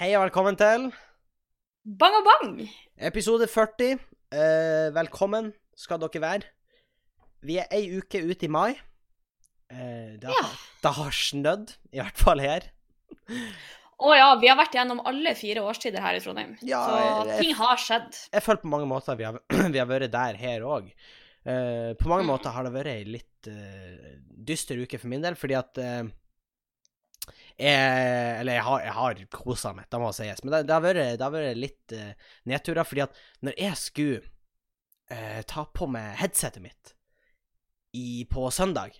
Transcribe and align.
Hei 0.00 0.12
og 0.16 0.24
velkommen 0.26 0.56
til 0.58 0.88
Bang 1.98 2.14
og 2.20 2.26
bang! 2.28 2.52
episode 3.02 3.48
40. 3.50 3.96
Eh, 4.32 4.88
velkommen 4.94 5.50
skal 5.78 5.98
dere 6.04 6.22
være. 6.22 6.46
Vi 7.42 7.56
er 7.58 7.66
ei 7.74 7.88
uke 7.98 8.20
ut 8.22 8.44
i 8.46 8.50
mai. 8.52 8.76
Eh, 9.72 10.14
det, 10.22 10.28
har, 10.30 10.52
det 10.84 10.92
har 11.00 11.16
snødd, 11.16 11.72
i 11.90 11.98
hvert 11.98 12.20
fall 12.22 12.42
her. 12.44 12.68
Å 14.02 14.14
ja, 14.14 14.28
vi 14.38 14.50
har 14.50 14.58
vært 14.60 14.76
gjennom 14.78 15.02
alle 15.06 15.34
fire 15.38 15.64
årstider 15.66 16.02
her 16.04 16.18
i 16.18 16.22
Trondheim. 16.22 16.54
Ja, 16.66 16.84
så 16.86 17.26
jeg- 17.26 17.42
ting 17.42 17.56
har 17.58 17.82
skjedd. 17.82 18.22
Jeg 18.32 18.46
føler 18.46 18.62
på 18.62 18.70
mange 18.76 18.88
måter 18.90 19.18
vi 19.18 19.26
har, 19.26 19.40
vi 19.74 19.78
har 19.82 19.90
vært 19.90 20.12
der 20.14 20.38
her 20.38 20.64
òg. 20.70 20.88
Eh, 21.42 21.92
på 21.98 22.06
mange 22.06 22.22
Mm. 22.22 22.30
måter 22.30 22.54
har 22.54 22.62
det 22.68 22.72
vært 22.78 22.92
ei 22.94 23.04
litt 23.18 23.48
uh, 23.50 24.10
dyster 24.46 24.78
uke 24.78 24.98
for 25.02 25.10
min 25.10 25.22
del, 25.24 25.34
fordi 25.34 25.56
at 25.58 25.78
eh, 25.82 26.04
jeg, 27.28 28.40
Eller 28.40 28.58
jeg 28.58 28.64
har, 28.66 28.80
jeg 28.86 28.96
har 28.96 29.22
kosa 29.34 29.72
meg, 29.76 29.86
det 29.90 30.00
må 30.02 30.10
sies. 30.16 30.42
Men 30.42 30.56
det, 30.56 30.64
det, 30.70 30.74
har, 30.74 30.84
vært, 30.84 31.04
det 31.20 31.26
har 31.26 31.34
vært 31.34 31.60
litt 31.60 31.94
uh, 31.98 32.32
nedturer, 32.50 32.88
fordi 32.88 33.04
at 33.06 33.22
når 33.46 33.60
jeg 33.60 33.78
skulle 33.80 34.24
uh, 35.12 35.40
ta 35.48 35.66
på 35.70 35.88
meg 35.92 36.16
headsetet 36.22 36.64
mitt 36.64 36.96
i, 37.92 38.26
på 38.30 38.50
søndag 38.50 38.94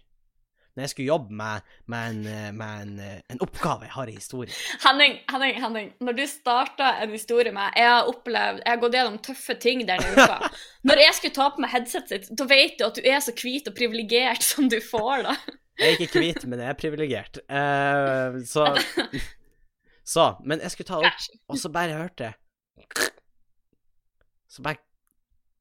Når 0.75 0.85
jeg 0.85 0.91
skulle 0.93 1.07
jobbe 1.07 1.35
med, 1.37 1.69
med, 1.93 2.11
en, 2.11 2.27
eh, 2.27 2.51
med 2.57 2.83
en, 2.83 2.93
eh, 3.01 3.19
en 3.33 3.41
oppgave 3.45 3.85
jeg 3.85 3.93
har 3.93 4.09
i 4.09 4.15
historie 4.17 4.53
Henning, 4.85 5.19
Henning, 5.29 5.59
Henning. 5.65 5.91
Når 6.01 6.17
du 6.17 6.23
starta 6.29 6.95
en 7.03 7.13
historie 7.13 7.53
med 7.53 7.77
Jeg 7.77 7.89
har 7.89 8.09
opplevd, 8.09 8.63
jeg 8.65 8.73
har 8.73 8.81
gått 8.81 8.97
gjennom 8.97 9.19
tøffe 9.25 9.57
ting 9.61 9.85
denne 9.89 10.13
uka. 10.17 10.53
Når 10.89 11.05
jeg 11.05 11.19
skulle 11.19 11.37
ta 11.37 11.49
på 11.53 11.65
meg 11.65 11.75
headsetet 11.75 12.29
sitt, 12.29 12.39
da 12.39 12.49
vet 12.49 12.79
du 12.79 12.87
at 12.89 12.97
du 12.97 13.05
er 13.05 13.21
så 13.21 13.37
hvit 13.37 13.69
og 13.69 13.77
privilegert 13.77 14.45
som 14.45 14.69
du 14.73 14.79
får, 14.81 15.29
da. 15.29 15.37
Jeg 15.81 15.95
er 15.95 16.03
ikke 16.05 16.21
hvit, 16.21 16.45
men 16.49 16.61
jeg 16.61 16.69
er 16.69 16.79
privilegert. 16.79 17.41
Uh, 17.49 18.43
så 18.47 18.69
Så, 20.05 20.25
men 20.45 20.61
jeg 20.61 20.73
skulle 20.75 20.89
ta 20.89 20.99
det 20.99 21.11
opp, 21.13 21.27
og 21.53 21.59
så 21.63 21.71
bare 21.73 21.95
hørte 21.95 22.27
jeg 22.27 23.13
Så 24.51 24.65
bare 24.65 24.83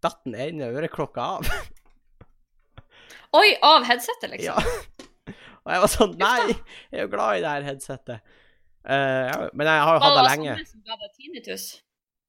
datt 0.02 0.24
den 0.26 0.34
ene 0.34 0.72
øreklokka 0.74 1.28
av. 1.38 1.50
Oi, 3.38 3.52
av 3.64 3.86
headsetet, 3.86 4.32
liksom. 4.34 4.58
Ja. 4.58 5.36
Og 5.62 5.70
jeg 5.70 5.84
var 5.84 5.92
sånn 5.94 6.16
Nei, 6.20 6.56
jeg 6.90 6.98
er 6.98 7.06
jo 7.06 7.12
glad 7.14 7.38
i 7.38 7.44
det 7.44 7.52
her 7.54 7.68
headsetet. 7.70 8.34
Uh, 8.82 9.46
men 9.54 9.70
jeg 9.70 9.84
har 9.86 9.94
jo 9.94 10.02
hatt 10.02 10.08
Var 10.08 10.16
det 10.16 10.24
det 10.24 10.32
lenge. 10.32 10.56
ga 10.90 10.98
deg 11.04 11.14
tinnitus? 11.20 11.68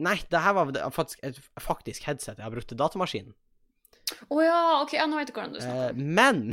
Nei, 0.05 0.19
det 0.29 0.43
her 0.45 0.55
var 0.59 0.75
faktisk 0.93 1.25
et 1.25 1.41
faktisk 1.63 2.05
headset 2.11 2.37
jeg 2.37 2.45
har 2.45 2.53
brukt 2.53 2.69
til 2.69 2.79
datamaskinen. 2.79 3.33
Å 4.29 4.41
ja, 4.45 4.61
OK, 4.83 4.93
ja, 4.99 5.09
nå 5.09 5.17
vet 5.17 5.33
jeg 5.33 5.39
hvordan 5.39 5.57
du 5.57 5.63
snakker. 5.63 5.97
Uh, 5.97 6.13
men 6.21 6.45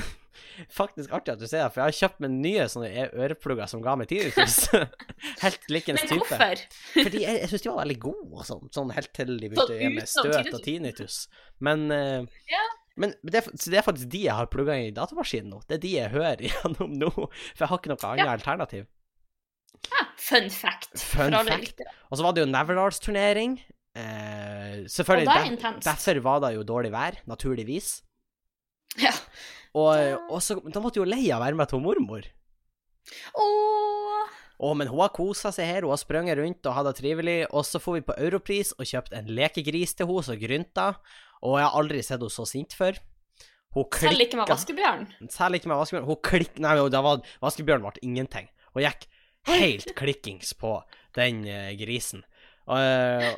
faktisk 0.74 1.12
artig 1.16 1.34
at 1.34 1.40
du 1.42 1.46
sier 1.48 1.64
det, 1.64 1.72
for 1.74 1.82
jeg 1.82 1.88
har 1.92 1.98
kjøpt 2.00 2.20
meg 2.26 2.32
nye 2.36 2.66
sånne 2.72 2.90
e- 2.92 3.12
øreplugger 3.26 3.70
som 3.72 3.82
ga 3.86 3.96
meg 4.00 4.10
tinnitus. 4.12 4.58
Helt 5.44 5.70
likens 5.72 6.04
Men 6.04 6.10
type. 6.12 6.28
hvorfor? 6.28 6.64
Fordi 6.98 7.22
jeg, 7.24 7.40
jeg 7.44 7.50
syns 7.54 7.66
de 7.66 7.72
var 7.72 7.82
veldig 7.86 7.98
gode 8.08 8.46
sånn, 8.50 8.70
sånn 8.76 8.94
helt 8.98 9.12
til 9.16 9.34
de 9.40 9.50
begynte 9.52 9.76
å 9.76 9.80
gi 9.80 9.90
meg 9.96 10.08
Sånn 10.12 10.30
støt 10.34 10.54
og 10.60 10.64
tinnitus. 10.66 11.18
Men, 11.64 11.88
uh, 11.92 12.46
Ja. 12.52 12.64
men 13.00 13.14
det, 13.24 13.46
det 13.52 13.78
er 13.82 13.86
faktisk 13.88 14.10
de 14.12 14.24
jeg 14.28 14.36
har 14.36 14.48
plugga 14.52 14.76
inn 14.80 14.90
i 14.92 14.96
datamaskinen 14.96 15.52
nå. 15.56 15.62
Det 15.68 15.78
er 15.80 15.84
de 15.88 15.96
jeg 15.98 16.14
hører 16.16 16.46
gjennom 16.50 16.96
nå. 17.00 17.12
For 17.16 17.66
jeg 17.66 17.72
har 17.74 17.82
ikke 17.84 17.94
noe 17.94 18.06
annet 18.14 18.26
Ja. 18.26 18.32
alternativ. 18.38 18.88
Ja, 19.90 20.06
fun 20.20 20.50
fact. 20.52 20.92
Fun 21.00 21.32
fact. 21.48 21.82
Og 22.12 22.18
så 22.20 22.24
var 22.26 22.34
det 22.36 22.42
jo 22.44 22.50
Neverdalsturnering. 22.52 23.60
Eh, 24.00 24.84
selvfølgelig. 24.92 25.26
det 25.28 25.40
er 25.40 25.56
der- 25.62 25.80
derfor 25.86 26.20
var 26.24 26.40
det 26.44 26.50
jo 26.56 26.64
dårlig 26.68 26.92
vær, 26.94 27.16
naturligvis. 27.28 28.02
Ja. 29.02 29.12
Og, 29.78 29.94
Da- 29.94 30.20
og 30.30 30.42
så 30.42 30.58
Da 30.74 30.82
måtte 30.82 30.98
jo 30.98 31.06
Leia 31.06 31.40
være 31.40 31.56
med 31.56 31.70
til 31.70 31.80
mormor. 31.84 32.26
Åh. 33.36 34.30
Å, 34.60 34.74
men 34.76 34.90
hun 34.92 35.00
har 35.00 35.14
kosa 35.16 35.54
seg 35.56 35.70
her, 35.70 35.86
hun 35.88 35.94
har 35.94 36.02
sprunget 36.02 36.36
rundt 36.36 36.66
og 36.68 36.76
hatt 36.76 36.90
det 36.90 36.98
trivelig. 37.00 37.38
Og 37.56 37.64
så 37.64 37.80
får 37.80 37.94
vi 38.00 38.08
på 38.10 38.18
Europris 38.20 38.74
og 38.76 38.90
kjøpt 38.90 39.14
en 39.16 39.30
lekegris 39.32 39.96
til 39.96 40.10
henne 40.10 40.26
som 40.28 40.40
grynta. 40.42 40.90
Og 41.40 41.56
jeg 41.60 41.68
har 41.70 41.78
aldri 41.80 42.02
sett 42.04 42.20
henne 42.20 42.34
så 42.34 42.46
sint 42.50 42.76
før. 42.76 43.00
Hun 43.78 43.86
Selv 43.94 44.26
ikke 44.26 44.40
med 44.40 44.50
vaskebjørn. 44.50 45.08
Selv 45.30 45.56
ikke 45.56 45.70
med 45.70 45.80
vaskebjørn. 45.80 46.08
Hun 46.10 46.20
klikk... 46.26 46.60
Nei, 46.60 46.76
det 46.90 47.02
var 47.06 47.24
vaskebjørn 47.46 47.86
ble 47.86 48.04
ingenting. 48.04 48.50
Hun 48.74 48.84
gikk 48.84 49.06
helt 49.48 49.94
klikkings 49.96 50.52
på 50.60 50.74
den 51.16 51.46
uh, 51.48 51.70
grisen. 51.80 52.26
Eh, 52.70 53.32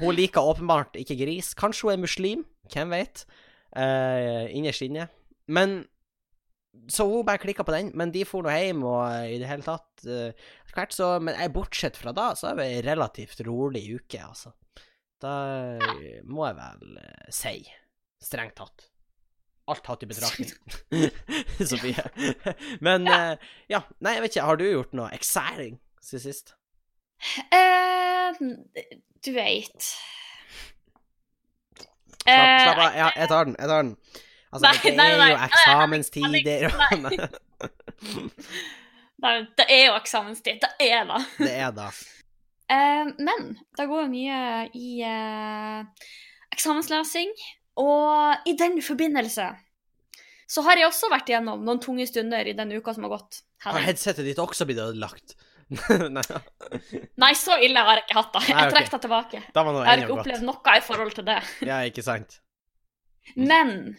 hun 0.00 0.16
liker 0.16 0.44
åpenbart 0.44 0.96
ikke 1.00 1.16
gris. 1.20 1.52
Kanskje 1.56 1.86
hun 1.86 1.94
er 1.94 2.02
muslim, 2.02 2.44
hvem 2.72 2.96
vet? 2.96 3.26
Uh, 3.76 4.48
innerst 4.52 4.84
inne. 4.84 5.06
Men 5.46 5.82
Så 6.88 7.04
hun 7.04 7.26
bare 7.28 7.40
klikka 7.42 7.64
på 7.68 7.74
den, 7.74 7.90
men 7.98 8.12
de 8.14 8.24
for 8.24 8.44
nå 8.44 8.52
hjem, 8.52 8.84
og 8.88 9.28
i 9.28 9.36
det 9.42 9.48
hele 9.50 9.64
tatt 9.66 10.06
uh, 10.08 10.32
hvert 10.72 10.94
så 10.96 11.18
Men 11.20 11.36
jeg, 11.36 11.52
bortsett 11.52 11.98
fra 12.00 12.14
da, 12.16 12.30
så 12.38 12.52
er 12.52 12.60
det 12.60 12.68
ei 12.70 12.80
relativt 12.86 13.42
rolig 13.46 13.84
uke, 13.92 14.22
altså. 14.24 14.54
Da 15.22 15.34
må 16.24 16.46
jeg 16.48 16.56
vel 16.58 16.96
uh, 16.96 17.28
si. 17.30 17.58
Strengt 18.22 18.56
tatt. 18.58 18.88
Alt 19.70 19.84
tatt 19.86 20.02
i 20.02 20.08
betraktning. 20.10 20.50
Sofie. 21.70 22.06
Men 22.82 23.06
ja. 23.06 23.20
ja. 23.70 23.82
Nei, 24.00 24.16
jeg 24.16 24.24
vet 24.24 24.34
ikke. 24.34 24.48
Har 24.48 24.58
du 24.58 24.66
gjort 24.66 24.96
noe 24.98 25.12
exciting 25.14 25.78
siden 26.02 26.24
sist? 26.24 26.56
Uh, 27.52 28.34
du 29.22 29.30
veit. 29.36 29.92
Slapp, 32.22 32.78
av. 32.78 32.96
Ja, 32.96 33.08
jeg 33.16 33.28
tar 33.30 33.46
den. 33.46 33.56
Jeg 33.58 33.70
tar 33.70 33.82
den. 33.82 33.96
Altså, 34.52 34.68
Nei, 34.68 34.76
det 34.84 34.90
er 35.00 35.16
nei, 35.16 35.30
jo 35.32 35.36
eksamenstider 35.48 36.66
og 36.68 36.72
Nei, 39.22 39.36
det 39.56 39.66
er 39.70 39.84
jo 39.86 39.94
eksamenstid. 39.96 40.58
Det 40.60 40.88
er 40.90 41.06
da. 41.08 41.20
Det 41.38 41.52
er 41.54 41.70
da. 41.76 41.88
Uh, 42.72 43.12
men 43.22 43.52
det 43.78 43.86
går 43.88 44.02
jo 44.02 44.10
mye 44.10 44.38
i 44.76 44.90
uh, 45.06 46.08
eksamenslesing, 46.52 47.30
og 47.80 48.48
i 48.48 48.56
den 48.58 48.80
forbindelse 48.84 49.46
så 50.52 50.64
har 50.66 50.76
jeg 50.76 50.90
også 50.90 51.08
vært 51.12 51.30
igjennom 51.30 51.62
noen 51.64 51.80
tunge 51.80 52.04
stunder 52.10 52.44
i 52.50 52.56
den 52.56 52.74
uka 52.74 52.92
som 52.92 53.06
har 53.06 53.14
gått. 53.14 53.40
Har 53.64 53.78
headsetet 53.86 54.26
ditt 54.26 54.40
også 54.42 54.66
blitt 54.68 54.82
ødelagt? 54.82 55.36
Nei, 56.16 56.24
Nei, 57.22 57.32
så 57.38 57.56
ille 57.64 57.80
har 57.80 58.02
jeg 58.02 58.04
ikke 58.04 58.18
hatt 58.18 58.34
det. 58.34 58.42
Jeg 58.50 58.72
trekker 58.74 58.92
det 58.92 59.02
tilbake. 59.06 59.40
Jeg 59.46 59.86
har 59.86 60.02
ikke 60.02 60.16
opplevd 60.18 60.44
noe 60.44 60.74
i 60.76 60.82
forhold 60.84 61.14
til 61.16 61.28
det. 61.30 61.38
Ja, 61.64 61.78
ikke 61.88 62.04
sant? 62.04 62.42
Men 63.38 63.94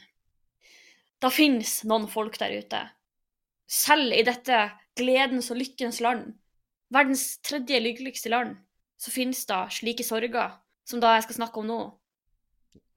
det 1.23 1.31
finnes 1.31 1.79
noen 1.87 2.07
folk 2.11 2.37
der 2.41 2.53
ute, 2.59 2.81
selv 3.69 4.13
i 4.13 4.23
dette 4.27 4.59
gledens 4.99 5.49
og 5.53 5.59
lykkens 5.61 6.01
land, 6.03 6.33
verdens 6.93 7.39
tredje 7.45 7.79
lykkeligste 7.81 8.31
land, 8.33 8.57
så 8.99 9.11
finnes 9.11 9.41
det 9.49 9.61
slike 9.79 10.05
sorger 10.05 10.57
som 10.87 11.01
da 11.03 11.15
jeg 11.15 11.27
skal 11.27 11.39
snakke 11.41 11.61
om 11.61 11.69
nå. 11.69 11.81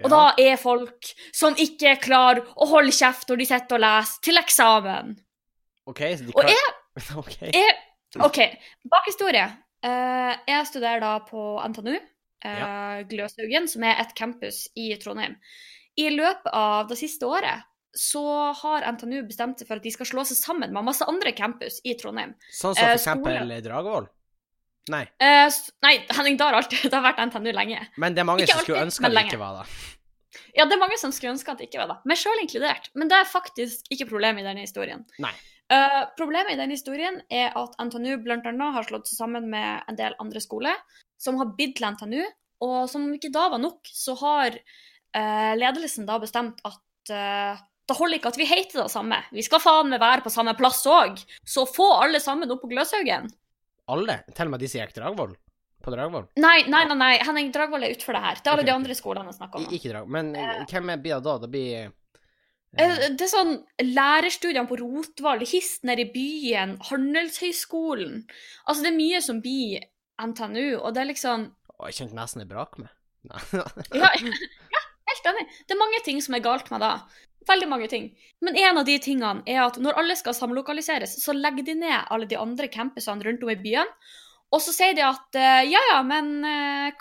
Og 0.04 0.12
da 0.12 0.22
er 0.41 0.59
folk 0.60 1.09
som 1.34 1.56
ikke 1.60 1.94
klarer 2.03 2.42
å 2.53 2.69
holde 2.69 2.92
kjeft 2.92 3.31
når 3.31 3.41
de 3.41 3.47
sitter 3.48 3.78
og 3.78 3.84
leser 3.84 4.25
til 4.26 4.41
eksamen. 4.41 5.14
OK, 5.88 6.03
så 6.19 6.26
de 6.26 6.34
Og 6.34 6.50
jeg, 6.50 6.75
okay. 7.22 7.53
jeg 7.54 7.76
OK, 8.26 8.41
bakhistorie. 8.91 9.47
Uh, 9.84 10.34
jeg 10.48 10.69
studerer 10.69 11.00
da 11.04 11.14
på 11.25 11.41
NTNU, 11.69 11.97
eh, 12.48 13.00
Gløshaugen, 13.10 13.69
som 13.70 13.84
er 13.87 14.00
et 14.03 14.14
campus 14.19 14.64
i 14.76 14.88
Trondheim. 15.00 15.37
I 16.00 16.08
løpet 16.12 16.48
av 16.53 16.88
det 16.91 16.98
siste 17.00 17.28
året 17.28 17.64
så 17.97 18.23
har 18.61 18.84
NTNU 18.93 19.23
bestemt 19.27 19.61
seg 19.61 19.69
for 19.69 19.81
at 19.81 19.87
de 19.87 19.93
skal 19.95 20.09
slå 20.09 20.25
seg 20.29 20.39
sammen 20.39 20.75
med 20.75 20.87
masse 20.87 21.07
andre 21.09 21.33
campus 21.37 21.81
i 21.84 21.97
Trondheim. 21.99 22.37
Sånn 22.51 22.77
som 22.77 22.84
eh, 22.84 22.93
for 22.93 23.01
eksempel 23.01 23.39
skole. 23.41 23.59
Dragvoll? 23.65 24.09
Nei. 24.93 25.03
Eh, 25.19 25.49
nei, 25.83 25.95
Henning, 26.15 26.39
har 26.39 26.56
alltid 26.61 26.87
det 26.87 26.95
har 26.95 27.05
vært 27.09 27.25
NTNU 27.27 27.51
lenge. 27.56 27.83
Men 27.99 28.15
det 28.15 28.23
er 28.23 28.29
mange 28.29 28.45
Ikke 28.45 28.59
som 28.59 28.67
skulle 28.67 28.85
alltid, 28.85 28.93
ønske 28.93 29.09
at 29.09 29.17
det 29.17 29.27
ikke 29.27 29.43
var 29.43 29.59
det. 29.59 29.67
Ja, 30.56 30.65
det 30.69 30.77
er 30.77 30.81
mange 30.81 30.99
som 31.01 31.12
skulle 31.15 31.35
ønske 31.35 31.53
at 31.53 31.61
det 31.61 31.69
ikke 31.71 31.83
var 31.83 31.91
det, 31.91 31.99
meg 32.09 32.21
sjøl 32.21 32.43
inkludert. 32.43 32.91
Men 32.95 33.11
det 33.11 33.19
er 33.19 33.29
faktisk 33.29 33.93
ikke 33.93 34.09
problemet 34.12 34.45
i 34.45 34.47
denne 34.47 34.65
historien. 34.67 35.05
Nei. 35.23 35.33
Eh, 35.73 36.03
problemet 36.19 36.55
i 36.55 36.59
denne 36.61 36.77
historien 36.77 37.19
er 37.33 37.56
at 37.59 37.75
NTNU 37.83 38.21
bl.a. 38.23 38.41
har 38.77 38.87
slått 38.87 39.11
seg 39.11 39.19
sammen 39.19 39.49
med 39.51 39.89
en 39.91 39.99
del 39.99 40.15
andre 40.23 40.43
skoler 40.44 40.76
som 41.19 41.41
har 41.41 41.55
bidd 41.59 41.75
til 41.79 41.88
NTNU, 41.91 42.20
og 42.67 42.76
som 42.93 43.09
ikke 43.17 43.32
da 43.35 43.49
var 43.53 43.61
nok, 43.62 43.88
så 43.91 44.15
har 44.20 44.55
eh, 44.55 45.55
ledelsen 45.59 46.06
da 46.06 46.20
bestemt 46.23 46.62
at 46.69 47.17
det 47.87 47.97
holder 47.97 48.19
ikke 48.19 48.33
at 48.33 48.38
vi 48.41 48.47
heter 48.50 48.83
det 48.83 48.91
samme. 48.93 49.19
Vi 49.35 49.44
skal 49.47 49.62
faen 49.62 49.91
meg 49.93 50.03
være 50.03 50.25
på 50.25 50.33
samme 50.35 50.56
plass 50.59 50.83
òg. 50.91 51.21
Så 51.47 51.67
få 51.71 51.87
alle 52.03 52.21
sammen 52.23 52.50
opp 52.50 52.65
på 52.65 52.71
Gløshaugen. 52.73 53.29
Alle? 53.94 54.21
Til 54.35 54.49
og 54.49 54.56
med 54.56 54.65
de 54.65 54.71
som 54.71 54.83
gikk 54.83 54.97
Dragvoll? 54.97 55.37
På 55.87 55.93
Dragvoll? 55.94 56.27
Nei, 56.43 56.65
nei, 56.67 56.83
nei, 56.91 56.97
nei. 56.99 57.12
Henning 57.23 57.53
Dragvoll 57.55 57.87
er 57.87 57.94
utfor 57.94 58.17
det 58.19 58.25
her. 58.25 58.41
Det 58.41 58.50
er 58.50 58.56
alle 58.56 58.65
okay. 58.65 58.73
de 58.73 58.79
andre 58.81 58.97
skolene 58.99 59.31
jeg 59.31 59.38
snakker 59.38 59.62
om. 59.62 59.69
Ikke 59.79 59.93
Dragvoll. 59.93 60.17
Men 60.19 60.33
eh, 60.35 60.65
hvem 60.73 60.91
er- 60.91 61.05
bia 61.05 61.21
da? 61.23 61.37
Det 61.44 61.53
blir 61.53 61.94
Eh, 62.77 62.91
eh, 62.91 63.11
Det 63.17 63.25
er 63.25 63.31
sånn 63.31 63.55
lærerstudiene 63.81 64.69
på 64.69 64.79
Rotvald, 64.81 65.47
Hist 65.49 65.87
nede 65.89 66.05
i 66.05 66.11
byen, 66.12 66.77
Handelshøyskolen 66.91 68.27
Altså, 68.67 68.82
det 68.82 68.91
er 68.91 68.99
mye 68.99 69.23
som 69.25 69.41
blir 69.44 69.87
NTNU, 70.21 70.81
og 70.81 70.93
det 70.94 71.03
er 71.03 71.11
liksom 71.12 71.50
Å, 71.77 71.89
Jeg 71.89 72.00
kjente 72.00 72.19
nesten 72.19 72.44
det 72.44 72.50
brak 72.50 72.79
med. 72.81 72.93
Ja, 73.97 74.11
ja, 74.75 74.82
helt 75.11 75.31
enig. 75.32 75.47
Det 75.67 75.75
er 75.75 75.81
mange 75.81 76.03
ting 76.05 76.21
som 76.25 76.37
er 76.37 76.44
galt 76.44 76.71
med 76.71 76.85
det. 76.85 76.93
Veldig 77.46 77.69
mange 77.70 77.88
ting. 77.90 78.06
Men 78.43 78.56
en 78.58 78.81
av 78.81 78.87
de 78.88 78.96
tingene 79.02 79.44
er 79.46 79.62
at 79.62 79.78
når 79.82 79.98
alle 80.00 80.16
skal 80.19 80.34
samlokaliseres, 80.34 81.19
så 81.22 81.34
legger 81.37 81.66
de 81.69 81.76
ned 81.78 82.08
alle 82.10 82.26
de 82.31 82.38
andre 82.40 82.69
campusene 82.72 83.22
rundt 83.22 83.44
om 83.46 83.52
i 83.52 83.58
byen. 83.60 83.93
Og 84.54 84.62
så 84.62 84.72
sier 84.75 84.94
de 84.94 85.02
at 85.02 85.38
eh, 85.38 85.62
ja, 85.70 85.81
ja, 85.90 86.00
men 86.06 86.34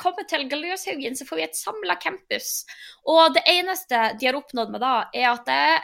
kom 0.02 0.16
komme 0.16 0.26
til 0.30 0.48
Gløshaugen, 0.50 1.18
så 1.18 1.28
får 1.28 1.40
vi 1.40 1.46
et 1.46 1.58
samla 1.58 1.98
campus. 2.02 2.66
Og 3.10 3.36
det 3.38 3.46
eneste 3.52 4.02
de 4.20 4.30
har 4.30 4.38
oppnådd 4.38 4.74
med 4.74 4.82
da, 4.82 4.96
er 5.14 5.30
at 5.32 5.46
det 5.50 5.60
er 5.74 5.84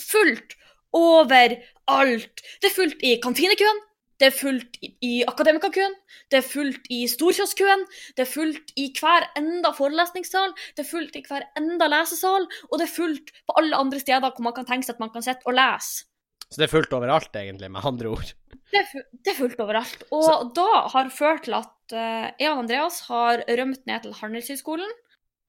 fullt 0.00 0.56
overalt. 0.96 2.44
Det 2.60 2.70
er 2.70 2.76
fullt 2.76 3.04
i 3.06 3.16
kantinekøen, 3.22 3.80
det 4.20 4.26
er 4.28 4.34
fullt 4.36 4.76
i, 4.82 5.22
akademikerkøen, 5.26 5.94
det 6.30 6.38
er 6.42 6.46
fullt 6.46 6.86
i 6.92 7.00
storkioskkøen, 7.08 7.86
det 8.16 8.26
er 8.26 8.28
fullt 8.30 8.72
i 8.76 8.90
hver 9.00 9.26
enda 9.40 9.70
forelesningssal, 9.76 10.52
det 10.76 10.84
er 10.84 10.90
fullt 10.90 11.16
i 11.16 11.22
hver 11.28 11.46
enda 11.56 11.88
lesesal, 11.88 12.44
og 12.70 12.78
det 12.78 12.86
er 12.86 12.92
fullt 12.94 13.32
på 13.48 13.56
alle 13.62 13.76
andre 13.80 14.00
steder 14.02 14.28
hvor 14.30 14.44
man 14.44 14.52
kan 14.58 14.68
tenke 14.68 14.86
seg 14.86 14.98
at 14.98 15.00
man 15.06 15.10
kan 15.14 15.24
sitte 15.24 15.48
og 15.48 15.56
lese. 15.56 16.04
Så 16.50 16.58
det 16.58 16.66
er 16.66 16.72
fullt 16.72 16.92
overalt, 16.92 17.36
egentlig, 17.38 17.68
med 17.70 17.84
andre 17.86 18.08
ord. 18.10 18.30
Det 18.72 18.78
er, 18.80 18.86
fu- 18.90 19.06
det 19.24 19.30
er 19.32 19.36
fullt 19.38 19.60
overalt. 19.62 20.00
Og 20.10 20.24
Så- 20.26 20.52
da 20.56 20.68
har 20.94 21.08
ført 21.14 21.44
til 21.46 21.54
at 21.54 21.94
jeg 21.94 22.50
og 22.50 22.58
Andreas 22.64 23.00
har 23.06 23.44
rømt 23.48 23.86
ned 23.86 24.02
til 24.02 24.12
Handelshøyskolen. 24.18 24.90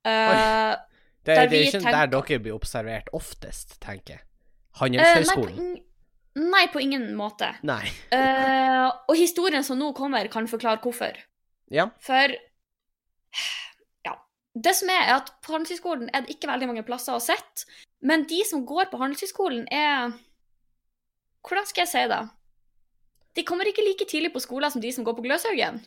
Uh, 0.06 0.76
Det, 1.26 1.26
det 1.26 1.38
er 1.38 1.50
ikke 1.52 1.72
tenker- 1.80 1.92
der 1.92 2.06
dere 2.14 2.40
blir 2.40 2.54
observert 2.56 3.10
oftest, 3.14 3.80
tenker 3.82 4.14
jeg. 4.16 4.22
eh, 4.22 4.80
Handelshøyskolen? 4.80 5.58
Uh, 5.60 5.74
nei, 5.74 5.82
på 6.74 6.82
ingen 6.82 7.16
måte. 7.16 7.54
Nei. 7.68 7.84
uh, 8.14 8.90
og 9.10 9.16
historien 9.20 9.64
som 9.64 9.80
nå 9.80 9.92
kommer, 9.98 10.28
kan 10.32 10.48
forklare 10.48 10.82
hvorfor. 10.84 11.18
Ja. 11.72 11.90
For 12.04 12.36
ja. 14.06 14.16
Det 14.54 14.76
som 14.76 14.92
er, 14.92 15.06
er 15.08 15.16
at 15.20 15.32
på 15.44 15.56
Handelshøyskolen 15.56 16.12
er 16.12 16.26
det 16.26 16.36
ikke 16.36 16.52
veldig 16.52 16.68
mange 16.72 16.84
plasser 16.88 17.16
å 17.16 17.24
sitte. 17.24 17.68
Men 18.02 18.26
de 18.30 18.42
som 18.48 18.66
går 18.66 18.90
på 18.92 19.00
Handelshøyskolen, 19.02 19.68
er 19.72 20.12
Hvordan 21.42 21.66
skal 21.66 21.82
jeg 21.82 21.90
si 21.90 22.02
det? 22.12 22.22
De 23.34 23.44
kommer 23.48 23.66
ikke 23.66 23.82
like 23.82 24.06
tidlig 24.06 24.30
på 24.34 24.44
skolen 24.44 24.70
som 24.70 24.82
de 24.84 24.92
som 24.94 25.06
går 25.08 25.16
på 25.18 25.24
Gløshaugen. 25.26 25.80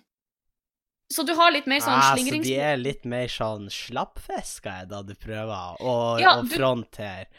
Så 1.13 1.23
du 1.23 1.35
har 1.37 1.53
litt 1.53 1.67
mer 1.69 1.83
sånn 1.85 1.99
ah, 2.01 2.15
så 2.17 2.39
de 2.43 2.55
er 2.57 2.79
litt 2.81 3.05
mer 3.09 3.29
sånn 3.29 3.69
slappfiska, 3.71 4.81
da 4.89 5.03
du 5.05 5.13
prøver 5.21 5.83
å, 5.85 5.97
Ja, 6.23 6.39
å 6.41 6.47
frontere 6.49 7.29
Du 7.29 7.37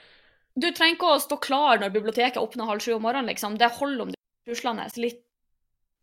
trenger 0.71 0.95
ikke 0.95 1.13
å 1.13 1.21
stå 1.21 1.37
klar 1.43 1.81
når 1.81 1.93
biblioteket 1.95 2.41
åpner 2.41 2.69
halv 2.69 2.83
sju 2.83 2.93
om 2.95 3.03
morgenen, 3.03 3.31
liksom. 3.31 3.57
Det 3.59 3.73
holder 3.75 4.05
om 4.05 4.13
du 4.13 4.17
er 4.17 4.51
puslende 4.51 4.85
litt. 5.01 5.23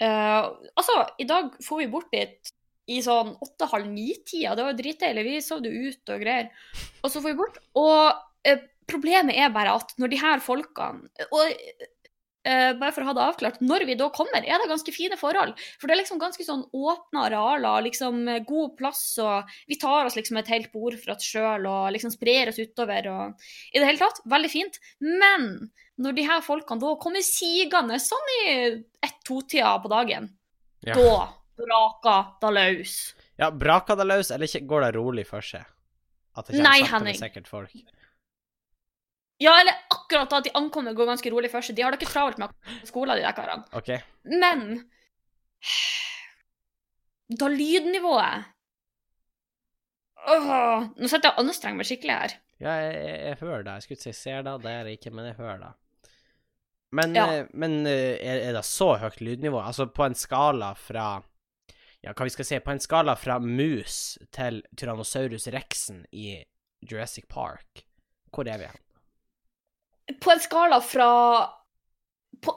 uh, 0.02 0.50
altså, 0.76 0.99
i 1.22 1.28
dag 1.28 1.54
får 1.62 1.81
vi 1.81 1.93
bort 1.93 2.10
dit 2.12 2.52
i 2.90 2.99
sånn 3.04 3.37
åtte-halv 3.40 3.87
ni-tida. 3.88 4.56
Det 4.56 4.66
var 4.66 4.75
jo 4.75 4.81
dritdeilig. 4.81 5.25
Vi 5.28 5.40
sov 5.44 5.64
jo 5.64 5.93
ute 5.93 6.16
og 6.16 6.25
greier. 6.25 6.50
Og 7.00 7.12
så 7.12 7.22
får 7.22 7.31
vi 7.31 7.38
bort. 7.38 7.60
Og 7.78 8.20
uh, 8.50 8.62
problemet 8.90 9.38
er 9.38 9.54
bare 9.54 9.76
at 9.78 9.94
når 10.02 10.12
de 10.12 10.19
her 10.20 10.43
folkene 10.43 11.28
Og 11.31 11.84
eh, 12.44 12.72
bare 12.78 12.92
for 12.94 13.04
å 13.04 13.08
ha 13.10 13.14
det 13.16 13.24
avklart, 13.24 13.60
når 13.64 13.84
vi 13.88 13.96
da 13.98 14.08
kommer, 14.14 14.42
er 14.44 14.62
det 14.62 14.70
ganske 14.70 14.94
fine 14.94 15.18
forhold. 15.20 15.54
For 15.80 15.88
det 15.88 15.96
er 15.96 16.00
liksom 16.02 16.20
ganske 16.22 16.46
sånn 16.46 16.64
åpne 16.74 17.26
arealer, 17.28 17.84
liksom 17.88 18.22
eh, 18.28 18.42
god 18.48 18.76
plass, 18.78 19.02
og 19.22 19.50
vi 19.70 19.78
tar 19.80 20.08
oss 20.08 20.18
liksom 20.18 20.40
et 20.40 20.50
helt 20.52 20.72
bord 20.74 20.98
for 21.00 21.14
oss 21.14 21.28
sjøl 21.28 21.68
og 21.70 21.92
liksom 21.96 22.14
sprer 22.14 22.52
oss 22.52 22.60
utover 22.62 23.08
og 23.12 23.48
I 23.72 23.78
det 23.80 23.88
hele 23.88 24.02
tatt, 24.02 24.22
veldig 24.28 24.52
fint. 24.52 24.80
Men 25.00 25.48
når 26.02 26.16
de 26.18 26.26
her 26.26 26.42
folkene 26.44 26.82
da 26.82 26.94
kommer 27.00 27.24
sigende 27.26 27.98
sånn 28.02 28.32
i 28.38 28.44
ett-to-tida 29.04 29.76
på 29.82 29.92
dagen, 29.92 30.30
Ja, 30.82 30.96
da 30.98 31.28
braker 31.62 32.24
det 32.42 32.52
løs. 32.56 32.94
ja 33.38 33.50
Braker 33.54 33.96
det 34.00 34.08
løs, 34.08 34.32
eller 34.34 34.66
går 34.66 34.86
det 34.88 34.94
rolig 34.96 35.26
for 35.28 35.44
seg? 35.44 35.62
At 36.34 36.48
det 36.48 36.56
kommer 36.56 36.70
Nei, 36.70 36.80
sakte, 36.80 37.04
men 37.04 37.18
sikkert 37.20 37.50
folk? 37.50 37.74
Ja, 39.42 39.52
eller 39.60 39.74
akkurat 39.90 40.30
da 40.30 40.38
de 40.44 40.52
ankommer 40.58 40.94
går 40.94 41.08
ganske 41.12 41.30
rolig 41.34 41.50
først. 41.50 41.74
De 41.74 41.82
har 41.82 41.90
da 41.94 41.98
ikke 41.98 42.10
travelt 42.12 42.38
med 42.38 42.52
skolen, 42.86 43.16
de 43.18 43.24
der 43.24 43.34
karene. 43.36 43.64
OK? 43.78 43.90
Men 44.28 44.60
da 47.40 47.48
lydnivået 47.48 48.48
Åh, 50.22 50.84
Nå 50.94 51.08
sitter 51.10 51.32
jeg 51.32 51.40
anstrenger 51.42 51.80
meg 51.80 51.88
skikkelig 51.88 52.14
her. 52.14 52.34
Ja, 52.62 52.74
jeg, 52.78 52.92
jeg, 52.94 53.14
jeg 53.26 53.38
hører 53.40 53.64
det. 53.66 53.72
Jeg 53.74 53.82
skulle 53.86 53.96
ikke 53.98 54.04
si 54.06 54.12
ser 54.20 54.44
det, 54.46 54.52
det 54.62 54.70
er 54.76 54.84
det 54.86 54.92
ikke, 54.98 55.10
men 55.16 55.26
jeg 55.26 55.34
hører 55.40 55.58
det. 55.64 55.70
Men, 56.94 57.16
Ja. 57.16 57.24
eh, 57.40 57.48
men 57.58 57.74
eh, 57.90 58.20
er, 58.20 58.42
er 58.50 58.54
det 58.54 58.62
så 58.68 58.92
høyt 59.02 59.18
lydnivå? 59.24 59.58
Altså 59.64 59.88
på 59.90 60.04
en 60.06 60.14
skala 60.18 60.74
fra 60.78 61.08
Ja, 62.04 62.12
hva 62.12 62.26
vi 62.28 62.32
skal 62.34 62.46
si? 62.46 62.58
På 62.62 62.70
en 62.74 62.82
skala 62.82 63.14
fra 63.18 63.38
mus 63.42 64.18
til 64.34 64.60
Tyrannosaurus 64.78 65.48
rexen 65.54 66.04
i 66.12 66.36
Jurassic 66.90 67.26
Park, 67.30 67.84
hvor 68.34 68.46
er 68.50 68.58
vi 68.62 68.66
hen? 68.70 68.80
På 70.20 70.32
en 70.35 70.41
skala 70.43 70.81
fra 70.85 71.09
På, 72.43 72.56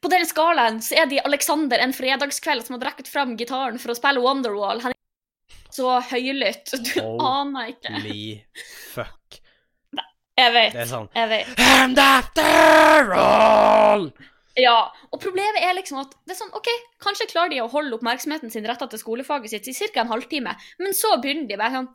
på 0.00 0.10
den 0.10 0.26
skalaen 0.26 0.80
så 0.82 0.96
er 1.02 1.06
de 1.10 1.20
Alexander 1.22 1.78
en 1.78 1.94
fredagskveld 1.94 2.66
som 2.66 2.78
har 2.78 2.84
drukket 2.86 3.10
fram 3.12 3.36
gitaren 3.38 3.78
for 3.78 3.92
å 3.92 3.98
spille 3.98 4.22
Wonderwall. 4.24 4.80
Han 4.82 4.94
er 4.94 5.58
så 5.74 5.98
høylytt. 6.10 6.72
Du 6.86 6.94
Holy 7.00 7.28
aner 7.28 7.74
ikke. 7.74 7.92
Holy 7.94 8.24
fuck. 8.94 9.40
Jeg 10.34 10.50
vet. 10.50 10.72
Det 10.74 10.82
er 10.82 10.88
sånn 10.90 11.10
Jeg 11.14 11.30
vet. 11.30 11.50
And 11.62 12.00
after 12.02 13.12
all 13.14 14.08
Ja, 14.58 14.78
og 15.10 15.20
problemet 15.22 15.62
er 15.62 15.76
liksom 15.78 16.00
at 16.02 16.12
det 16.26 16.34
er 16.34 16.40
sånn, 16.40 16.52
ok, 16.54 16.68
kanskje 17.02 17.28
klarer 17.30 17.50
de 17.50 17.62
å 17.62 17.70
holde 17.70 17.96
oppmerksomheten 17.98 18.52
sin 18.54 18.66
retta 18.66 18.86
til 18.90 19.02
skolefaget 19.02 19.50
sitt 19.50 19.70
i 19.70 19.74
ca. 19.74 20.04
en 20.04 20.12
halvtime, 20.12 20.52
men 20.78 20.94
så 20.94 21.16
begynner 21.22 21.48
de 21.50 21.58
bare 21.58 21.74
sånn 21.74 21.88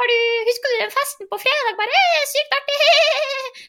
har 0.00 0.08
du, 0.10 0.18
husker 0.48 0.72
du 0.72 0.76
den 0.80 0.92
festen 0.94 1.28
på 1.30 1.38
fredag? 1.42 1.76
Bare 1.80 2.00
eh, 2.00 2.28
sykt 2.32 2.58
artig! 2.58 2.78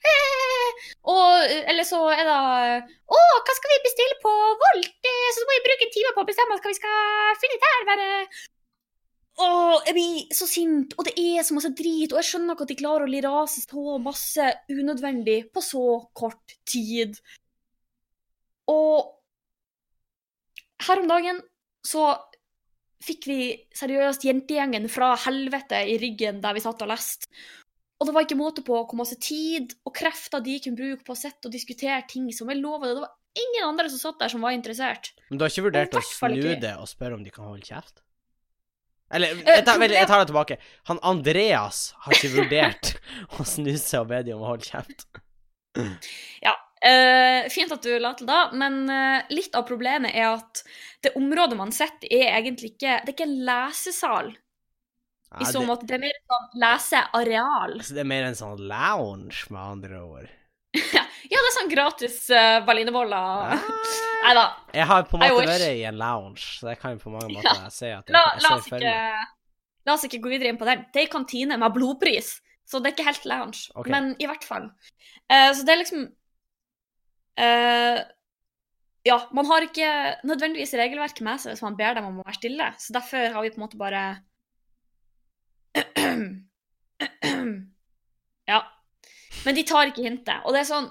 Eh, 0.01 0.85
og, 1.11 1.51
eller 1.69 1.85
så 1.85 1.99
er 2.13 2.23
det 2.25 2.35
Å, 3.13 3.19
hva 3.45 3.53
skal 3.57 3.71
vi 3.73 3.83
bestille 3.83 4.15
på 4.23 4.31
Volt? 4.31 4.87
Eh, 5.05 5.27
så 5.35 5.43
må 5.45 5.57
vi 5.57 5.63
bruke 5.65 5.85
en 5.85 5.93
time 5.93 6.13
på 6.15 6.23
å 6.23 6.27
bestemme 6.29 6.57
hva 6.57 6.71
vi 6.71 6.77
skal 6.77 7.35
finne 7.41 7.59
der. 7.61 7.83
Bare 7.89 8.07
Åh, 9.41 9.75
jeg 9.87 9.95
blir 9.97 10.33
så 10.37 10.47
sint, 10.49 10.95
og 10.97 11.07
det 11.07 11.13
er 11.17 11.45
så 11.45 11.55
masse 11.57 11.71
drit, 11.77 12.11
og 12.11 12.19
jeg 12.19 12.29
skjønner 12.29 12.55
ikke 12.55 12.65
at 12.67 12.71
de 12.73 12.79
klarer 12.81 13.05
å 13.05 13.11
li 13.11 13.21
rase 13.25 13.63
så 13.63 13.97
masse 14.03 14.47
unødvendig 14.69 15.37
på 15.53 15.63
så 15.65 15.85
kort 16.17 16.55
tid. 16.69 17.17
Og 18.69 19.11
her 20.87 21.01
om 21.03 21.09
dagen 21.09 21.41
så 21.85 22.11
fikk 23.01 23.27
vi 23.29 23.39
seriøst 23.77 24.25
jentegjengen 24.27 24.87
fra 24.91 25.13
helvete 25.25 25.81
i 25.89 25.97
ryggen 26.01 26.41
der 26.43 26.55
vi 26.57 26.63
satt 26.63 26.83
og 26.85 26.91
leste. 26.91 27.29
Og 28.01 28.07
det 28.07 28.13
var 28.15 28.25
ikke 28.25 28.39
måte 28.39 28.63
på 28.65 28.73
hvor 28.73 28.97
masse 28.97 29.17
tid 29.21 29.75
og 29.85 29.93
krefter 29.93 30.41
de 30.41 30.57
kunne 30.63 30.79
bruke 30.79 31.05
på 31.05 31.13
å 31.13 31.19
sitte 31.19 31.49
og 31.49 31.53
diskutere 31.53 32.01
ting 32.09 32.31
som 32.33 32.49
er 32.49 32.57
lova. 32.57 32.89
det. 32.89 33.01
Var 33.03 33.43
ingen 33.43 33.67
andre 33.67 33.91
som 33.93 34.01
satt 34.01 34.23
der 34.23 34.31
som 34.33 34.41
var 34.41 34.55
interessert. 34.57 35.11
Men 35.29 35.37
du 35.37 35.45
har 35.45 35.53
ikke 35.53 35.67
vurdert 35.67 35.99
å 35.99 36.01
snu 36.05 36.55
det 36.63 36.73
og 36.77 36.89
spørre 36.89 37.19
om 37.19 37.25
de 37.25 37.33
kan 37.33 37.45
holde 37.45 37.67
kjeft? 37.67 38.01
Eller, 39.11 39.35
Eh, 39.35 39.57
jeg 39.59 39.65
tar, 39.67 39.83
jeg 39.83 40.07
tar 40.07 40.23
det 40.23 40.31
tilbake. 40.31 40.57
Han 40.89 40.99
Andreas 41.03 41.91
har 42.05 42.15
ikke 42.15 42.33
vurdert 42.39 42.93
å 43.37 43.45
snu 43.45 43.73
seg 43.75 44.01
og 44.01 44.11
be 44.13 44.21
de 44.25 44.35
om 44.35 44.45
å 44.45 44.53
holde 44.53 44.69
kjeft. 44.71 45.05
Eh, 46.81 47.49
fint 47.53 47.71
at 47.75 47.83
du 47.85 47.91
la 48.01 48.15
til 48.17 48.25
da, 48.25 48.47
men 48.57 48.87
uh, 48.89 49.21
litt 49.29 49.53
av 49.53 49.67
problemet 49.67 50.15
er 50.17 50.31
at 50.31 50.63
det 51.01 51.15
området 51.17 51.57
man 51.57 51.73
sitter 51.75 52.11
er 52.13 52.35
egentlig 52.37 52.75
ikke 52.75 52.99
Det 53.01 53.11
er 53.11 53.15
ikke 53.15 53.29
en 53.29 53.39
lesesal 53.47 54.31
Nei, 55.31 55.45
i 55.45 55.47
så 55.47 55.61
måte. 55.63 55.87
Det 55.87 55.95
er 55.95 56.01
mer 56.03 56.11
et 56.11 56.33
sånn 56.33 56.47
leseareal. 56.59 57.75
altså, 57.77 57.95
det 57.95 58.01
er 58.03 58.07
mer 58.11 58.25
en 58.27 58.35
sånn 58.35 58.57
lounge, 58.67 59.45
med 59.49 59.61
andre 59.61 60.03
ord. 60.03 60.29
Ja, 61.31 61.37
det 61.39 61.47
er 61.47 61.53
sånn 61.55 61.69
gratis 61.71 62.15
uh, 62.33 62.57
berlinerboller. 62.67 63.51
Nei 64.25 64.31
da. 64.35 64.41
Jeg 64.75 64.87
har 64.89 65.05
på 65.07 65.15
en 65.15 65.21
måte 65.21 65.45
vært 65.47 65.63
i 65.77 65.85
en 65.87 65.99
lounge, 66.01 66.41
så 66.57 66.73
jeg 66.73 66.79
kan 66.81 66.97
på 66.99 67.13
mange 67.13 67.29
måter 67.37 67.69
si 67.71 67.87
at 67.87 68.09
jeg, 68.09 68.11
La, 68.11 68.23
jeg 68.33 68.43
la, 68.43 68.55
oss 68.57 68.67
ikke, 68.67 68.95
la 69.87 69.95
oss 69.95 70.03
ikke 70.09 70.19
gå 70.25 70.31
videre 70.33 70.51
inn 70.51 70.59
på 70.59 70.67
den. 70.67 70.81
Det 70.91 70.99
er 70.99 71.07
en 71.07 71.13
kantine 71.13 71.59
med 71.61 71.77
blodpris, 71.77 72.33
så 72.67 72.81
det 72.81 72.91
er 72.91 72.97
ikke 72.97 73.07
helt 73.07 73.29
lounge. 73.31 73.61
Okay. 73.71 73.93
Men 73.93 74.11
i 74.19 74.27
hvert 74.27 74.43
fall. 74.49 74.67
Uh, 75.31 75.53
så 75.55 75.63
det 75.63 75.75
er 75.77 75.81
liksom 75.85 76.03
eh, 77.39 78.01
Ja, 79.07 79.17
man 79.33 79.47
har 79.49 79.65
ikke 79.65 79.87
nødvendigvis 80.29 80.75
regelverket 80.77 81.23
med 81.25 81.41
seg 81.41 81.55
hvis 81.55 81.63
man 81.65 81.77
ber 81.79 81.95
dem 81.97 82.05
om 82.09 82.19
å 82.21 82.25
være 82.27 82.37
stille, 82.37 82.67
så 82.77 82.93
derfor 82.93 83.33
har 83.33 83.41
vi 83.41 83.51
på 83.53 83.57
en 83.57 83.65
måte 83.65 83.79
bare 83.81 84.03
Ja. 88.51 88.59
Men 89.45 89.57
de 89.57 89.63
tar 89.65 89.89
ikke 89.89 90.05
hintet. 90.05 90.43
Og 90.45 90.53
det 90.53 90.61
er 90.61 90.69
sånn 90.69 90.89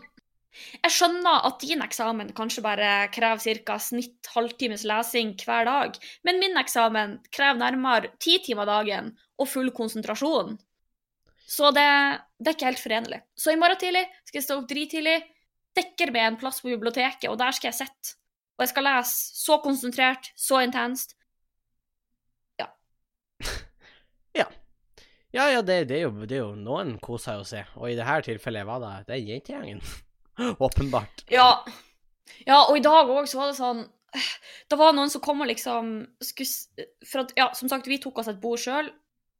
Jeg 0.82 0.90
skjønner 0.90 1.44
at 1.46 1.62
din 1.62 1.82
eksamen 1.84 2.32
kanskje 2.34 2.64
bare 2.64 2.88
krever 3.14 3.60
ca. 3.66 3.76
snitt 3.78 4.26
halvtimes 4.34 4.82
lesing 4.88 5.36
hver 5.44 5.68
dag, 5.68 5.94
men 6.26 6.40
min 6.42 6.58
eksamen 6.58 7.20
krever 7.30 7.60
nærmere 7.60 8.10
ti 8.18 8.40
timer 8.42 8.66
dagen 8.66 9.12
og 9.38 9.48
full 9.48 9.70
konsentrasjon. 9.76 10.58
Så 11.46 11.70
det, 11.74 11.86
det 12.38 12.50
er 12.50 12.56
ikke 12.58 12.68
helt 12.72 12.82
forenlig. 12.82 13.20
Så 13.38 13.54
i 13.54 13.60
morgen 13.60 13.78
tidlig 13.78 14.02
skal 14.26 14.40
jeg 14.40 14.46
stå 14.48 14.58
opp 14.58 14.68
drittidlig, 14.70 15.20
dekker 15.80 16.12
med 16.14 16.26
en 16.28 16.40
plass 16.40 16.60
på 16.62 16.70
biblioteket, 16.70 17.30
og 17.32 17.38
der 17.40 17.56
skal 17.56 17.72
jeg 17.72 17.80
sitte. 17.82 18.16
Og 18.58 18.66
jeg 18.66 18.74
skal 18.74 18.84
lese 18.84 19.40
så 19.40 19.56
konsentrert, 19.64 20.32
så 20.36 20.60
intenst. 20.60 21.16
Ja, 25.32 25.46
ja, 25.54 25.62
det, 25.62 25.84
det, 25.88 25.96
er 25.96 26.08
jo, 26.08 26.26
det 26.26 26.36
er 26.36 26.42
jo 26.42 26.54
Noen 26.58 26.96
koser 27.02 27.40
å 27.40 27.46
se, 27.46 27.62
og 27.78 27.90
i 27.90 27.96
dette 27.98 28.16
tilfellet 28.26 28.66
var 28.66 28.82
det 28.82 28.94
den 29.12 29.28
jentegjengen. 29.30 29.82
Åpenbart. 30.66 31.24
Ja. 31.30 31.64
ja, 32.46 32.58
og 32.64 32.76
i 32.78 32.84
dag 32.84 33.10
òg 33.10 33.28
så 33.30 33.42
var 33.42 33.52
det 33.52 33.58
sånn 33.60 33.84
Det 34.70 34.78
var 34.80 34.94
noen 34.96 35.12
som 35.12 35.22
kom 35.22 35.42
og 35.44 35.50
liksom 35.50 35.92
skulle 36.24 36.86
For 37.06 37.22
at, 37.22 37.34
ja, 37.38 37.50
som 37.54 37.70
sagt, 37.70 37.86
vi 37.90 38.00
tok 38.02 38.18
oss 38.22 38.30
et 38.32 38.40
bord 38.42 38.58
sjøl, 38.62 38.90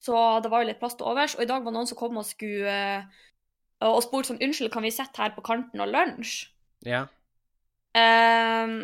så 0.00 0.14
det 0.44 0.52
var 0.52 0.62
jo 0.62 0.70
litt 0.70 0.80
plass 0.80 0.96
til 0.96 1.10
overs. 1.10 1.34
Og 1.36 1.44
i 1.44 1.48
dag 1.50 1.64
var 1.64 1.72
det 1.72 1.76
noen 1.76 1.90
som 1.90 1.98
kom 1.98 2.16
og 2.16 2.28
skulle 2.28 2.72
eh, 2.72 3.24
Og 3.86 4.02
spurte 4.04 4.32
sånn 4.32 4.42
Unnskyld, 4.44 4.72
kan 4.74 4.84
vi 4.84 4.92
sitte 4.92 5.22
her 5.22 5.32
på 5.32 5.44
kanten 5.44 5.80
og 5.80 5.88
lunsj? 5.92 6.50
Ja. 6.84 7.06
Um, 7.96 8.74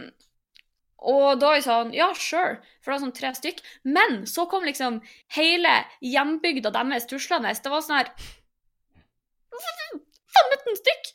og 1.06 1.38
da 1.38 1.52
er 1.52 1.58
jeg 1.60 1.66
sånn 1.68 1.92
Ja, 1.94 2.08
sure. 2.18 2.56
For 2.80 2.90
det 2.90 2.96
var 2.96 3.04
sånn 3.04 3.16
tre 3.18 3.32
stykk. 3.36 3.60
Men 3.84 4.24
så 4.30 4.46
kom 4.50 4.64
liksom 4.66 5.00
hele 5.36 5.74
hjembygda 6.04 6.72
deres 6.74 7.08
tuslende. 7.10 7.52
Det 7.52 7.72
var 7.72 7.84
sånn 7.84 8.00
her 8.00 8.12
15 10.36 10.80
stykk! 10.80 11.12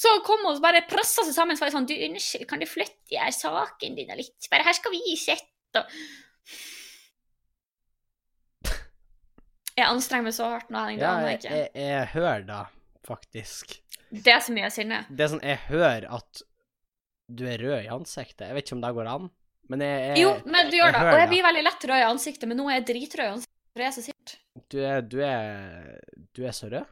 Så 0.00 0.08
kom 0.24 0.40
hun 0.46 0.54
og 0.54 0.62
bare 0.64 0.80
pressa 0.88 1.24
seg 1.26 1.34
sammen. 1.36 1.56
Så 1.56 1.64
var 1.64 1.70
jeg 1.70 1.76
sånn 1.76 1.88
Du, 1.90 1.94
unnskyld, 2.08 2.48
kan 2.48 2.60
du 2.62 2.68
flytte 2.68 3.20
her 3.20 3.32
saken 3.36 3.96
din 3.98 4.12
litt? 4.16 4.50
Bare 4.52 4.66
her 4.66 4.76
skal 4.76 4.94
vi 4.96 5.16
sitte 5.20 5.84
og 5.84 5.86
Jeg 9.78 9.86
anstrenger 9.86 10.26
meg 10.26 10.34
så 10.36 10.48
hardt 10.50 10.72
nå, 10.72 10.78
Henning. 10.82 11.00
Ja 11.00 11.12
jeg 11.24 11.44
jeg, 11.46 11.68
jeg 11.78 12.08
hører 12.16 12.42
da, 12.48 12.60
faktisk. 13.06 13.76
Det 14.10 14.32
er 14.34 14.40
så 14.42 14.52
mye 14.54 14.70
sinne. 14.74 15.02
Det 15.10 15.24
er 15.26 15.30
sånn, 15.34 15.42
jeg 15.46 15.60
hører 15.68 16.06
at 16.18 16.42
du 17.30 17.44
er 17.46 17.62
rød 17.62 17.84
i 17.84 17.90
ansiktet. 17.94 18.48
Jeg 18.48 18.56
vet 18.56 18.66
ikke 18.66 18.76
om 18.78 18.82
det 18.82 18.92
går 18.96 19.10
an, 19.12 19.28
men 19.70 19.84
jeg, 19.86 19.98
jeg 20.10 20.22
Jo, 20.24 20.30
men 20.50 20.70
du 20.72 20.76
gjør 20.80 20.96
det. 20.96 21.02
Og 21.12 21.18
jeg 21.20 21.28
blir 21.30 21.44
veldig 21.46 21.62
lett 21.68 21.84
rød 21.92 22.02
i 22.02 22.06
ansiktet, 22.08 22.48
men 22.50 22.58
nå 22.58 22.66
er 22.68 22.80
jeg 22.80 22.86
dritrød 22.90 23.24
i 23.26 23.32
ansiktet. 23.36 23.56
For 23.70 23.84
jeg 23.84 23.86
er 23.86 23.94
så 23.94 24.02
sint. 24.02 24.32
du, 24.74 24.78
er, 24.82 25.04
du 25.06 25.20
er 25.22 26.00
Du 26.34 26.40
er 26.42 26.56
så 26.56 26.70
rød. 26.72 26.88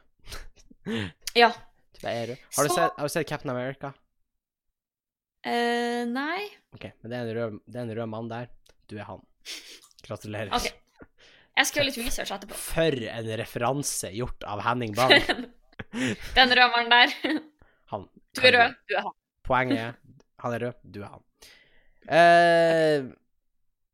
Ja. 1.35 1.51
Du 1.99 2.05
er 2.07 2.29
rød. 2.29 2.37
Har 2.55 2.63
du, 2.63 2.69
Så- 2.69 2.75
sett, 2.77 2.93
har 2.95 3.09
du 3.09 3.11
sett 3.11 3.27
Captain 3.27 3.51
America? 3.51 3.89
Uh, 5.43 6.05
nei. 6.07 6.45
OK, 6.75 6.85
men 7.01 7.11
det 7.11 7.17
er, 7.19 7.31
rød, 7.35 7.57
det 7.67 7.75
er 7.79 7.83
en 7.89 7.91
rød 7.97 8.09
mann 8.11 8.29
der. 8.31 8.47
Du 8.87 8.95
er 8.95 9.03
han. 9.09 9.19
Gratulerer. 10.07 10.53
Okay. 10.55 10.71
Jeg 11.59 11.67
skal 11.67 11.81
gjøre 11.81 11.87
litt 11.91 11.99
research 12.05 12.31
etterpå. 12.37 12.55
For 12.55 13.03
en 13.11 13.29
referanse 13.43 14.13
gjort 14.15 14.47
av 14.47 14.63
Henning 14.63 14.95
Bang. 14.95 15.19
Den 16.37 16.53
røveren 16.59 16.91
der. 16.93 17.13
Han. 17.93 18.07
Du 18.37 18.41
er 18.45 18.53
rød, 18.57 18.75
du 18.89 18.95
er 18.99 19.05
han. 19.07 19.15
Poenget 19.47 19.79
er 19.79 19.93
han 20.39 20.53
er 20.55 20.65
rød, 20.67 20.73
du 20.93 20.99
er 21.03 21.09
han. 21.13 21.23
Uh, 22.09 23.09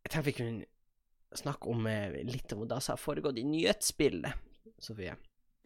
jeg 0.06 0.12
tenkte 0.14 0.26
vi 0.30 0.36
kunne 0.38 0.66
snakke 1.36 1.72
om 1.74 1.88
eh, 1.90 2.20
litt 2.24 2.52
om 2.56 2.62
det 2.70 2.78
som 2.84 2.94
har 2.94 3.02
foregått 3.02 3.40
i 3.42 3.44
nyhetsbildet, 3.48 4.36
Sofie. 4.80 5.16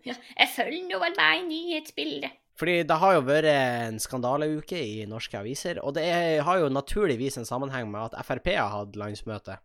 Ja, 0.08 0.16
jeg 0.16 0.50
følger 0.56 0.86
nå 0.88 1.02
vel 1.02 1.18
meg 1.18 1.42
i 1.42 1.48
nyhetsbildet. 1.50 2.38
Fordi 2.60 2.78
det 2.88 2.98
har 3.02 3.14
jo 3.18 3.26
vært 3.28 3.48
en 3.52 4.00
skandaleuke 4.04 4.80
i 4.80 5.04
norske 5.08 5.38
aviser, 5.40 5.80
og 5.84 5.94
det 5.96 6.06
er, 6.10 6.42
har 6.48 6.64
jo 6.64 6.72
naturligvis 6.74 7.38
en 7.40 7.48
sammenheng 7.48 7.92
med 7.92 8.10
at 8.10 8.26
Frp 8.28 8.50
har 8.56 8.72
hatt 8.74 8.98
landsmøte. 9.00 9.60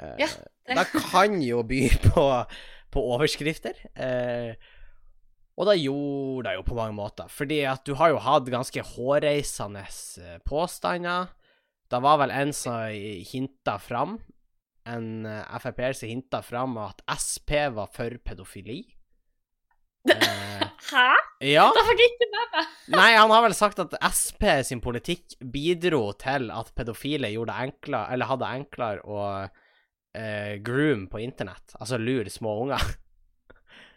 Uh, 0.00 0.14
Ja, 0.20 0.28
det- 0.68 0.86
kan 1.10 1.40
jo 1.42 1.62
by 1.66 1.80
på, 2.10 2.28
på 2.94 3.02
overskrifter. 3.16 3.80
Eh, 3.96 4.54
og 5.54 5.68
det 5.68 5.76
gjorde 5.78 6.48
det 6.48 6.56
jo 6.56 6.64
på 6.66 6.76
mange 6.78 6.96
måter, 6.96 7.30
fordi 7.30 7.60
at 7.70 7.84
du 7.86 7.94
har 7.98 8.10
jo 8.10 8.22
hatt 8.22 8.50
ganske 8.50 8.82
hårreisende 8.94 9.84
eh, 9.86 10.38
påstander. 10.46 11.30
Det 11.90 12.00
var 12.02 12.18
vel 12.24 12.32
en 12.34 12.50
som 12.56 12.88
hinta 13.30 13.76
fram, 13.78 14.16
en 14.88 15.26
eh, 15.30 15.58
Frp-er 15.62 15.94
som 15.96 16.10
hinta 16.10 16.42
fram 16.42 16.74
at 16.82 17.04
Sp 17.20 17.54
var 17.76 17.90
for 17.94 18.18
pedofili. 18.24 18.82
Eh, 20.14 20.60
Hæ? 20.92 21.12
ja. 21.48 21.62
Da 21.72 21.82
fikk 21.88 22.00
jeg 22.02 22.10
ikke 22.12 22.26
med 22.28 22.50
meg. 22.52 22.72
Nei, 22.98 23.06
han 23.16 23.30
har 23.32 23.40
vel 23.46 23.54
sagt 23.56 23.78
at 23.80 23.94
Sp 24.12 24.44
sin 24.68 24.82
politikk 24.84 25.32
bidro 25.40 26.10
til 26.20 26.50
at 26.52 26.74
pedofile 26.76 27.30
gjorde 27.32 27.54
det 27.54 27.70
enklere, 27.70 28.12
eller 28.12 28.28
hadde 28.28 28.50
enklere 28.58 29.00
å 29.08 29.22
eh, 30.12 30.58
groom 30.66 31.06
på 31.08 31.22
internett. 31.24 31.72
Altså 31.80 31.96
lure 32.00 32.28
små 32.30 32.58
unger. 32.66 32.84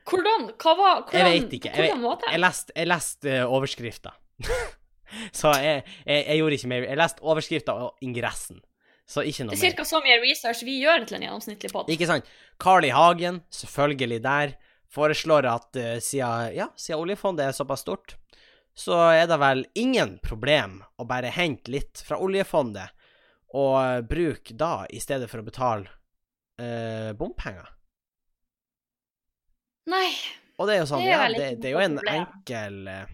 Hvordan? 0.07 0.49
Hva 0.55 0.73
var 0.77 1.01
hvordan, 1.01 1.19
Jeg 1.19 1.41
vet 1.41 1.55
ikke. 1.59 1.73
Jeg, 1.75 1.91
jeg 2.31 2.41
leste 2.41 2.75
jeg 2.75 2.89
leste 2.89 3.33
uh, 3.33 3.55
overskrifta. 3.57 4.13
Så 5.39 5.53
jeg, 5.63 5.83
jeg, 6.03 6.37
gjorde 6.39 6.57
ikke 6.57 6.69
mer. 6.71 6.85
Jeg 6.87 6.99
leste 6.99 7.23
overskrifta 7.23 7.75
og 7.85 8.03
ingressen. 8.03 8.59
Så 9.07 9.23
ikke 9.23 9.45
noe 9.45 9.55
mer. 9.55 9.61
Det 9.61 9.69
er 9.69 9.77
ca. 9.77 9.85
så 9.87 10.01
mye 10.03 10.17
research 10.19 10.65
vi 10.67 10.81
gjør 10.81 11.05
til 11.07 11.19
en 11.19 11.27
gjennomsnittlig 11.27 11.71
pod. 11.71 11.91
Ikke 11.91 12.09
sant? 12.09 12.27
Carl 12.59 12.83
I. 12.83 12.91
Hagen, 12.91 13.39
selvfølgelig 13.55 14.19
der, 14.25 14.55
foreslår 14.91 15.47
at 15.47 15.79
uh, 15.79 15.93
siden, 16.03 16.51
ja, 16.57 16.67
siden 16.79 17.05
oljefondet 17.05 17.47
er 17.47 17.55
såpass 17.55 17.85
stort, 17.87 18.17
så 18.77 18.99
er 19.15 19.25
det 19.31 19.39
vel 19.41 19.63
ingen 19.79 20.17
problem 20.23 20.81
å 20.99 21.07
bare 21.09 21.31
hente 21.33 21.71
litt 21.73 22.03
fra 22.05 22.19
oljefondet 22.21 22.93
og 23.57 24.05
bruke 24.09 24.53
da 24.59 24.83
i 24.91 24.99
stedet 25.01 25.31
for 25.31 25.41
å 25.41 25.47
betale 25.47 25.87
uh, 26.61 27.15
bompenger. 27.17 27.76
Nei. 29.91 30.09
Og 30.57 30.67
det 30.67 30.75
er 30.75 30.81
jo 30.81 30.89
sånn, 30.89 31.05
Det 31.05 31.13
er 31.13 31.21
ja, 31.21 31.29
det, 31.31 31.47
det 31.61 31.69
er 31.69 31.75
jo 31.75 31.83
en 31.83 31.99
enkel 32.01 32.77
eh, 32.89 33.13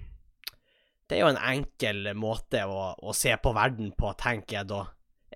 Det 1.09 1.17
er 1.17 1.21
jo 1.21 1.31
en 1.33 1.41
enkel 1.51 2.13
måte 2.15 2.63
å, 2.65 2.93
å 2.95 3.15
se 3.17 3.35
på 3.35 3.51
verden 3.55 3.91
på, 3.97 4.13
tenker 4.19 4.61
jeg 4.61 4.69
da, 4.71 4.81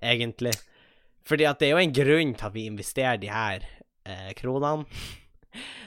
egentlig. 0.00 0.54
Fordi 1.28 1.46
at 1.48 1.60
det 1.60 1.68
er 1.68 1.74
jo 1.76 1.82
en 1.82 1.94
grunn 1.94 2.34
til 2.34 2.48
at 2.48 2.56
vi 2.56 2.64
investerer 2.70 3.20
de 3.20 3.30
her 3.32 3.66
eh, 4.08 4.32
kronene. 4.38 4.88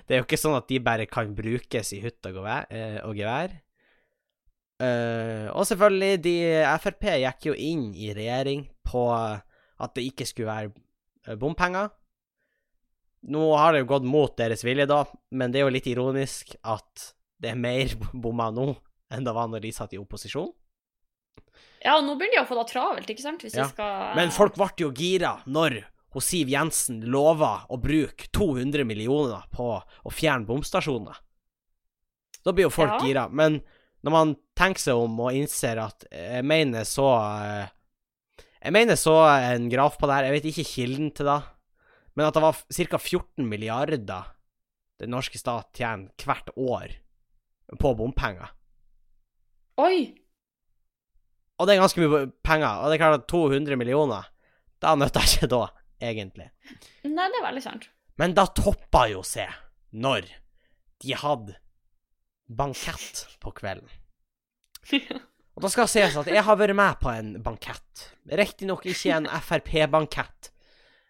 Det 0.05 0.15
er 0.15 0.19
jo 0.19 0.25
ikke 0.25 0.39
sånn 0.39 0.57
at 0.57 0.67
de 0.67 0.79
bare 0.83 1.05
kan 1.07 1.29
brukes 1.37 1.93
i 1.95 2.01
hytt 2.03 2.25
og 2.27 2.41
gevær. 2.41 2.65
Eh, 2.73 2.97
og, 3.05 3.13
gevær. 3.15 3.53
Eh, 4.81 5.47
og 5.53 5.63
selvfølgelig, 5.69 6.17
de, 6.25 6.33
Frp 6.83 7.05
gikk 7.21 7.47
jo 7.51 7.55
inn 7.55 7.85
i 7.95 8.09
regjering 8.17 8.65
på 8.87 9.05
at 9.15 9.95
det 9.95 10.05
ikke 10.09 10.27
skulle 10.29 10.51
være 10.51 10.71
eh, 11.27 11.37
bompenger. 11.39 11.91
Nå 13.29 13.55
har 13.57 13.73
det 13.73 13.83
jo 13.83 13.89
gått 13.91 14.05
mot 14.07 14.33
deres 14.37 14.63
vilje, 14.65 14.87
da, 14.89 15.03
men 15.37 15.51
det 15.53 15.59
er 15.61 15.67
jo 15.67 15.73
litt 15.75 15.87
ironisk 15.91 16.55
at 16.63 17.11
det 17.41 17.51
er 17.51 17.59
mer 17.59 17.93
bomma 18.13 18.49
nå 18.53 18.71
enn 19.11 19.25
det 19.27 19.33
var 19.35 19.47
når 19.51 19.61
de 19.65 19.71
satt 19.75 19.93
i 19.93 19.99
opposisjon. 20.01 20.49
Ja, 21.83 21.97
nå 22.01 22.13
begynner 22.17 22.39
de 22.39 22.43
å 22.43 22.49
få 22.49 22.57
det 22.61 22.67
travelt, 22.71 23.09
ikke 23.09 23.23
sant? 23.25 23.41
Hvis 23.45 23.57
Ja. 23.57 23.67
skal 23.69 24.15
Men 24.15 24.31
folk 24.33 24.55
ble 24.55 24.69
jo 24.77 24.91
gira 24.95 25.41
når 25.45 25.81
hun 26.13 26.21
Siv 26.21 26.49
Jensen 26.51 27.01
lova 27.07 27.65
å 27.71 27.77
bruke 27.81 28.27
200 28.35 28.83
millioner 28.85 29.45
på 29.53 29.67
å 29.81 30.11
fjerne 30.11 30.45
bomstasjoner. 30.45 31.17
Da 32.43 32.51
blir 32.51 32.67
jo 32.67 32.73
folk 32.73 32.91
Ja. 32.91 32.99
gira. 32.99 33.29
Men 33.31 33.61
når 34.03 34.11
man 34.11 34.35
tenker 34.55 34.79
seg 34.81 34.95
om 34.97 35.19
og 35.19 35.31
innser 35.33 35.77
at 35.79 36.05
Jeg 36.11 36.43
mener 36.43 36.83
så 36.83 37.07
eh, 37.41 37.67
Jeg 38.63 38.73
mener 38.73 38.95
så 38.95 39.15
en 39.53 39.69
graf 39.69 39.97
på 39.97 40.05
det 40.07 40.15
her, 40.15 40.23
jeg 40.29 40.41
vet 40.41 40.51
ikke 40.51 40.69
kilden 40.69 41.11
til 41.15 41.25
det, 41.25 41.43
men 42.21 42.27
at 42.27 42.35
det 42.37 42.43
var 42.43 42.57
ca. 42.61 42.97
14 43.01 43.47
milliarder 43.49 44.27
den 45.01 45.09
norske 45.09 45.39
stat 45.41 45.71
tjener 45.73 46.13
hvert 46.21 46.51
år 46.53 46.91
på 47.81 47.93
bompenger. 47.97 48.51
Oi! 49.81 50.11
Og 51.57 51.65
det 51.65 51.73
er 51.73 51.81
ganske 51.81 52.03
mye 52.03 52.27
penger. 52.45 52.83
Og 52.83 52.91
det 52.91 52.99
er 52.99 53.01
klart 53.01 53.23
at 53.23 53.25
200 53.31 53.79
millioner, 53.81 54.29
da 54.77 54.93
nytter 54.93 55.25
ikke 55.25 55.49
da, 55.49 55.63
egentlig. 55.97 56.51
Nei, 57.09 57.25
det 57.25 57.41
er 57.41 57.47
veldig 57.47 57.65
sant. 57.65 57.89
Men 58.21 58.37
da 58.37 58.45
toppa 58.53 59.07
jo 59.09 59.25
seg 59.25 59.49
når 59.89 60.29
de 61.01 61.17
hadde 61.17 61.57
bankett 62.45 63.25
på 63.41 63.55
kvelden. 63.57 63.89
Og 65.57 65.65
da 65.65 65.73
skal 65.73 65.89
det 65.89 65.95
sies 65.95 66.21
at 66.21 66.29
jeg 66.29 66.45
har 66.45 66.61
vært 66.61 66.77
med 66.77 67.01
på 67.01 67.09
en 67.17 67.33
bankett. 67.41 68.09
Riktignok 68.29 68.85
ikke 68.93 69.17
en 69.17 69.29
Frp-bankett, 69.41 70.53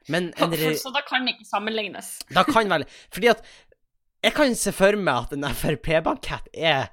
men 0.07 0.31
en 0.41 0.55
re 0.57 0.73
Så 0.79 0.89
da 0.93 1.03
kan 1.05 1.25
det 1.27 1.35
ikke 1.35 1.49
sammenlignes. 1.49 2.15
Da 2.33 2.43
kan 2.47 2.69
vel 2.71 2.87
Fordi 3.13 3.31
at 3.35 3.45
jeg 4.21 4.35
kan 4.37 4.53
se 4.57 4.73
for 4.75 4.97
meg 4.97 5.27
at 5.27 5.31
en 5.33 5.47
Frp-bankett 5.57 6.51
er 6.53 6.91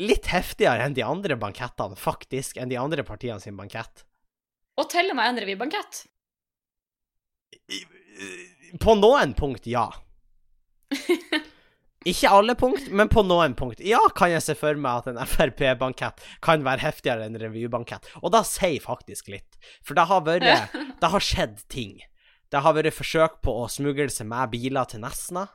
litt 0.00 0.26
heftigere 0.28 0.84
enn 0.84 0.96
de 0.96 1.04
andre 1.06 1.38
bankettene, 1.40 1.96
faktisk, 1.96 2.58
enn 2.60 2.68
de 2.72 2.76
andre 2.80 3.04
partiene 3.06 3.40
sin 3.40 3.56
bankett. 3.56 4.04
Og 4.76 4.90
til 4.90 5.08
og 5.12 5.16
med 5.16 5.30
en 5.30 5.40
revybankett. 5.44 6.02
På 8.82 8.96
noen 8.98 9.32
punkt, 9.38 9.68
ja. 9.70 9.86
Ikke 12.04 12.28
alle 12.28 12.52
punkt, 12.58 12.90
men 12.92 13.08
på 13.08 13.22
noen 13.24 13.54
punkt. 13.56 13.80
Ja, 13.80 14.02
kan 14.16 14.34
jeg 14.34 14.44
se 14.44 14.56
for 14.58 14.76
meg 14.76 15.00
at 15.00 15.14
en 15.14 15.20
Frp-bankett 15.24 16.20
kan 16.44 16.66
være 16.66 16.84
heftigere 16.84 17.24
enn 17.24 17.38
en 17.38 17.46
revybankett. 17.46 18.10
Og 18.20 18.34
da 18.34 18.42
sier 18.44 18.82
faktisk 18.84 19.30
litt. 19.32 19.56
For 19.80 19.96
det 19.96 20.04
har 20.10 20.26
vært 20.26 20.74
Det 21.00 21.10
har 21.14 21.24
skjedd 21.24 21.62
ting. 21.72 21.96
Det 22.52 22.60
har 22.62 22.74
vært 22.76 22.94
forsøk 22.94 23.40
på 23.44 23.54
å 23.62 23.68
smugle 23.72 24.10
seg 24.12 24.28
med 24.30 24.52
biler 24.52 24.88
til 24.90 25.02
Nesna. 25.02 25.46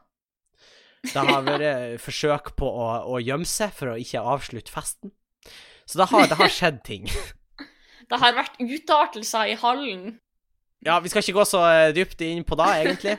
Det 1.05 1.15
har 1.15 1.45
vært 1.45 1.99
forsøk 2.05 2.53
på 2.59 2.67
å, 2.69 2.87
å 3.13 3.19
gjemme 3.23 3.47
seg 3.47 3.71
for 3.75 3.93
å 3.93 3.99
ikke 3.99 4.23
avslutte 4.33 4.73
festen. 4.73 5.13
Så 5.89 6.01
det 6.01 6.09
har, 6.11 6.27
det 6.29 6.37
har 6.37 6.51
skjedd 6.53 6.81
ting. 6.85 7.09
Det 8.09 8.17
har 8.17 8.33
vært 8.33 8.55
utartelser 8.57 9.51
i 9.51 9.55
hallen. 9.61 10.15
Ja, 10.81 10.95
vi 10.97 11.11
skal 11.11 11.21
ikke 11.21 11.35
gå 11.35 11.43
så 11.45 11.59
eh, 11.69 11.91
dypt 11.93 12.23
inn 12.25 12.39
på 12.47 12.55
det, 12.57 12.69
egentlig. 12.79 13.11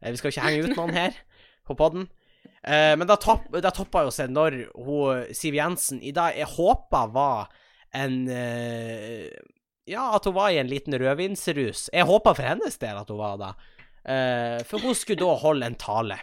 Eh, 0.00 0.10
Vi 0.10 0.18
skal 0.18 0.32
ikke 0.32 0.42
henge 0.48 0.64
ut 0.64 0.72
noen 0.74 0.96
her 0.96 1.14
på 1.62 1.76
podden. 1.78 2.08
Eh, 2.66 2.96
men 2.98 3.06
da, 3.06 3.14
topp, 3.22 3.44
toppa 3.76 4.02
jo 4.02 4.10
seg 4.10 4.32
når 4.34 4.56
hun, 4.74 5.28
Siv 5.30 5.54
Jensen 5.54 6.00
i 6.02 6.10
dag 6.16 6.34
jeg 6.34 6.48
håpa 6.56 7.04
var 7.14 7.52
en 7.94 8.16
eh, 8.26 9.30
Ja, 9.86 10.08
at 10.16 10.26
hun 10.26 10.34
var 10.34 10.50
i 10.50 10.58
en 10.58 10.70
liten 10.70 10.96
rødvinsrus. 10.98 11.88
Jeg 11.94 12.06
håpa 12.08 12.34
for 12.34 12.46
hennes 12.46 12.78
del 12.82 12.98
at 12.98 13.10
hun 13.12 13.20
var 13.20 13.36
det. 13.42 13.52
Uh, 14.06 14.58
for 14.66 14.82
hun 14.82 14.96
skulle 14.98 15.22
da 15.22 15.36
holde 15.42 15.68
en 15.70 15.78
tale. 15.78 16.18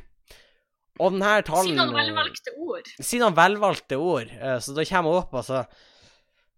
Og 1.01 1.15
den 1.15 1.24
her 1.25 1.41
talen 1.48 1.72
Si 1.72 1.77
noen 1.79 1.96
velvalgte 1.96 2.53
ord. 2.60 2.91
Si 3.00 3.22
noen 3.22 3.38
velvalgte 3.38 4.00
ord. 4.00 4.34
Uh, 4.36 4.58
så 4.63 4.75
da 4.75 4.86
kommer 4.88 5.15
hun 5.15 5.24
opp, 5.24 5.39
og 5.39 5.48
så 5.48 5.63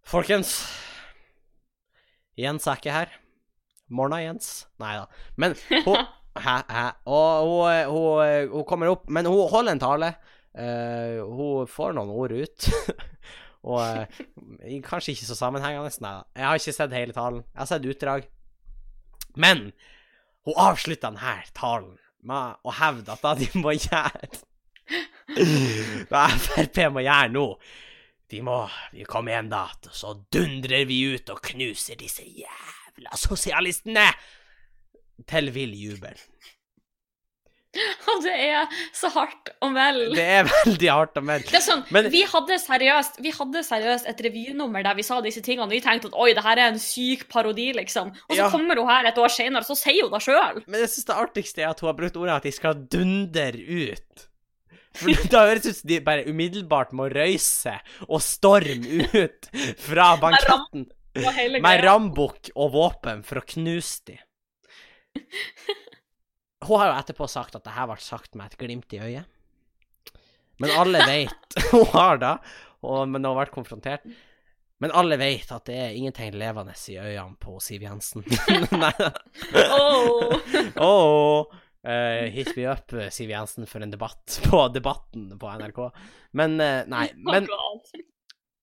Folkens. 0.06 0.52
Jens 2.38 2.66
er 2.70 2.78
ikke 2.78 2.94
her. 2.94 3.14
Morna, 3.90 4.20
Jens. 4.22 4.66
Nei 4.82 4.92
da. 5.00 5.06
Men 5.38 5.56
hun 5.86 6.02
Hæ, 6.36 6.56
hæ. 6.68 6.88
Og 7.08 7.46
hun, 7.48 7.86
hun, 7.88 8.48
hun 8.52 8.64
kommer 8.68 8.90
opp, 8.92 9.06
men 9.08 9.24
hun 9.24 9.46
holder 9.48 9.72
en 9.72 9.80
tale. 9.80 10.10
Uh, 10.52 11.22
hun 11.24 11.70
får 11.70 11.96
noen 11.96 12.12
ord 12.12 12.34
ut. 12.36 12.68
og 13.66 13.82
eh, 13.82 14.80
kanskje 14.86 15.14
ikke 15.16 15.28
så 15.28 15.36
sammenhengende. 15.38 15.90
Nei 16.04 16.14
da. 16.20 16.24
Jeg 16.38 16.46
har 16.46 16.60
ikke 16.60 16.76
sett 16.76 16.96
hele 16.96 17.16
talen. 17.16 17.42
Jeg 17.52 17.62
har 17.62 17.70
sett 17.70 17.88
utdrag. 17.90 18.28
Men 19.36 19.70
hun 20.46 20.60
avslutter 20.62 21.10
denne 21.10 21.36
talen 21.56 21.96
med 22.26 22.62
å 22.66 22.74
hevde 22.78 23.14
at 23.14 23.26
det 23.26 23.48
de 23.50 23.62
må 23.62 23.74
gjøre 23.76 24.30
Hva 26.10 26.22
Frp 26.30 26.78
må 26.94 27.02
gjøre 27.02 27.32
nå 27.34 27.44
De 28.30 28.40
må 28.46 28.56
vi 28.94 29.04
komme 29.06 29.32
igjen, 29.34 29.50
da, 29.50 29.66
så 29.94 30.14
dundrer 30.32 30.86
vi 30.88 31.00
ut 31.12 31.30
og 31.34 31.42
knuser 31.50 31.98
disse 32.00 32.24
jævla 32.26 33.18
sosialistene! 33.18 34.08
Til 35.26 35.48
vill 35.48 35.72
jubel. 35.72 36.18
Og 38.12 38.22
det 38.24 38.34
er 38.46 38.66
så 38.96 39.10
hardt 39.12 39.50
og 39.64 39.74
vel. 39.76 39.98
Det 40.16 40.24
er 40.38 40.48
veldig 40.50 40.90
hardt 40.92 41.18
og 41.20 41.24
melde. 41.28 41.48
Det 41.50 41.58
er 41.60 41.64
sånn, 41.66 41.82
Men- 41.94 42.10
vi, 42.12 42.22
hadde 42.30 42.58
seriøst, 42.62 43.20
vi 43.24 43.32
hadde 43.36 43.62
seriøst 43.66 44.08
et 44.12 44.22
revynummer 44.26 44.82
der 44.86 44.94
vi 44.98 45.04
sa 45.06 45.20
disse 45.24 45.42
tingene, 45.44 45.66
og 45.68 45.74
vi 45.74 45.80
tenkte 45.84 46.08
at 46.12 46.16
oi, 46.18 46.30
det 46.36 46.44
her 46.46 46.56
er 46.62 46.72
en 46.72 46.78
syk 46.82 47.26
parodi, 47.32 47.70
liksom. 47.76 48.12
Og 48.28 48.32
så 48.36 48.40
Ja. 48.44 48.50
kommer 48.50 48.76
hun 48.80 48.88
her 48.88 49.06
et 49.10 49.18
år 49.18 49.28
senere, 49.34 49.60
og 49.64 49.68
så 49.68 49.76
sier 49.76 50.02
hun 50.06 50.12
det 50.16 50.22
sjøl. 50.24 50.62
Men 50.66 50.80
jeg 50.80 50.88
syns 50.94 51.06
det 51.10 51.16
artigste 51.16 51.62
er 51.62 51.70
at 51.70 51.80
hun 51.80 51.88
har 51.92 51.98
brukt 52.00 52.16
ordet 52.16 52.36
at 52.36 52.42
de 52.48 52.52
skal 52.52 52.74
dundre 52.74 53.52
ut. 53.56 54.26
For 54.96 55.08
Da 55.32 55.42
høres 55.50 55.62
det 55.66 55.70
ut 55.74 55.76
som 55.82 55.88
de 55.88 56.00
bare 56.00 56.24
umiddelbart 56.30 56.92
må 56.96 57.10
røyse 57.12 57.74
og 58.08 58.20
storme 58.24 59.04
ut 59.12 59.50
fra 59.84 60.14
banketten 60.22 60.86
med 61.60 61.84
rambukk 61.84 62.50
og 62.56 62.72
våpen 62.72 63.22
for 63.24 63.40
å 63.40 63.44
knuse 63.44 64.00
de. 64.08 64.16
Hun 66.66 66.80
har 66.80 66.90
jo 66.90 67.00
etterpå 67.00 67.28
sagt 67.30 67.58
at 67.58 67.64
det 67.66 67.74
her 67.76 67.88
ble 67.90 67.98
sagt 68.02 68.36
med 68.38 68.50
et 68.50 68.60
glimt 68.60 68.94
i 68.96 69.02
øyet. 69.02 69.28
Men 70.62 70.72
alle 70.80 71.02
vet 71.10 71.58
Hun 71.72 71.84
har 71.92 72.22
da, 72.22 72.38
og, 72.82 73.04
men 73.08 73.22
hun 73.22 73.32
har 73.32 73.44
vært 73.44 73.54
konfrontert. 73.56 74.06
Men 74.82 74.92
alle 74.92 75.16
vet 75.16 75.48
at 75.54 75.64
det 75.68 75.76
er 75.80 75.94
ingenting 75.96 76.34
levende 76.36 76.74
i 76.76 76.98
øynene 77.00 77.38
på 77.40 77.56
Siv 77.64 77.86
Jensen. 77.86 78.26
Nei 78.82 78.92
da. 78.98 79.08
Åh. 79.56 80.34
Oh, 80.84 81.54
uh, 81.80 82.26
hit 82.34 82.52
me 82.58 82.66
up, 82.68 82.92
eh, 82.92 83.08
Siv 83.14 83.32
Jensen, 83.32 83.64
for 83.70 83.80
en 83.80 83.94
debatt 83.94 84.36
på 84.44 84.66
Debatten 84.74 85.30
på 85.40 85.54
NRK. 85.62 85.80
Men 86.36 86.60
uh, 86.60 86.82
nei. 86.92 87.08
Men 87.24 87.48
Oh 87.48 87.80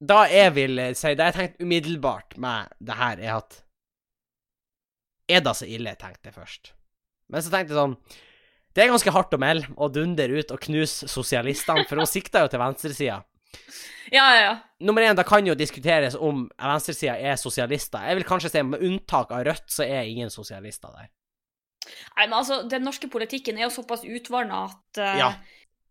da 0.04 0.24
jeg 0.32 0.54
vil 0.58 0.80
eh, 0.82 0.94
si 0.98 1.14
Det 1.16 1.30
jeg 1.30 1.38
tenkte 1.38 1.66
umiddelbart 1.66 2.38
med 2.42 2.74
det 2.84 2.98
her, 3.00 3.20
er 3.20 3.36
at 3.40 3.60
Er 5.32 5.44
det 5.46 5.56
så 5.56 5.68
ille, 5.70 5.96
tenkte 6.00 6.30
jeg 6.30 6.36
først. 6.36 6.74
Men 7.34 7.42
så 7.44 7.50
tenkte 7.54 7.74
jeg 7.74 7.80
sånn 7.82 7.98
Det 8.74 8.84
er 8.84 8.92
ganske 8.94 9.14
hardt 9.14 9.34
å 9.36 9.42
melde 9.42 9.70
å 9.78 9.90
dundre 9.94 10.30
ut 10.34 10.54
og 10.54 10.62
knuse 10.64 11.10
sosialistene, 11.12 11.86
for 11.90 12.02
hun 12.02 12.10
sikta 12.10 12.42
jo 12.46 12.52
til 12.54 12.62
venstresida. 12.62 13.20
Ja, 14.12 14.24
ja, 14.34 14.40
ja. 14.42 14.54
Nummer 14.84 15.06
én, 15.06 15.16
det 15.16 15.26
kan 15.30 15.46
jo 15.48 15.54
diskuteres 15.58 16.16
om 16.18 16.48
venstresida 16.60 17.16
er 17.22 17.38
sosialister. 17.40 18.02
Jeg 18.10 18.20
vil 18.20 18.26
kanskje 18.28 18.52
si 18.54 18.64
med 18.66 18.82
unntak 18.84 19.32
av 19.34 19.46
Rødt, 19.48 19.68
så 19.72 19.86
er 19.86 20.10
ingen 20.10 20.34
sosialister 20.34 20.90
der. 20.96 21.12
Nei, 22.18 22.26
men 22.26 22.38
altså, 22.38 22.62
Den 22.70 22.86
norske 22.88 23.10
politikken 23.12 23.58
er 23.60 23.68
jo 23.68 23.74
såpass 23.76 24.06
utvanna 24.08 24.66
at 24.70 25.02
uh, 25.02 25.18
Ja. 25.20 25.30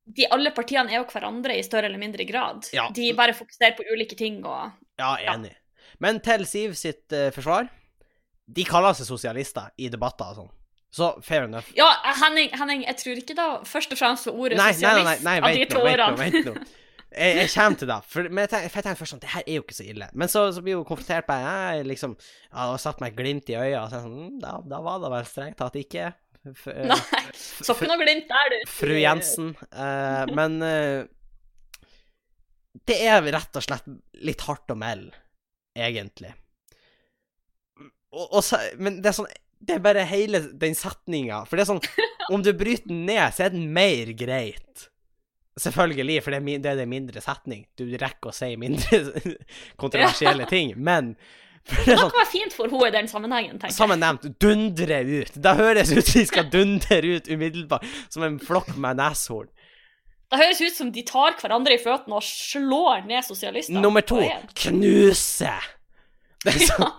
de 0.06 0.26
alle 0.34 0.50
partiene 0.56 0.90
er 0.92 1.02
jo 1.02 1.08
hverandre 1.10 1.56
i 1.58 1.64
større 1.66 1.90
eller 1.90 2.00
mindre 2.00 2.26
grad. 2.28 2.66
Ja. 2.74 2.88
De 2.94 3.12
bare 3.16 3.36
fokuserer 3.36 3.76
på 3.78 3.86
ulike 3.92 4.18
ting 4.18 4.40
og 4.42 4.72
Ja, 4.98 5.16
enig. 5.34 5.54
Men 6.02 6.18
til 6.24 6.46
Siv 6.48 6.74
sitt 6.78 7.12
uh, 7.14 7.30
forsvar, 7.34 7.68
de 8.52 8.64
kaller 8.66 8.96
seg 8.98 9.06
sosialister 9.06 9.70
i 9.78 9.88
debatter 9.92 10.32
og 10.32 10.40
sånn. 10.42 10.52
Så 10.92 11.08
fair 11.24 11.46
enough. 11.46 11.72
Ja, 11.76 11.88
Henning, 12.20 12.52
Henning, 12.52 12.84
jeg 12.84 12.98
tror 13.00 13.20
ikke 13.22 13.36
da 13.38 13.48
først 13.64 13.94
og 13.94 14.00
fremst 14.00 14.28
for 14.28 14.36
ordet 14.36 14.58
Nei, 14.60 14.70
nei, 14.70 14.76
sosialist 14.76 15.06
nei, 15.08 15.16
nei, 15.24 15.36
nei, 15.40 15.52
vent 15.56 15.72
nå, 15.72 15.84
vent 15.88 16.02
nå, 16.02 16.14
vent 16.20 16.48
nå. 16.50 16.56
Jeg, 17.12 17.36
jeg 17.36 17.48
kommer 17.52 17.76
til 17.76 17.88
det. 17.90 17.96
For, 18.08 18.28
men 18.32 18.38
jeg 18.40 18.48
tenker, 18.48 18.70
jeg 18.72 18.84
tenker 18.86 18.98
først 19.02 19.12
sånn, 19.12 19.20
det 19.20 19.30
her 19.34 19.42
er 19.44 19.56
jo 19.58 19.62
ikke 19.66 19.74
så 19.76 19.84
ille. 19.84 20.06
Men 20.16 20.30
så, 20.32 20.46
så 20.56 20.62
blir 20.64 20.78
hun 20.78 20.86
konfrontert 20.88 21.26
med 21.28 21.42
Jeg 21.44 21.82
liksom 21.90 22.14
ja, 22.16 22.70
og 22.70 22.78
satt 22.80 23.02
meg 23.04 23.18
glimt 23.18 23.50
i 23.52 23.56
øya, 23.58 23.82
og 23.82 23.90
så 23.92 24.00
sånn 24.00 24.14
«Mm, 24.16 24.38
da, 24.40 24.54
da 24.64 24.78
var 24.80 25.02
det 25.02 25.10
vel 25.12 25.26
strengt 25.28 25.58
tatt 25.60 25.76
ikke. 25.76 26.06
F, 26.54 26.62
eh, 26.72 26.86
Nei, 26.88 27.00
så 27.36 27.76
ikke 27.76 27.90
noe 27.90 28.00
glimt 28.00 28.32
der, 28.32 28.54
du. 28.54 28.72
Fru 28.78 28.96
Jensen. 28.96 29.52
Uh, 29.76 30.24
men 30.32 30.56
uh, 30.64 31.04
det 32.88 32.96
er 33.12 33.28
rett 33.28 33.60
og 33.60 33.66
slett 33.68 33.92
litt 34.24 34.46
hardt 34.48 34.72
å 34.72 34.78
melde, 34.80 35.12
egentlig. 35.76 36.32
Og, 38.12 38.40
og 38.40 38.80
men 38.80 39.02
det 39.04 39.12
er 39.12 39.20
sånn 39.20 39.30
Det 39.62 39.76
er 39.76 39.82
bare 39.84 40.06
hele 40.10 40.40
den 40.58 40.74
setninga. 40.74 41.44
For 41.46 41.58
det 41.58 41.64
er 41.64 41.70
sånn 41.74 42.32
Om 42.34 42.42
du 42.42 42.52
bryter 42.56 42.88
den 42.90 43.04
ned, 43.06 43.28
så 43.34 43.46
er 43.46 43.54
den 43.54 43.68
mer 43.74 44.10
greit. 44.18 44.88
Selvfølgelig, 45.60 46.22
for 46.24 46.32
det 46.32 46.38
er, 46.40 46.44
min, 46.46 46.62
det 46.64 46.72
er 46.72 46.88
mindre 46.88 47.20
setning. 47.20 47.66
Du 47.76 47.84
rekker 48.00 48.30
å 48.30 48.34
si 48.34 48.54
mindre 48.56 49.00
kontroversielle 49.82 50.46
ting. 50.50 50.72
Men 50.80 51.12
for 51.68 51.82
det 51.84 51.92
Det 51.92 51.98
sånn 51.98 52.10
kan 52.10 52.22
være 52.22 52.30
fint 52.30 52.56
for 52.56 52.72
henne 52.72 52.88
i 52.88 52.94
den 52.94 53.10
sammenhengen, 53.10 53.58
tenker 53.58 53.70
jeg. 53.70 53.76
Sammen 53.76 54.00
nevnt, 54.02 54.24
dundre 54.42 55.02
ut. 55.06 55.36
Det 55.44 55.52
høres 55.58 55.92
ut 55.92 56.00
som 56.00 56.22
de 56.22 56.24
skal 56.30 56.48
dundre 56.56 57.02
ut 57.04 57.28
umiddelbart, 57.30 57.84
som 58.10 58.24
en 58.26 58.40
flokk 58.42 58.72
med 58.80 58.98
neshorn. 59.02 59.50
Det 60.32 60.40
høres 60.40 60.62
ut 60.64 60.76
som 60.78 60.90
de 60.94 61.04
tar 61.04 61.36
hverandre 61.36 61.76
i 61.76 61.80
føttene 61.82 62.16
og 62.16 62.24
slår 62.24 63.04
ned 63.04 63.26
sosialister. 63.26 63.76
Nummer 63.76 64.00
to 64.00 64.22
knuse. 64.64 65.52
Det 66.42 66.54
er 66.54 66.62
sånn, 66.70 66.94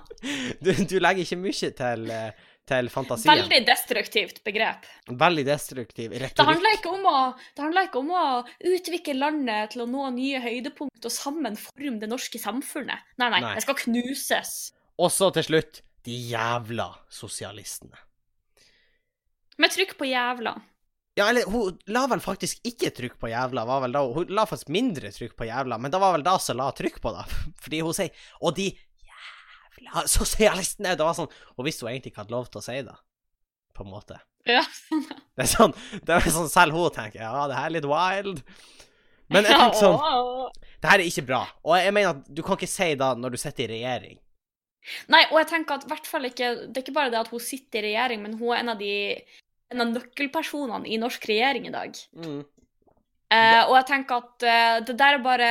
du, 0.62 0.69
du 0.88 0.99
legger 1.02 1.26
ikke 1.26 1.39
mye 1.41 1.71
til, 1.80 2.06
eh, 2.13 2.52
til 2.69 2.89
fantasien. 2.91 3.32
Veldig, 3.32 3.60
destruktivt 3.67 4.41
begrep. 4.45 4.86
Veldig 5.08 5.45
destruktiv 5.47 6.13
Det 6.13 6.32
handler, 6.39 6.78
ikke 6.78 6.93
om 6.93 7.08
å, 7.10 7.17
det 7.56 7.65
handler 7.65 7.89
ikke 7.89 8.02
om 8.02 8.13
å 8.15 8.26
utvikle 8.73 9.17
landet 9.19 9.73
til 9.73 9.84
å 9.84 9.89
nå 9.89 10.10
nye 10.15 10.39
høydepunkt 10.43 11.08
og 11.10 11.13
sammen 11.13 11.58
forme 11.60 11.99
det 12.02 12.10
norske 12.12 12.39
samfunnet. 12.39 13.04
Nei, 13.19 13.30
nei, 13.30 13.41
Nei. 13.43 13.56
det 13.58 13.65
skal 13.65 13.80
knuses. 13.84 14.54
Og 14.95 15.12
så 15.12 15.32
til 15.36 15.47
slutt 15.49 15.82
de 16.08 16.15
jævla 16.32 16.89
sosialistene. 17.12 17.99
Med 19.60 19.73
trykk 19.73 19.97
på 19.99 20.08
jævla. 20.10 20.56
Ja, 21.13 21.28
eller 21.30 21.45
hun 21.45 21.76
la 21.93 22.08
vel 22.10 22.23
faktisk 22.23 22.63
ikke 22.65 22.89
trykk 22.95 23.19
på 23.21 23.30
jævla, 23.30 23.67
var 23.69 23.84
vel 23.84 23.93
da 23.93 24.02
Hun 24.15 24.32
la 24.34 24.47
faktisk 24.49 24.71
mindre 24.73 25.12
trykk 25.13 25.36
på 25.38 25.45
jævla, 25.45 25.78
men 25.78 25.93
det 25.93 25.99
var 26.02 26.15
vel 26.15 26.26
da 26.26 26.39
som 26.41 26.58
la 26.58 26.71
trykk 26.73 26.97
på 27.04 27.13
det. 27.13 27.28
Fordi 27.65 27.84
hun 27.86 27.93
sier 27.97 28.26
Og 28.41 28.56
de 28.58 28.71
jævla 29.84 30.63
er 30.63 30.98
Det 30.98 31.06
var 31.06 31.17
sånn 31.17 31.32
Hun 31.58 31.67
visste 31.67 31.86
hun 31.86 31.91
egentlig 31.91 32.13
ikke 32.13 32.24
hadde 32.24 32.36
lov 32.36 32.48
til 32.52 32.62
å 32.62 32.65
si 32.65 32.78
det, 32.86 32.96
på 33.76 33.86
en 33.86 33.91
måte. 33.93 34.19
Ja. 34.50 34.63
Det 35.36 35.46
er 35.46 35.50
sånn, 35.50 35.72
det 36.06 36.13
er 36.13 36.28
sånn 36.30 36.50
Selv 36.52 36.76
hun 36.78 36.91
tenker 36.93 37.24
ja, 37.24 37.48
det 37.50 37.56
her 37.58 37.69
er 37.72 37.76
litt 37.78 37.88
wild. 37.89 38.43
Men 39.34 39.48
jeg 39.48 39.56
tenker 39.58 39.80
sånn 39.80 39.96
Det 40.78 40.91
her 40.91 41.00
er 41.00 41.08
ikke 41.08 41.26
bra. 41.30 41.46
Og 41.65 41.78
jeg 41.80 41.96
mener 41.96 42.13
at 42.13 42.28
du 42.28 42.43
kan 42.46 42.60
ikke 42.60 42.69
si 42.69 42.91
det 43.00 43.10
når 43.17 43.34
du 43.34 43.39
sitter 43.41 43.65
i 43.65 43.80
regjering. 43.80 44.19
Nei, 45.10 45.24
og 45.32 45.38
jeg 45.39 45.48
tenker 45.54 45.80
at 45.80 45.88
hvert 45.88 46.10
fall 46.10 46.28
ikke 46.28 46.50
Det 46.67 46.76
er 46.76 46.84
ikke 46.84 46.98
bare 46.98 47.13
det 47.13 47.22
at 47.22 47.32
hun 47.32 47.41
sitter 47.41 47.82
i 47.82 47.93
regjering, 47.93 48.22
men 48.26 48.36
hun 48.38 48.52
er 48.52 48.62
en 48.62 48.74
av 48.76 48.82
de 48.82 48.93
en 49.74 49.82
av 49.82 49.93
nøkkelpersonene 49.96 50.89
i 50.91 51.00
norsk 51.02 51.24
regjering 51.26 51.65
i 51.65 51.74
dag. 51.74 51.98
Eh, 53.34 53.62
og 53.65 53.74
jeg 53.80 53.88
tenker 53.89 54.22
at 54.22 54.46
uh, 54.46 54.76
det 54.86 54.96
der 55.00 55.17
er 55.17 55.24
bare 55.26 55.50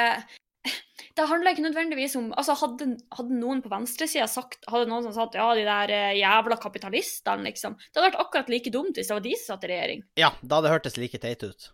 Det 1.17 1.27
handler 1.29 1.53
ikke 1.53 1.65
nødvendigvis 1.67 2.15
om 2.17 2.31
Altså, 2.33 2.55
hadde, 2.57 2.87
hadde 3.13 3.37
noen 3.37 3.61
på 3.65 3.71
venstresida 3.73 4.29
sagt 4.31 4.63
Hadde 4.71 4.89
noen 4.89 5.05
som 5.05 5.15
sagt 5.17 5.37
ja, 5.37 5.49
de 5.59 5.65
der 5.67 5.93
eh, 5.93 6.19
jævla 6.21 6.57
kapitalistene, 6.63 7.45
liksom 7.51 7.77
Det 7.81 7.99
hadde 7.99 8.09
vært 8.11 8.23
akkurat 8.23 8.53
like 8.53 8.73
dumt 8.73 8.97
hvis 8.97 9.11
det 9.11 9.17
var 9.19 9.25
de 9.27 9.35
som 9.37 9.55
satt 9.55 9.67
i 9.67 9.73
regjering. 9.73 10.05
Ja, 10.21 10.31
da 10.41 10.59
hadde 10.59 10.69
det 10.69 10.75
hørtes 10.77 10.99
like 11.01 11.21
teit 11.23 11.45
ut. 11.45 11.71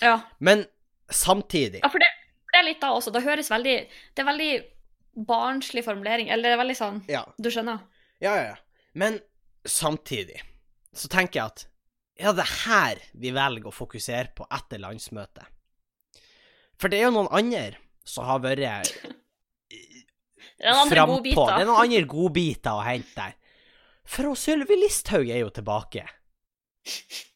Ja, 0.00 0.20
Men 0.38 0.66
samtidig 1.10 1.82
ja 1.82 1.90
for, 1.90 2.02
det, 2.02 2.10
det 2.52 2.60
er 2.60 2.68
litt 2.68 2.82
da 2.82 2.92
også. 2.94 3.12
Det 3.14 3.24
høres 3.26 3.50
veldig 3.50 3.76
Det 3.88 4.22
er 4.22 4.28
veldig 4.28 4.52
barnslig 5.26 5.82
formulering. 5.84 6.30
Eller 6.30 6.50
det 6.50 6.54
er 6.54 6.62
veldig 6.62 6.78
sånn 6.78 7.02
Ja. 7.10 7.24
Du 7.38 7.50
skjønner? 7.50 7.82
Ja, 8.22 8.36
ja, 8.36 8.46
ja. 8.52 8.56
Men 8.92 9.20
samtidig 9.66 10.42
så 10.96 11.08
tenker 11.10 11.40
jeg 11.40 11.52
at 11.52 11.66
ja, 12.20 12.32
det 12.36 12.44
er 12.44 12.56
her 12.66 13.00
vi 13.16 13.30
velger 13.32 13.70
å 13.70 13.74
fokusere 13.74 14.34
på 14.36 14.44
etter 14.52 14.82
landsmøtet. 14.82 15.46
For 16.80 16.92
det 16.92 17.00
er 17.00 17.08
jo 17.08 17.14
noen 17.14 17.30
andre 17.32 17.78
som 18.04 18.24
har 18.28 18.40
vært 18.44 18.64
andre 20.60 20.94
frampå. 20.94 21.46
Det 21.46 21.60
er 21.62 21.68
noen 21.68 21.84
andre 21.84 22.06
godbiter 22.08 22.78
å 22.78 22.84
hente 22.84 23.14
der. 23.16 23.36
For 24.10 24.34
Sylvi 24.38 24.76
Listhaug 24.80 25.28
er 25.30 25.44
jo 25.44 25.50
tilbake. 25.54 26.06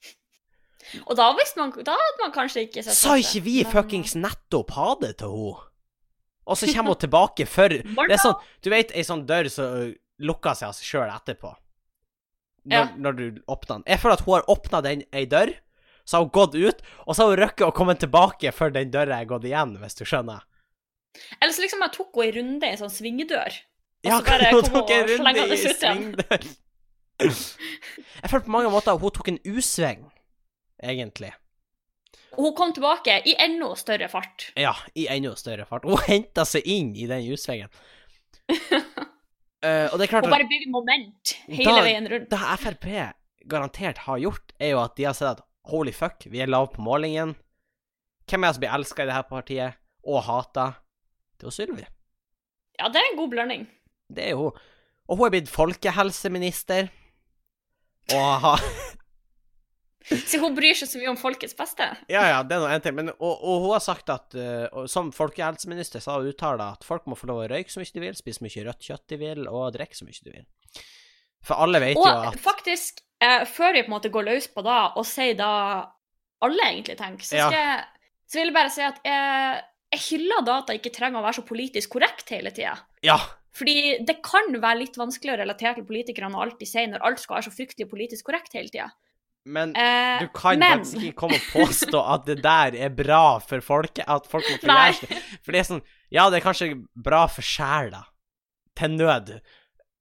Og 1.08 1.16
da 1.18 1.30
man 1.34 1.72
Da 1.84 1.94
hadde 1.98 2.20
man 2.22 2.32
kanskje 2.34 2.66
ikke 2.68 2.82
sett 2.84 2.94
Sa 2.96 3.16
ikke 3.18 3.40
vi 3.44 3.56
fuckings 3.66 4.14
nettopp 4.16 4.70
ha 4.76 4.92
det 5.00 5.16
til 5.22 5.32
henne? 5.34 5.64
Og 6.44 6.58
så 6.60 6.68
kommer 6.70 6.94
hun 6.94 7.00
tilbake 7.00 7.46
for 7.48 7.72
Det 8.08 8.14
er 8.14 8.20
sånn, 8.20 8.36
du 8.62 8.68
vet 8.72 8.92
ei 8.92 9.04
sånn 9.06 9.24
dør 9.28 9.48
som 9.52 9.92
lukker 10.24 10.54
seg 10.54 10.68
av 10.68 10.74
seg 10.76 10.86
sjøl 10.86 11.08
etterpå. 11.10 11.54
Når, 12.64 12.74
Ja. 12.76 12.82
når 12.96 13.16
du 13.16 13.24
åpner 13.50 13.80
den. 13.80 13.84
Jeg 13.90 14.00
føler 14.00 14.14
at 14.18 14.24
hun 14.24 14.34
har 14.36 14.44
åpna 14.52 14.80
den 14.84 15.02
ei 15.12 15.24
dør, 15.28 15.50
så 16.04 16.16
har 16.16 16.26
hun 16.26 16.34
gått 16.36 16.54
ut, 16.54 16.84
og 17.04 17.16
så 17.16 17.24
har 17.24 17.32
hun 17.32 17.40
røkket 17.42 17.64
å 17.66 17.74
komme 17.76 17.96
tilbake 17.98 18.52
før 18.54 18.72
den 18.76 18.92
døra 18.92 19.18
er 19.18 19.28
gått 19.28 19.44
igjen, 19.48 19.74
hvis 19.80 19.98
du 19.98 20.04
skjønner. 20.04 20.44
Eller 21.40 21.52
så 21.54 21.62
liksom 21.64 21.82
jeg 21.84 21.94
tok 21.94 22.16
henne 22.18 22.28
i 22.28 22.34
runde 22.38 22.66
i 22.66 22.74
en 22.74 22.80
sånn 22.82 22.92
svingedør. 22.92 23.56
Og 24.04 24.10
Ja, 24.10 24.18
så 24.18 24.26
bare 24.28 24.50
hun 24.52 24.66
tok 24.68 24.90
en 24.90 25.08
runde 25.12 25.46
i 25.46 25.60
svingdør. 25.62 26.44
Jeg 27.22 28.30
føler 28.30 28.44
på 28.44 28.52
mange 28.52 28.70
måter 28.74 28.92
at 28.94 29.00
hun 29.00 29.14
tok 29.14 29.28
en 29.30 29.38
U-sving, 29.46 30.04
egentlig. 30.82 31.30
Hun 32.34 32.54
kom 32.58 32.72
tilbake 32.74 33.20
i 33.30 33.36
enda 33.38 33.70
større 33.78 34.08
fart. 34.10 34.48
Ja, 34.58 34.72
i 34.98 35.06
enda 35.12 35.34
større 35.38 35.66
fart. 35.68 35.86
Hun 35.86 36.00
henta 36.08 36.44
seg 36.48 36.66
inn 36.66 36.90
i 36.98 37.06
den 37.10 37.22
U-svingen. 37.30 37.70
uh, 38.50 39.86
og 39.92 39.96
det 39.96 40.04
er 40.04 40.10
klart 40.10 40.26
Hun 40.26 40.34
bare 40.34 40.48
bygde 40.50 40.72
moment 40.74 41.36
hele 41.48 41.70
Da- 41.78 41.84
veien 41.86 42.10
rundt. 42.10 42.28
det 42.30 42.40
Frp 42.64 42.88
garantert 43.48 43.98
har 44.06 44.18
gjort, 44.18 44.52
er 44.58 44.74
jo 44.74 44.80
at 44.82 44.96
de 44.96 45.04
har 45.04 45.14
sett 45.16 45.38
at 45.38 45.44
holy 45.68 45.92
fuck, 45.92 46.24
vi 46.28 46.40
er 46.40 46.48
lav 46.50 46.70
på 46.74 46.82
målingen. 46.84 47.34
Hvem 48.28 48.44
er 48.44 48.48
det 48.48 48.56
som 48.56 48.60
blir 48.64 48.74
elska 48.74 49.04
i 49.04 49.06
det 49.06 49.16
her 49.16 49.26
partiet, 49.28 49.74
og 50.04 50.22
hata? 50.24 50.66
Det 51.44 51.50
er 51.50 51.52
jo 51.52 51.58
Sylvi. 51.58 51.84
Ja, 52.80 52.88
det 52.88 53.00
er 53.00 53.10
en 53.10 53.18
god 53.18 53.30
blanding. 53.34 53.64
Det 54.08 54.30
er 54.30 54.30
jo. 54.32 54.46
Og 55.04 55.18
hun 55.18 55.26
er 55.26 55.32
blitt 55.34 55.50
folkehelseminister. 55.52 56.88
Og 58.14 58.30
har 58.40 58.64
Så 60.28 60.40
hun 60.40 60.56
bryr 60.56 60.76
seg 60.76 60.88
så 60.88 61.00
mye 61.00 61.12
om 61.14 61.16
folkets 61.16 61.56
beste. 61.56 61.86
Ja, 62.12 62.24
ja, 62.28 62.40
det 62.44 62.56
er 62.56 62.60
nå 62.60 62.68
en 62.68 62.82
ting. 62.84 62.96
Men, 62.96 63.12
og, 63.14 63.38
og 63.40 63.62
hun 63.64 63.70
har 63.72 63.84
sagt 63.84 64.10
at 64.12 64.36
uh, 64.36 64.82
som 64.90 65.08
folkehelseminister 65.16 66.02
så 66.04 66.12
har 66.14 66.24
hun 66.24 66.32
uttalt 66.34 66.60
at 66.64 66.84
folk 66.84 67.06
må 67.08 67.16
få 67.16 67.28
lov 67.30 67.40
å 67.44 67.46
røyke 67.48 67.72
så 67.72 67.80
mye 67.80 67.92
de 67.94 68.02
vil, 68.02 68.18
spise 68.18 68.44
mye 68.44 68.66
rødt 68.66 68.84
kjøtt 68.84 69.06
de 69.12 69.20
vil, 69.20 69.46
og 69.48 69.72
drikke 69.76 69.96
så 69.96 70.08
mye 70.08 70.26
de 70.26 70.34
vil. 70.34 70.44
For 71.44 71.60
alle 71.60 71.80
vet 71.84 71.96
jo 71.96 72.04
Og 72.04 72.26
at 72.28 72.40
faktisk, 72.40 73.00
eh, 73.24 73.44
før 73.48 73.76
vi 73.76 73.84
på 73.84 73.92
en 73.92 73.96
måte 73.96 74.12
går 74.12 74.28
løs 74.28 74.48
på 74.52 74.64
da, 74.64 74.78
og 74.96 75.08
sier 75.08 75.36
da 75.40 75.52
alle 76.44 76.68
egentlig 76.68 76.98
tenker, 77.00 77.24
så, 77.24 77.40
Ja. 77.40 77.48
skal 77.48 77.60
jeg, 77.64 78.10
så 78.28 78.40
vil 78.40 78.50
jeg 78.52 78.56
bare 78.60 78.74
si 78.76 78.84
at 78.84 79.00
jeg, 79.08 79.64
jeg 79.94 80.02
hyller 80.08 80.44
da 80.46 80.58
at 80.62 80.70
jeg 80.72 80.82
ikke 80.82 80.92
trenger 80.98 81.20
å 81.20 81.24
være 81.24 81.38
så 81.38 81.46
politisk 81.48 81.94
korrekt 81.96 82.30
hele 82.34 82.52
tida. 82.54 82.76
Ja, 83.06 83.18
Fordi 83.54 84.00
det 84.02 84.16
kan 84.26 84.50
være 84.58 84.80
litt 84.82 84.96
vanskelig 84.98 85.34
å 85.36 85.40
relatere 85.40 85.78
til 85.78 85.86
politikerne 85.86 86.34
og 86.34 86.42
alt 86.48 86.56
de 86.58 86.66
sier, 86.66 86.88
når 86.90 87.04
alt 87.06 87.20
skal 87.22 87.36
være 87.38 87.46
så 87.46 87.54
fryktelig 87.54 87.86
politisk 87.90 88.26
korrekt 88.26 88.56
hele 88.58 88.72
tida. 88.72 88.88
men 89.46 89.74
Eh, 89.76 90.20
du 90.24 90.28
kan 90.34 90.58
men 90.58 90.78
faktisk 90.80 91.02
ikke 91.02 91.18
komme 91.20 91.36
og 91.36 91.50
påstå 91.52 92.00
at 92.14 92.24
det 92.26 92.38
der 92.42 92.74
er 92.86 92.88
bra 92.90 93.38
for 93.44 93.60
folket, 93.60 94.04
at 94.08 94.26
folk 94.26 94.44
må 94.48 94.56
Nei. 94.72 94.90
forgjøre 94.90 94.94
seg. 95.20 95.38
For 95.44 95.52
det 95.52 95.60
er 95.60 95.68
sånn 95.68 95.82
Ja, 96.10 96.30
det 96.30 96.40
er 96.40 96.46
kanskje 96.48 96.70
bra 96.96 97.26
for 97.28 97.42
sjela. 97.42 98.04
Til 98.74 98.96
nød 98.96 99.34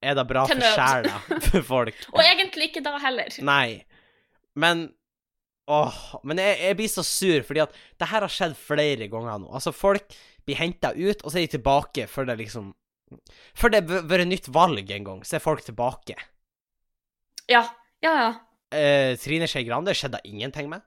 er 0.03 0.15
det 0.17 0.25
bra 0.27 0.45
for 0.47 0.59
sjela 0.73 1.19
for 1.49 1.61
folk. 1.67 1.95
Og 2.15 2.21
egentlig 2.23 2.71
ikke 2.71 2.83
da 2.83 2.97
heller. 3.03 3.29
Nei. 3.45 3.83
Men 4.55 4.87
Åh, 5.71 5.97
men 6.27 6.41
jeg, 6.41 6.57
jeg 6.59 6.75
blir 6.75 6.89
så 6.91 7.03
sur, 7.07 7.43
fordi 7.47 7.61
at 7.63 7.75
det 8.01 8.09
her 8.11 8.25
har 8.25 8.31
skjedd 8.31 8.55
flere 8.59 9.07
ganger 9.11 9.39
nå. 9.39 9.51
Altså, 9.55 9.71
folk 9.75 10.15
blir 10.43 10.59
henta 10.59 10.91
ut, 10.91 11.21
og 11.23 11.29
så 11.31 11.39
er 11.39 11.45
de 11.45 11.53
tilbake 11.55 12.07
før 12.11 12.27
det 12.31 12.39
liksom 12.41 12.73
Før 13.53 13.69
det 13.69 13.83
har 13.85 14.07
vært 14.09 14.25
nytt 14.25 14.47
valg 14.49 14.89
en 14.91 15.03
gang, 15.05 15.19
så 15.23 15.37
er 15.37 15.43
folk 15.43 15.61
tilbake. 15.63 16.15
Ja, 17.51 17.61
ja, 18.03 18.13
ja. 18.17 18.31
Eh, 18.73 19.13
Trine 19.21 19.45
Skei 19.47 19.61
Grande 19.67 19.93
skjedde 19.93 20.23
ingenting 20.25 20.71
med. 20.71 20.81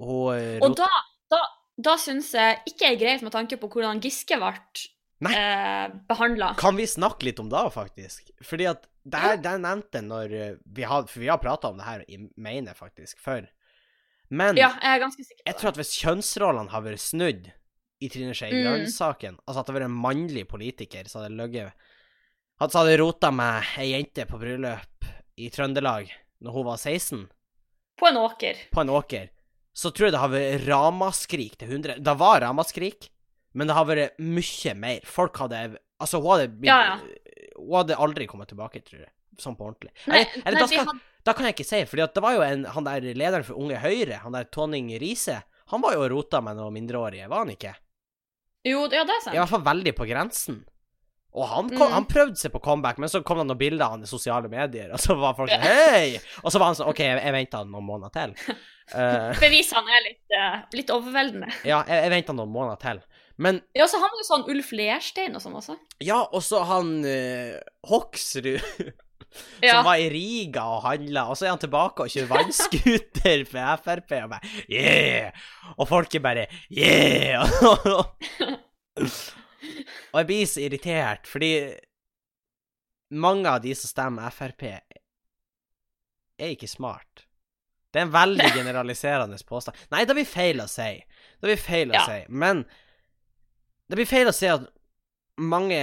Og, 0.00 0.30
eh, 0.34 0.56
Og 0.64 0.72
da, 0.78 0.88
da, 1.30 1.42
da 1.76 1.96
syns 2.00 2.32
jeg 2.34 2.62
ikke 2.72 2.88
er 2.88 3.00
greit 3.00 3.24
med 3.26 3.34
tanke 3.34 3.58
på 3.60 3.68
hvordan 3.68 4.00
Giske 4.02 4.38
ble 4.40 4.54
eh, 5.30 5.92
behandla. 6.08 6.54
Kan 6.58 6.80
vi 6.80 6.88
snakke 6.88 7.28
litt 7.28 7.42
om 7.44 7.52
det, 7.52 7.62
faktisk? 7.76 8.32
Fordi 8.42 8.70
at 8.72 8.88
det 9.04 9.20
her, 9.20 9.36
det 9.44 9.54
nevnte 9.60 10.00
når 10.00 10.32
eh, 10.32 10.56
vi 10.64 10.88
har 10.88 11.04
For 11.10 11.20
vi 11.20 11.28
har 11.28 11.42
prata 11.42 11.68
om 11.68 11.76
det 11.76 11.84
her 11.84 12.06
i 12.08 12.22
Meine, 12.40 12.72
faktisk, 12.78 13.20
før. 13.20 13.44
Men 14.34 14.58
Ja, 14.58 14.72
jeg 14.80 14.96
er 14.96 15.02
ganske 15.02 15.22
sikker 15.24 15.42
på 15.42 15.50
jeg 15.50 15.60
tror 15.60 15.70
at 15.70 15.78
hvis 15.80 15.92
kjønnsrollene 16.00 16.74
har 16.74 16.84
vært 16.84 17.02
snudd 17.02 17.50
i 18.02 18.10
Trine 18.12 18.34
Skei 18.36 18.50
Grønn-saken, 18.52 19.38
mm. 19.38 19.44
altså 19.44 19.60
at 19.60 19.66
det 19.66 19.72
hadde 19.72 19.78
vært 19.78 19.90
en 19.90 20.02
mannlig 20.04 20.44
politiker 20.50 21.08
som 21.10 21.22
hadde 21.22 21.38
ligget 21.38 21.92
at 22.62 22.70
Så 22.70 22.82
hadde 22.82 22.98
rota 23.00 23.30
med 23.34 23.70
ei 23.82 23.88
jente 23.92 24.26
på 24.30 24.38
bryllup 24.38 25.08
i 25.40 25.48
Trøndelag 25.50 26.12
når 26.44 26.54
hun 26.54 26.66
var 26.66 26.76
16, 26.78 27.24
På 27.98 28.10
en 28.10 28.18
åker. 28.20 28.58
på 28.70 28.82
en 28.82 28.92
åker, 28.92 29.30
så 29.74 29.90
tror 29.90 30.08
jeg 30.08 30.14
det 30.14 30.22
har 30.22 30.32
vært 30.32 30.66
ramaskrik 30.68 31.56
til 31.58 31.70
100 31.70 32.02
Det 32.04 32.14
var 32.20 32.42
ramaskrik, 32.44 33.08
men 33.54 33.70
det 33.70 33.76
har 33.78 33.86
vært 33.88 34.18
mye 34.18 34.74
mer. 34.74 35.06
Folk 35.06 35.38
hadde 35.42 35.78
Altså, 36.02 36.18
hun 36.20 36.34
hadde 36.34 36.50
blitt 36.52 36.68
Ja, 36.68 36.80
ja. 36.84 37.50
Hun 37.56 37.76
hadde 37.78 37.98
aldri 38.02 38.26
kommet 38.28 38.50
tilbake, 38.50 38.82
tror 38.84 39.04
jeg. 39.06 39.12
Sånn 39.40 39.54
på 39.58 39.66
ordentlig. 39.66 39.92
Nei, 40.10 40.20
eller, 40.20 40.42
eller 40.42 40.58
nei, 40.58 40.60
da, 40.60 40.66
vi 40.66 40.78
skal, 40.78 40.88
hadde, 40.90 41.13
da 41.24 41.32
kan 41.32 41.46
jeg 41.48 41.54
ikke 41.56 41.66
si, 41.68 41.80
for 41.88 41.96
det 42.04 42.22
var 42.22 42.34
jo 42.36 42.42
en 42.44 42.64
Han 42.74 42.84
der 42.84 43.00
lederen 43.16 43.44
for 43.46 43.56
Unge 43.60 43.78
Høyre, 43.80 44.18
han 44.24 44.32
der 44.36 44.44
Tonning 44.52 44.90
Riise, 45.00 45.40
han 45.72 45.80
var 45.82 45.94
jo 45.96 46.02
og 46.04 46.10
rota 46.12 46.40
med 46.44 46.56
noen 46.60 46.74
mindreårige, 46.76 47.28
var 47.32 47.44
han 47.46 47.54
ikke? 47.54 47.74
jo, 48.64 48.86
ja, 48.92 49.02
det 49.04 49.12
er 49.12 49.20
sant. 49.24 49.34
I 49.36 49.40
hvert 49.42 49.50
fall 49.52 49.64
veldig 49.66 49.92
på 49.96 50.06
grensen. 50.08 50.62
Og 51.34 51.48
han, 51.50 51.66
kom, 51.68 51.88
Mm. 51.88 51.92
han 51.96 52.04
prøvde 52.06 52.38
seg 52.38 52.52
på 52.54 52.60
comeback, 52.62 52.96
men 53.02 53.10
så 53.10 53.18
kom 53.26 53.40
det 53.40 53.46
noen 53.48 53.58
bilder 53.58 53.84
av 53.84 53.90
han 53.96 54.04
i 54.06 54.08
sosiale 54.08 54.48
medier, 54.48 54.92
og 54.94 55.00
så 55.02 55.16
var 55.18 55.34
folk 55.34 55.50
sånn 55.50 55.64
Hei! 55.66 56.20
Og 56.44 56.52
så 56.54 56.60
var 56.62 56.70
han 56.70 56.76
sånn 56.78 56.88
OK, 56.92 57.00
jeg, 57.02 57.18
jeg 57.24 57.34
venta 57.34 57.64
noen 57.64 57.84
måneder 57.88 58.14
til. 58.14 58.36
Uh, 58.92 59.30
Bevisene 59.40 59.94
er 59.96 60.02
litt, 60.04 60.32
uh, 60.36 60.56
litt 60.76 60.90
overveldende. 60.92 61.46
ja, 61.64 61.78
jeg, 61.88 62.02
jeg 62.04 62.10
venta 62.12 62.34
noen 62.36 62.50
måneder 62.52 62.76
til. 62.82 62.98
Men 63.40 63.62
Ja, 63.72 63.86
så 63.88 63.96
han 63.96 64.10
var 64.12 64.20
jo 64.20 64.26
sånn 64.28 64.44
Ulf 64.52 64.72
Lerstein 64.76 65.38
og 65.38 65.40
sånn 65.40 65.54
også. 65.56 65.76
ja, 66.04 66.18
og 66.28 66.42
så 66.44 66.60
han 66.68 66.90
uh, 67.00 67.56
Hoksrud 67.88 68.60
Ja. 69.62 69.76
som 69.78 69.84
var 69.88 69.96
i 70.02 70.08
Riga 70.12 70.62
og 70.76 70.82
handla, 70.84 71.26
og 71.30 71.36
så 71.38 71.46
er 71.46 71.54
han 71.54 71.62
tilbake 71.62 72.04
og 72.04 72.12
kjører 72.12 72.30
vannscooter 72.30 73.44
med 73.54 73.82
Frp, 73.84 74.12
og 74.22 74.30
bare 74.34 74.52
yeah! 74.70 75.32
Og 75.78 75.88
folk 75.90 76.14
er 76.14 76.22
bare 76.24 76.46
yeah! 76.70 77.42
og 80.12 80.18
jeg 80.20 80.26
blir 80.28 80.46
så 80.46 80.60
irritert, 80.64 81.26
fordi 81.30 81.50
mange 83.14 83.50
av 83.50 83.62
de 83.64 83.74
som 83.78 83.90
stemmer 83.90 84.30
Frp, 84.34 84.62
er 86.34 86.50
ikke 86.54 86.68
smart. 86.70 87.26
Det 87.94 88.00
er 88.02 88.06
en 88.08 88.14
veldig 88.14 88.48
generaliserende 88.58 89.38
påstand. 89.46 89.76
Nei, 89.94 90.04
det 90.06 90.16
blir 90.18 90.26
feil 90.26 90.62
å 90.64 90.68
si. 90.70 90.92
Det 91.38 91.46
blir 91.50 91.60
feil 91.62 91.92
å 91.92 91.98
Ja. 91.98 92.06
si. 92.08 92.20
Men 92.28 92.64
det 93.90 93.98
blir 94.00 94.08
feil 94.10 94.30
å 94.30 94.34
si 94.34 94.48
at 94.50 94.64
mange 95.38 95.78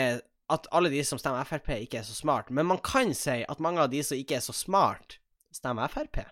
At 0.52 0.68
alle 0.76 0.90
de 0.92 1.00
som 1.08 1.20
stemmer 1.22 1.48
Frp, 1.48 1.70
ikke 1.86 2.02
er 2.02 2.04
så 2.08 2.16
smart. 2.18 2.50
Men 2.52 2.68
man 2.68 2.82
kan 2.84 3.14
si 3.16 3.40
at 3.48 3.60
mange 3.64 3.80
av 3.86 3.90
de 3.94 4.02
som 4.04 4.18
ikke 4.20 4.36
er 4.40 4.44
så 4.44 4.54
smart, 4.56 5.18
stemmer 5.56 5.88
Frp. 5.92 6.26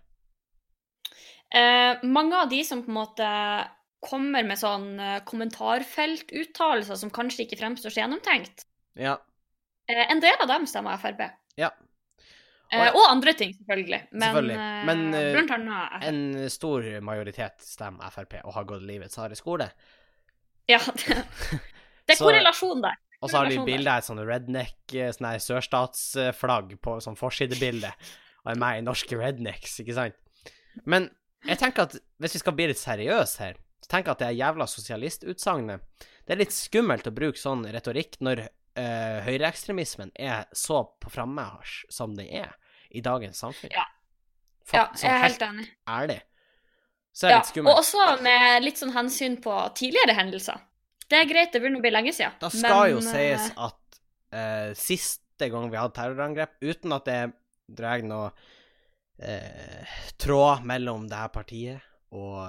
Eh, 1.56 2.04
mange 2.04 2.36
av 2.38 2.50
de 2.52 2.60
som 2.68 2.84
på 2.84 2.92
en 2.92 2.98
måte 3.00 3.30
kommer 4.06 4.44
med 4.46 4.60
sånn 4.60 4.92
eh, 5.02 5.20
kommentarfeltuttalelser 5.28 7.00
som 7.00 7.12
kanskje 7.16 7.46
ikke 7.48 7.58
fremstår 7.60 7.92
så 7.96 8.04
gjennomtenkt, 8.04 8.66
Ja. 9.00 9.18
eh, 9.90 10.06
en 10.12 10.20
del 10.24 10.36
av 10.42 10.48
dem 10.48 10.68
stemmer 10.70 10.98
Frp. 11.02 11.24
Ja. 11.58 11.72
Eh, 12.72 12.92
og 12.94 13.02
andre 13.10 13.34
ting, 13.34 13.56
selvfølgelig. 13.58 14.02
Men, 14.12 14.22
Selvfølgelig. 14.22 14.86
Men, 14.86 15.48
Frp. 15.50 16.04
En 16.06 16.50
stor 16.54 16.86
majoritet 17.02 17.60
stemmer 17.66 18.12
Frp 18.14 18.36
og 18.44 18.54
har 18.54 18.64
gått 18.70 18.84
livets 18.86 19.18
harde 19.18 19.36
skole. 19.36 19.72
Ja, 20.70 20.78
det, 20.86 21.26
det 22.06 22.14
er 22.14 22.16
Så- 22.20 22.26
korrelasjon 22.30 22.82
der. 22.86 22.96
Og 23.22 23.30
så 23.30 23.38
har 23.42 23.50
de 23.52 23.60
bilde 23.68 23.92
av 23.92 24.00
et 24.00 24.08
sånn 24.08 24.22
redneck, 24.24 24.78
eh, 24.96 25.10
sånn 25.12 25.28
her 25.28 25.42
sørstatsflagg 25.44 26.78
på 26.82 26.98
sånn 27.04 27.18
forsidebilde. 27.20 27.92
Er 28.48 28.56
med 28.56 28.80
i 28.80 28.86
norske 28.86 29.18
rednecks, 29.20 29.80
ikke 29.84 29.94
sant? 29.98 30.16
Men 30.88 31.10
jeg 31.46 31.60
tenker 31.60 31.84
at 31.90 31.98
hvis 32.20 32.38
vi 32.38 32.40
skal 32.40 32.56
bli 32.56 32.70
litt 32.72 32.80
seriøse 32.80 33.44
her, 33.44 33.60
så 33.84 33.92
tenker 33.92 34.10
jeg 34.10 34.16
at 34.16 34.22
det 34.24 34.28
er 34.30 34.38
jævla 34.40 34.66
sosialistutsagnet 34.68 36.08
Det 36.28 36.34
er 36.36 36.40
litt 36.42 36.54
skummelt 36.56 37.08
å 37.08 37.14
bruke 37.16 37.40
sånn 37.40 37.64
retorikk 37.74 38.18
når 38.22 38.42
uh, 38.46 39.20
høyreekstremismen 39.26 40.12
er 40.16 40.46
så 40.54 40.84
på 41.02 41.10
frammarsj 41.10 41.86
som 41.90 42.14
den 42.16 42.28
er 42.28 42.56
i 42.92 43.02
dagens 43.02 43.40
samfunn. 43.42 43.72
Ja. 43.74 43.86
Ja, 44.70 44.84
sånn 44.94 45.08
jeg 45.08 45.10
er 45.12 45.24
helt 45.24 45.40
helt 45.40 45.46
enig. 45.48 45.68
ærlig. 45.90 46.20
Så 47.12 47.26
er 47.26 47.30
det 47.30 47.34
Ja, 47.34 47.40
litt 47.40 47.50
skummelt. 47.52 47.74
og 47.74 47.80
også 47.82 48.22
med 48.22 48.64
litt 48.64 48.78
sånn 48.78 48.94
hensyn 48.94 49.40
på 49.42 49.56
tidligere 49.76 50.14
hendelser. 50.14 50.62
Det 51.10 51.18
er 51.18 51.30
greit, 51.30 51.52
det 51.54 51.62
begynner 51.62 51.82
å 51.82 51.86
bli 51.86 51.92
lenge 51.94 52.14
siden. 52.14 52.36
Da 52.42 52.52
skal 52.54 52.92
jo 52.94 53.02
sies 53.02 53.50
eh, 53.50 53.62
at 53.66 54.00
uh, 54.36 54.72
siste 54.78 55.50
gang 55.50 55.70
vi 55.72 55.80
hadde 55.80 55.96
terrorangrep, 55.98 56.58
uten 56.62 56.94
at 56.94 57.08
det 57.10 57.20
drar 57.80 58.04
noe 58.06 58.30
uh, 58.30 59.96
tråd 60.22 60.66
mellom 60.70 61.08
det 61.10 61.18
her 61.18 61.32
partiet 61.34 61.86
og 62.14 62.46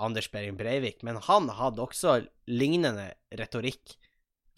Anders 0.00 0.30
Behring 0.32 0.56
Breivik, 0.56 1.02
men 1.04 1.20
han 1.26 1.48
hadde 1.52 1.84
også 1.84 2.20
lignende 2.48 3.10
retorikk. 3.36 3.98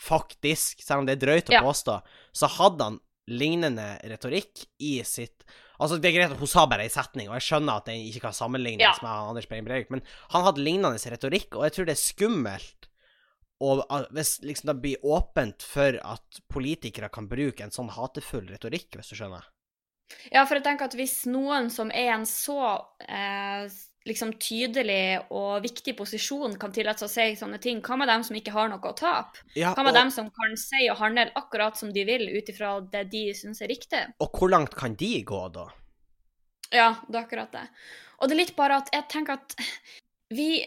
Faktisk, 0.02 0.82
selv 0.82 1.02
om 1.02 1.08
det 1.08 1.16
er 1.16 1.24
drøyt 1.26 1.50
å 1.50 1.58
Ja. 1.58 1.62
påstå, 1.66 2.00
så 2.34 2.50
hadde 2.58 2.86
han 2.86 3.00
lignende 3.30 3.98
retorikk 4.10 4.66
i 4.82 5.02
sitt 5.06 5.44
Altså, 5.82 5.96
det 5.98 6.12
er 6.12 6.14
greit 6.14 6.30
at 6.30 6.38
hun 6.38 6.46
sa 6.46 6.62
bare 6.70 6.84
ei 6.84 6.90
setning, 6.94 7.26
og 7.26 7.34
jeg 7.34 7.42
skjønner 7.48 7.80
at 7.80 7.88
den 7.88 8.04
ikke 8.06 8.20
kan 8.28 8.34
sammenlignes 8.36 8.84
Ja. 8.84 8.92
med 9.02 9.10
Anders 9.10 9.48
Behring 9.50 9.64
Breivik, 9.66 9.90
men 9.90 10.02
han 10.30 10.44
hadde 10.44 10.62
lignende 10.62 11.10
retorikk, 11.10 11.56
og 11.56 11.64
jeg 11.66 11.72
tror 11.72 11.86
det 11.86 11.96
er 11.96 12.02
skummelt 12.02 12.86
og 13.62 14.08
hvis 14.14 14.36
liksom 14.42 14.72
det 14.72 14.78
blir 14.82 15.06
åpent 15.06 15.62
for 15.62 15.98
at 16.02 16.42
politikere 16.52 17.10
kan 17.12 17.28
bruke 17.30 17.64
en 17.64 17.74
sånn 17.74 17.92
hatefull 17.94 18.48
retorikk, 18.50 18.96
hvis 18.98 19.12
du 19.12 19.18
skjønner. 19.18 19.46
Ja, 20.32 20.44
for 20.44 20.58
jeg 20.58 20.66
tenker 20.66 20.90
at 20.90 20.96
hvis 20.98 21.22
noen 21.30 21.70
som 21.72 21.90
er 21.94 22.12
en 22.16 22.26
så 22.28 22.58
eh, 23.06 23.70
liksom 24.08 24.34
tydelig 24.42 25.22
og 25.32 25.62
viktig 25.64 25.94
posisjon, 25.98 26.58
kan 26.60 26.74
tillate 26.74 27.06
seg 27.06 27.08
å 27.08 27.12
si 27.12 27.40
sånne 27.40 27.60
ting, 27.62 27.80
hva 27.84 27.96
med 28.00 28.10
dem 28.10 28.24
som 28.26 28.36
ikke 28.38 28.54
har 28.54 28.68
noe 28.72 28.92
å 28.92 28.96
tape? 28.98 29.44
Ja, 29.56 29.72
Hva 29.76 29.86
med 29.86 29.94
og, 29.94 30.00
dem 30.00 30.12
som 30.14 30.28
kan 30.34 30.56
si 30.60 30.88
og 30.90 30.98
handle 31.00 31.28
akkurat 31.38 31.78
som 31.78 31.92
de 31.94 32.04
vil, 32.08 32.26
ut 32.34 32.50
ifra 32.52 32.74
det 32.92 33.06
de 33.14 33.28
syns 33.38 33.62
er 33.62 33.72
riktig? 33.72 34.04
og 34.22 34.38
hvor 34.38 34.52
langt 34.52 34.76
kan 34.78 34.96
de 34.98 35.14
gå, 35.26 35.42
da? 35.54 35.68
Ja, 36.72 36.94
det 37.08 37.18
er 37.18 37.24
akkurat 37.24 37.52
det. 37.52 37.66
Og 38.20 38.28
det 38.28 38.36
er 38.36 38.42
litt 38.44 38.56
bare 38.56 38.80
at 38.80 38.92
jeg 38.94 39.08
tenker 39.12 39.40
at 39.40 39.56
vi 40.32 40.62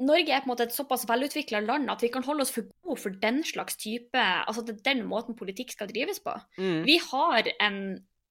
Norge 0.00 0.32
er 0.32 0.42
på 0.42 0.48
en 0.48 0.52
måte 0.54 0.66
et 0.68 0.74
såpass 0.74 1.06
velutvikla 1.08 1.60
land 1.64 1.90
at 1.92 2.02
vi 2.04 2.10
kan 2.12 2.24
holde 2.24 2.46
oss 2.46 2.52
for 2.54 2.68
gode 2.84 3.00
for 3.02 3.16
den 3.22 3.42
slags 3.46 3.76
type 3.80 4.16
Altså 4.20 4.64
det 4.64 4.78
er 4.78 4.94
den 4.94 5.02
måten 5.08 5.36
politikk 5.38 5.74
skal 5.74 5.90
drives 5.90 6.22
på. 6.24 6.34
Mm. 6.56 6.82
Vi 6.88 6.96
har 7.10 7.50
en, 7.60 7.80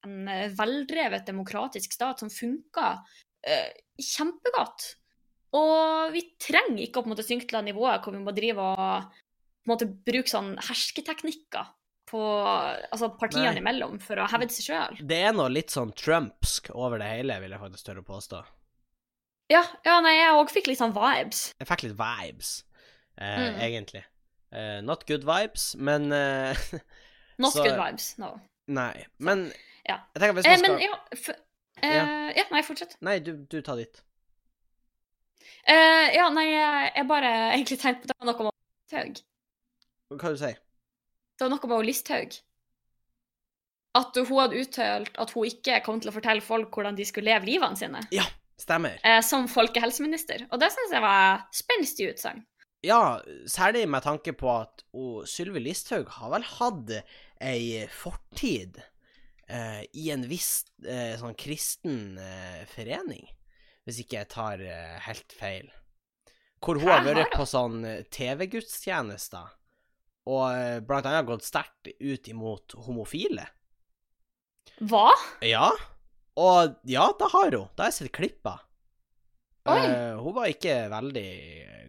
en 0.06 0.32
veldrevet 0.58 1.28
demokratisk 1.30 1.94
stat 1.94 2.24
som 2.24 2.34
funker 2.34 3.02
uh, 3.04 3.70
kjempegodt. 4.02 4.94
Og 5.58 6.14
vi 6.14 6.24
trenger 6.42 6.84
ikke 6.86 7.02
å 7.02 7.06
på 7.06 7.10
en 7.10 7.16
måte 7.16 7.26
synke 7.26 7.50
til 7.50 7.60
det 7.60 7.72
nivået 7.72 8.06
hvor 8.06 8.14
vi 8.18 8.24
må 8.24 8.34
drive 8.36 8.66
og 8.74 9.20
på 9.60 9.70
en 9.70 9.74
måte 9.74 9.90
bruke 9.90 10.30
sånn 10.30 10.56
hersketeknikker 10.70 11.76
på 12.10 12.22
altså 12.46 13.12
partiene 13.20 13.54
Nei. 13.54 13.62
imellom 13.62 14.00
for 14.02 14.22
å 14.22 14.30
hevde 14.32 14.54
seg 14.54 14.72
sjøl. 14.72 15.02
Det 15.06 15.20
er 15.28 15.36
noe 15.36 15.52
litt 15.54 15.74
sånn 15.74 15.92
trumpsk 15.98 16.72
over 16.74 17.02
det 17.02 17.10
hele, 17.12 17.38
vil 17.44 17.54
jeg 17.54 17.62
faktisk 17.62 17.90
tørre 17.90 18.04
å 18.06 18.08
påstå. 18.08 18.42
Ja, 19.50 19.64
ja, 19.86 20.00
nei, 20.06 20.14
jeg 20.20 20.34
òg 20.38 20.52
fikk 20.54 20.68
litt 20.70 20.78
sånn 20.80 20.94
vibes. 20.94 21.54
Jeg 21.60 21.68
fikk 21.68 21.84
litt 21.88 21.98
vibes, 21.98 22.52
eh, 23.18 23.38
Mm. 23.40 23.60
egentlig. 23.66 24.04
Eh, 24.52 24.82
not 24.82 25.06
good 25.08 25.24
vibes, 25.26 25.76
men 25.76 26.12
eh, 26.14 26.56
Not 27.40 27.54
Så- 27.54 27.64
good 27.64 27.78
vibes, 27.80 28.18
no. 28.20 28.40
Nei. 28.68 29.06
Men 29.18 29.52
Ja. 29.88 30.00
jeg 30.14 30.22
tenker 30.22 30.34
hvis 30.38 30.46
Eh, 30.46 30.50
man 30.52 30.60
skal 30.60 30.76
men 30.76 30.82
ja, 30.82 30.98
f 31.16 31.30
eh, 31.82 32.34
ja. 32.38 32.44
nei, 32.52 32.62
fortsett. 32.62 32.96
Nei, 33.02 33.20
du, 33.20 33.32
du 33.50 33.62
tar 33.62 33.78
ditt. 33.78 34.02
Eh, 35.68 36.14
ja, 36.16 36.30
nei, 36.34 36.46
jeg, 36.96 37.08
bare 37.08 37.30
egentlig 37.56 37.80
tenkte 37.82 38.06
på 38.06 38.08
det 38.12 38.16
var 38.20 38.30
noe 38.34 38.44
med 38.50 38.54
Listhaug. 38.92 39.22
Hva 40.20 40.32
du 40.34 40.38
sier 40.42 40.58
Det 41.38 41.46
var 41.46 41.50
noe 41.54 41.68
med 41.72 41.86
Listhaug. 41.90 42.40
At 43.96 44.16
hun 44.16 44.26
hadde 44.38 44.60
uttalt 44.62 45.16
at 45.18 45.32
hun 45.34 45.46
ikke 45.50 45.80
kom 45.86 46.00
til 46.02 46.12
å 46.12 46.14
fortelle 46.14 46.42
folk 46.46 46.70
hvordan 46.76 46.96
de 46.98 47.06
skulle 47.10 47.32
leve 47.32 47.46
livene 47.50 47.78
sine, 47.80 48.02
Stemmer. 48.60 49.00
eh, 49.08 49.22
som 49.24 49.48
folkehelseminister. 49.52 50.48
Og 50.52 50.60
det 50.62 50.70
syns 50.76 50.92
jeg 50.96 51.04
var 51.06 51.46
spenstig 51.56 52.10
utsagn. 52.14 52.46
Ja, 52.84 53.20
særlig 53.50 53.86
med 53.92 54.04
tanke 54.06 54.32
på 54.40 54.48
at 54.54 54.86
oh, 54.96 55.26
Sylvi 55.28 55.60
Listhaug 55.66 56.08
har 56.16 56.32
vel 56.32 56.46
hatt 56.48 56.94
ei 57.44 57.82
fortid 57.92 58.80
eh, 59.50 59.82
i 59.92 60.06
en 60.14 60.24
viss 60.30 60.64
eh, 60.88 61.18
sånn 61.20 61.36
kristen 61.40 62.16
eh, 62.24 62.62
forening, 62.72 63.26
hvis 63.84 64.00
ikke 64.04 64.22
jeg 64.22 64.32
tar 64.32 64.64
eh, 64.64 64.96
helt 65.08 65.36
feil. 65.36 65.68
Hvor 66.64 66.80
hun 66.80 66.88
Hæ, 66.88 67.02
har 67.02 67.08
vært 67.20 67.36
på 67.36 67.48
sånn 67.48 67.84
eh, 67.88 68.02
TV-gudstjenester, 68.16 69.52
og 70.30 70.84
blant 70.88 71.08
annet 71.10 71.28
gått 71.28 71.48
sterkt 71.48 71.88
ut 72.00 72.28
imot 72.32 72.76
homofile. 72.86 73.48
Hva? 74.88 75.10
Ja, 75.44 75.72
og 76.40 76.80
ja, 76.88 77.10
det 77.20 77.32
har 77.34 77.56
hun. 77.58 77.70
Det 77.76 77.84
har 77.84 77.92
jeg 77.92 77.98
sett 78.00 78.16
klippa. 78.16 78.56
Oi. 79.70 79.80
Eh, 79.84 80.20
hun 80.20 80.36
var 80.38 80.52
ikke 80.52 80.76
veldig 80.92 81.30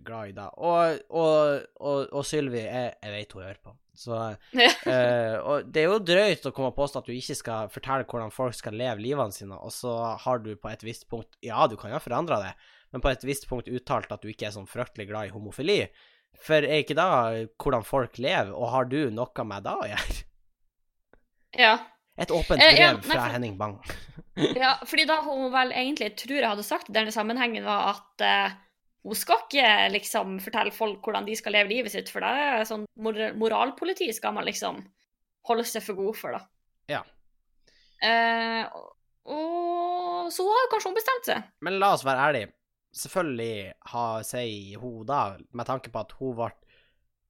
glad 0.05 0.33
i 0.33 0.35
det. 0.37 0.49
Og, 0.59 1.05
og, 1.15 1.69
og, 1.81 2.01
og 2.11 2.27
Sylvi, 2.27 2.65
jeg, 2.65 2.97
jeg 3.03 3.15
vet 3.15 3.37
hun 3.37 3.47
hører 3.47 3.63
på. 3.63 3.77
Så, 4.01 4.17
uh, 4.17 5.37
og 5.51 5.69
det 5.69 5.83
er 5.83 5.91
jo 5.91 5.99
drøyt 6.01 6.47
å 6.49 6.53
komme 6.57 6.71
og 6.71 6.79
påstå 6.79 7.03
at 7.03 7.11
du 7.11 7.13
ikke 7.13 7.37
skal 7.37 7.73
fortelle 7.73 8.07
hvordan 8.09 8.33
folk 8.33 8.57
skal 8.57 8.79
leve 8.81 9.03
livene 9.05 9.35
sine, 9.35 9.59
og 9.59 9.75
så 9.75 9.93
har 10.23 10.41
du 10.41 10.55
på 10.57 10.71
et 10.71 10.85
visst 10.87 11.05
punkt 11.11 11.37
Ja, 11.45 11.67
du 11.69 11.77
kan 11.77 11.93
jo 11.93 11.99
ha 11.99 12.03
forandra 12.03 12.41
det, 12.41 12.55
men 12.95 13.05
på 13.05 13.11
et 13.13 13.27
visst 13.29 13.45
punkt 13.51 13.69
uttalt 13.69 14.13
at 14.15 14.25
du 14.25 14.31
ikke 14.33 14.49
er 14.49 14.57
sånn 14.57 14.71
fryktelig 14.71 15.11
glad 15.11 15.29
i 15.29 15.35
homofili. 15.35 15.83
For 16.41 16.65
er 16.65 16.81
ikke 16.81 16.97
da 16.97 17.11
hvordan 17.61 17.85
folk 17.85 18.17
lever, 18.23 18.55
og 18.55 18.73
har 18.73 18.89
du 18.89 19.01
noe 19.13 19.47
med 19.51 19.67
det 19.69 19.77
å 19.77 19.89
gjøre? 19.91 20.21
ja. 21.61 21.75
Et 22.21 22.33
åpent 22.37 22.61
Eh, 22.61 22.75
ja, 22.77 22.91
brev 22.93 23.01
nei, 23.01 23.15
fra 23.15 23.21
for- 23.25 23.35
Henning 23.35 23.55
Bang. 23.61 23.79
ja. 24.63 24.75
Fordi 24.87 25.07
da 25.09 25.21
hun 25.25 25.47
vel 25.55 25.73
egentlig 25.73 26.13
tror 26.21 26.37
jeg 26.39 26.49
hadde 26.51 26.67
sagt 26.67 26.91
i 26.93 26.97
denne 26.97 27.15
sammenhengen, 27.15 27.65
var 27.65 27.95
at 27.95 28.25
uh, 28.27 28.59
hun 29.09 29.17
skal 29.17 29.43
ikke 29.47 29.67
liksom 29.95 30.39
fortelle 30.45 30.75
folk 30.77 31.01
hvordan 31.07 31.25
de 31.29 31.37
skal 31.39 31.57
leve 31.57 31.73
livet 31.73 31.95
sitt, 31.95 32.13
for 32.13 32.21
det 32.25 32.31
er 32.45 32.67
sånn 32.69 32.85
mor 33.01 33.17
moralpoliti 33.41 34.11
skal 34.13 34.35
man 34.37 34.45
liksom 34.49 34.83
holde 35.49 35.65
seg 35.65 35.83
for 35.87 35.97
god 35.97 36.19
for, 36.21 36.37
da. 36.37 36.43
Ja. 36.93 37.03
Uh, 38.05 38.65
og 39.31 40.31
så 40.33 40.45
har 40.47 40.69
kanskje 40.73 40.91
hun 40.91 40.97
bestemt 40.99 41.29
seg. 41.29 41.49
Men 41.65 41.79
la 41.81 41.95
oss 41.97 42.05
være 42.07 42.29
ærlige. 42.31 42.53
Selvfølgelig 42.97 43.73
har 43.93 44.25
sier 44.27 44.81
hun 44.83 45.05
da, 45.07 45.21
med 45.55 45.69
tanke 45.69 45.93
på 45.95 46.01
at 46.03 46.13
hun 46.19 46.35
ble 46.39 46.51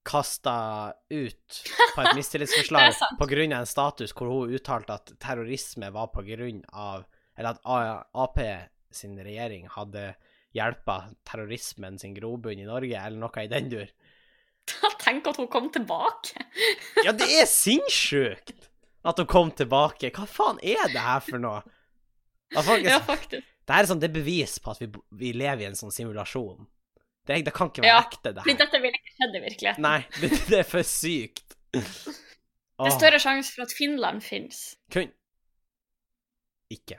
kasta 0.06 0.92
ut 1.10 1.62
på 1.94 2.02
et 2.02 2.16
mistillitsforslag 2.16 2.92
pga. 2.96 3.08
på 3.18 3.28
grunn 3.30 3.52
av 3.52 3.64
en 3.64 3.68
status 3.68 4.14
hvor 4.16 4.30
hun 4.32 4.54
uttalte 4.56 4.96
at 4.96 5.12
terrorisme 5.20 5.90
var 5.92 6.10
av 6.72 7.04
Eller 7.36 7.50
at 7.50 7.60
Ap 8.14 8.38
sin 8.90 9.18
regjering 9.22 9.68
hadde 9.70 10.14
hjelpa 10.52 11.10
terrorismen 11.24 11.98
sin 11.98 12.14
grobunn 12.14 12.58
i 12.58 12.66
Norge, 12.66 12.98
eller 12.98 13.18
noe 13.18 13.44
i 13.44 13.48
den 13.48 13.68
dur. 13.70 13.86
Tenk 15.04 15.28
at 15.30 15.36
hun 15.36 15.48
kom 15.48 15.70
tilbake. 15.72 16.42
Ja, 17.06 17.12
det 17.12 17.30
er 17.32 17.46
sinnssykt 17.48 18.68
at 19.06 19.18
hun 19.18 19.28
kom 19.30 19.52
tilbake. 19.56 20.10
Hva 20.12 20.26
faen 20.28 20.58
er 20.62 20.90
det 20.92 21.00
her 21.00 21.22
for 21.24 21.40
noe? 21.40 21.62
Ja, 22.50 22.62
faktisk, 22.66 22.90
Ja, 22.90 22.98
faktisk. 23.00 23.46
Det 23.64 23.76
her 23.76 23.86
er 23.86 23.88
sånn, 23.92 24.00
det 24.02 24.08
er 24.10 24.16
bevis 24.18 24.58
på 24.58 24.72
at 24.72 24.80
vi, 24.82 24.88
vi 25.14 25.30
lever 25.36 25.62
i 25.62 25.68
en 25.68 25.78
sånn 25.78 25.94
simulasjon. 25.94 26.66
Det, 27.28 27.36
det 27.46 27.52
kan 27.54 27.70
ikke 27.70 27.84
være 27.84 27.92
Ja, 27.92 28.00
ekte, 28.02 28.32
det 28.34 28.42
her. 28.42 28.58
dette 28.58 28.80
vil 28.82 28.96
skjedd 29.20 29.36
i 29.36 29.44
virkeligheten. 29.44 29.86
Nei, 29.86 30.00
det, 30.22 30.32
det 30.48 30.62
er 30.64 30.72
for 30.72 30.86
sykt. 30.86 31.46
Det 31.70 32.88
er 32.88 32.96
større 32.96 33.20
sjanse 33.22 33.52
for 33.54 33.68
at 33.68 33.76
Finland 33.76 34.24
fins. 34.24 34.72
Kun 34.92 35.12
Ikke 36.72 36.98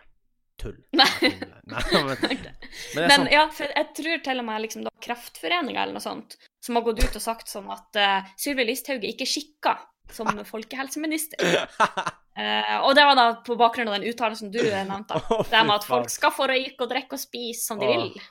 tull. 0.62 0.77
Nei. 1.01 1.07
Nei, 1.21 1.84
men, 1.93 2.07
men 2.07 2.17
det 2.21 3.01
er 3.01 3.07
Men 3.07 3.15
sånn 3.15 3.29
ja, 3.34 3.45
for 3.55 3.71
jeg 3.73 3.88
tror 3.97 4.25
til 4.25 4.43
og 4.43 4.47
med 4.47 4.65
liksom 4.65 4.86
da 4.86 4.91
Kreftforeninga 5.01 5.84
eller 5.84 5.97
noe 5.97 6.03
sånt, 6.03 6.38
som 6.63 6.77
har 6.77 6.86
gått 6.86 7.01
ut 7.03 7.17
og 7.17 7.23
sagt 7.23 7.49
sånn 7.51 7.69
at 7.73 7.97
uh, 8.01 8.34
Sylvi 8.39 8.67
Listhaug 8.69 9.01
er 9.01 9.13
ikke 9.15 9.29
skikka 9.29 9.77
som 10.12 10.27
folkehelseminister. 10.45 11.39
uh, 11.79 12.77
og 12.84 12.91
det 12.97 13.07
var 13.07 13.17
da 13.17 13.25
på 13.45 13.55
bakgrunn 13.60 13.89
av 13.89 13.97
den 13.97 14.12
uttalelsen 14.12 14.51
du 14.53 14.60
nevnte. 14.62 15.17
Oh, 15.31 15.41
Det 15.47 15.63
med 15.63 15.77
at 15.79 15.88
folk 15.88 16.12
skal 16.12 16.36
få 16.36 16.49
røyke 16.51 16.86
og 16.86 16.91
drikke 16.91 17.17
og 17.17 17.23
spise 17.23 17.63
som 17.71 17.81
de 17.81 17.88
oh. 17.88 17.95
vil. 17.95 18.29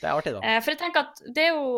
Det 0.00 0.08
er 0.08 0.10
artig, 0.10 0.34
da. 0.34 0.42
Uh, 0.42 0.58
for 0.64 0.74
jeg 0.74 0.82
tenker 0.82 1.06
at 1.06 1.24
det 1.36 1.48
er 1.50 1.54
jo 1.54 1.68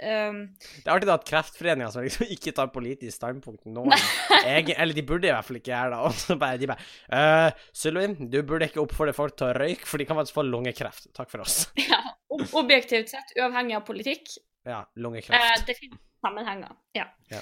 ehm, 0.00 0.38
Det 0.80 0.86
er 0.86 0.92
artig 0.94 1.08
da 1.08 1.16
at 1.18 1.26
Kreftforeninga 1.28 1.90
som 1.92 2.04
liksom 2.04 2.30
ikke 2.34 2.52
tar 2.56 2.70
politisk 2.74 3.16
standpunkt 3.18 3.66
nå 3.70 3.84
Eller 4.44 4.94
de 4.96 5.04
burde 5.06 5.28
i 5.28 5.32
hvert 5.32 5.46
fall 5.48 5.58
ikke 5.60 5.72
gjøre 5.72 5.92
det. 5.94 6.00
Og 6.08 6.16
så 6.20 6.36
bare 6.40 6.60
de 6.60 6.68
bare 6.70 6.88
uh, 7.12 7.66
Sylvin, 7.76 8.16
du 8.32 8.38
burde 8.46 8.68
ikke 8.70 8.82
oppfordre 8.84 9.14
folk 9.16 9.36
til 9.40 9.50
å 9.50 9.54
røyke, 9.58 9.86
for 9.88 10.00
de 10.02 10.06
kan 10.08 10.18
faktisk 10.20 10.38
få 10.38 10.44
lungekreft. 10.48 11.08
Takk 11.16 11.30
for 11.32 11.44
oss. 11.44 11.58
ja, 11.90 12.00
ob- 12.32 12.48
objektivt 12.64 13.12
sett, 13.14 13.34
uavhengig 13.40 13.76
av 13.78 13.84
politikk, 13.88 14.34
Ja, 14.64 14.82
lungekreft. 14.96 15.34
lungekreft. 15.36 15.66
det 15.68 15.78
finnes 15.80 16.00
sammenhenger. 16.24 16.74
Ja. 16.96 17.06
Ja. 17.32 17.40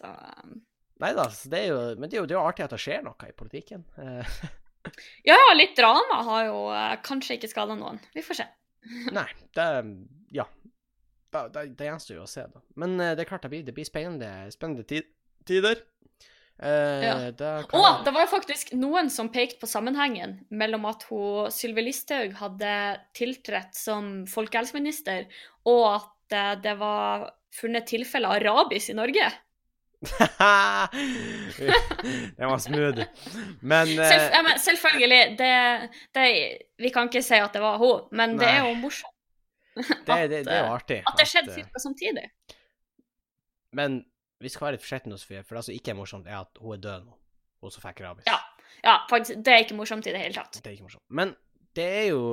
Så, 0.00 0.10
um... 0.44 0.58
Nei 1.02 1.08
da, 1.16 1.24
det 1.50 1.58
er 1.58 1.64
jo 1.72 1.78
Men 1.98 2.06
det 2.06 2.14
er 2.14 2.20
jo, 2.20 2.26
det 2.30 2.34
er 2.36 2.38
jo 2.38 2.44
artig 2.46 2.62
at 2.68 2.72
det 2.76 2.78
skjer 2.84 3.00
noe 3.02 3.26
i 3.28 3.32
politikken. 3.34 3.82
Uh. 3.98 4.36
ja, 5.26 5.38
litt 5.58 5.72
drama 5.78 6.20
har 6.28 6.44
jo 6.46 6.58
kanskje 7.04 7.38
ikke 7.38 7.50
skada 7.50 7.74
noen. 7.78 7.98
Vi 8.14 8.22
får 8.24 8.38
se. 8.42 8.46
nei, 9.16 9.26
det 9.56 9.66
Ja. 10.36 10.44
Det, 11.34 11.64
det, 11.78 11.88
gjenstår 11.88 12.20
jo 12.20 12.26
å 12.26 12.30
se, 12.30 12.46
da. 12.50 12.62
Men 12.80 12.94
uh, 13.00 13.12
det 13.14 13.24
er 13.24 13.28
klart 13.28 13.44
det 13.46 13.52
blir, 13.52 13.64
det 13.66 13.74
blir 13.76 13.88
spennende, 13.88 14.30
spennende 14.54 14.86
tid, 14.88 15.10
tider. 15.48 15.82
Uh, 16.54 17.02
Ja. 17.02 17.14
det 17.34 17.66
kan 17.66 17.80
Og 17.80 18.04
det 18.06 18.12
var 18.14 18.22
jo 18.22 18.30
faktisk 18.30 18.70
noen 18.78 19.08
som 19.10 19.26
pekte 19.34 19.58
på 19.58 19.66
sammenhengen 19.66 20.36
mellom 20.54 20.84
at 20.86 21.02
hun, 21.10 21.50
Sylvi 21.50 21.82
Listhaug 21.88 22.36
hadde 22.38 22.74
tiltrådt 23.18 23.74
som 23.74 24.22
folkehelseminister, 24.30 25.26
og 25.66 25.88
at 25.96 26.36
uh, 26.36 26.54
det 26.62 26.76
var 26.78 27.32
funnet 27.54 27.86
tilfeller 27.90 28.36
av 28.36 28.42
rabies 28.46 28.90
i 28.90 28.94
Norge. 28.98 29.32
det 32.36 32.46
var 32.46 32.58
smooth. 32.58 33.02
Men 33.60 33.88
uh... 33.88 34.04
Selv, 34.04 34.30
ja, 34.36 34.42
men 34.46 34.58
selvfølgelig, 34.60 35.22
det, 35.38 35.54
det, 36.14 36.26
vi 36.78 36.90
kan 36.94 37.10
ikke 37.10 37.24
si 37.24 37.38
at 37.40 37.54
det 37.56 37.62
var 37.64 37.78
hun, 37.82 38.06
men 38.12 38.38
det 38.38 38.50
er 38.50 38.62
jo 38.68 38.74
morsomt 38.78 39.13
det, 39.74 40.18
det, 40.30 40.40
det 40.46 40.52
er 40.54 40.66
jo 40.66 40.72
artig. 40.74 41.00
at 41.06 41.18
det 41.18 41.26
skjedde 41.30 41.54
eh, 41.58 41.68
ca. 41.70 41.82
samtidig. 41.82 42.26
Men 43.74 44.02
vi 44.42 44.50
skal 44.52 44.68
være 44.68 44.76
litt 44.76 44.84
forsiktige 44.84 45.12
nå, 45.12 45.18
Sofie, 45.20 45.42
for 45.46 45.58
det 45.58 45.64
som 45.66 45.74
ikke 45.74 45.94
er 45.94 45.98
morsomt, 45.98 46.26
er 46.30 46.42
at 46.42 46.60
hun 46.62 46.76
er 46.76 46.82
død 46.84 47.06
nå. 47.08 47.16
hun 47.64 47.74
som 47.74 47.84
fikk 47.84 48.04
rabies. 48.04 48.28
Ja. 48.30 48.38
Ja, 48.84 48.98
faktisk, 49.08 49.38
det 49.46 49.52
er 49.52 49.62
ikke 49.64 49.76
morsomt 49.78 50.06
i 50.06 50.12
det 50.12 50.20
hele 50.20 50.36
tatt. 50.36 50.58
Det 50.60 50.68
er 50.68 50.76
ikke 50.76 50.88
morsomt. 50.88 51.04
Men 51.08 51.32
det 51.76 51.86
er 52.02 52.06
jo 52.12 52.24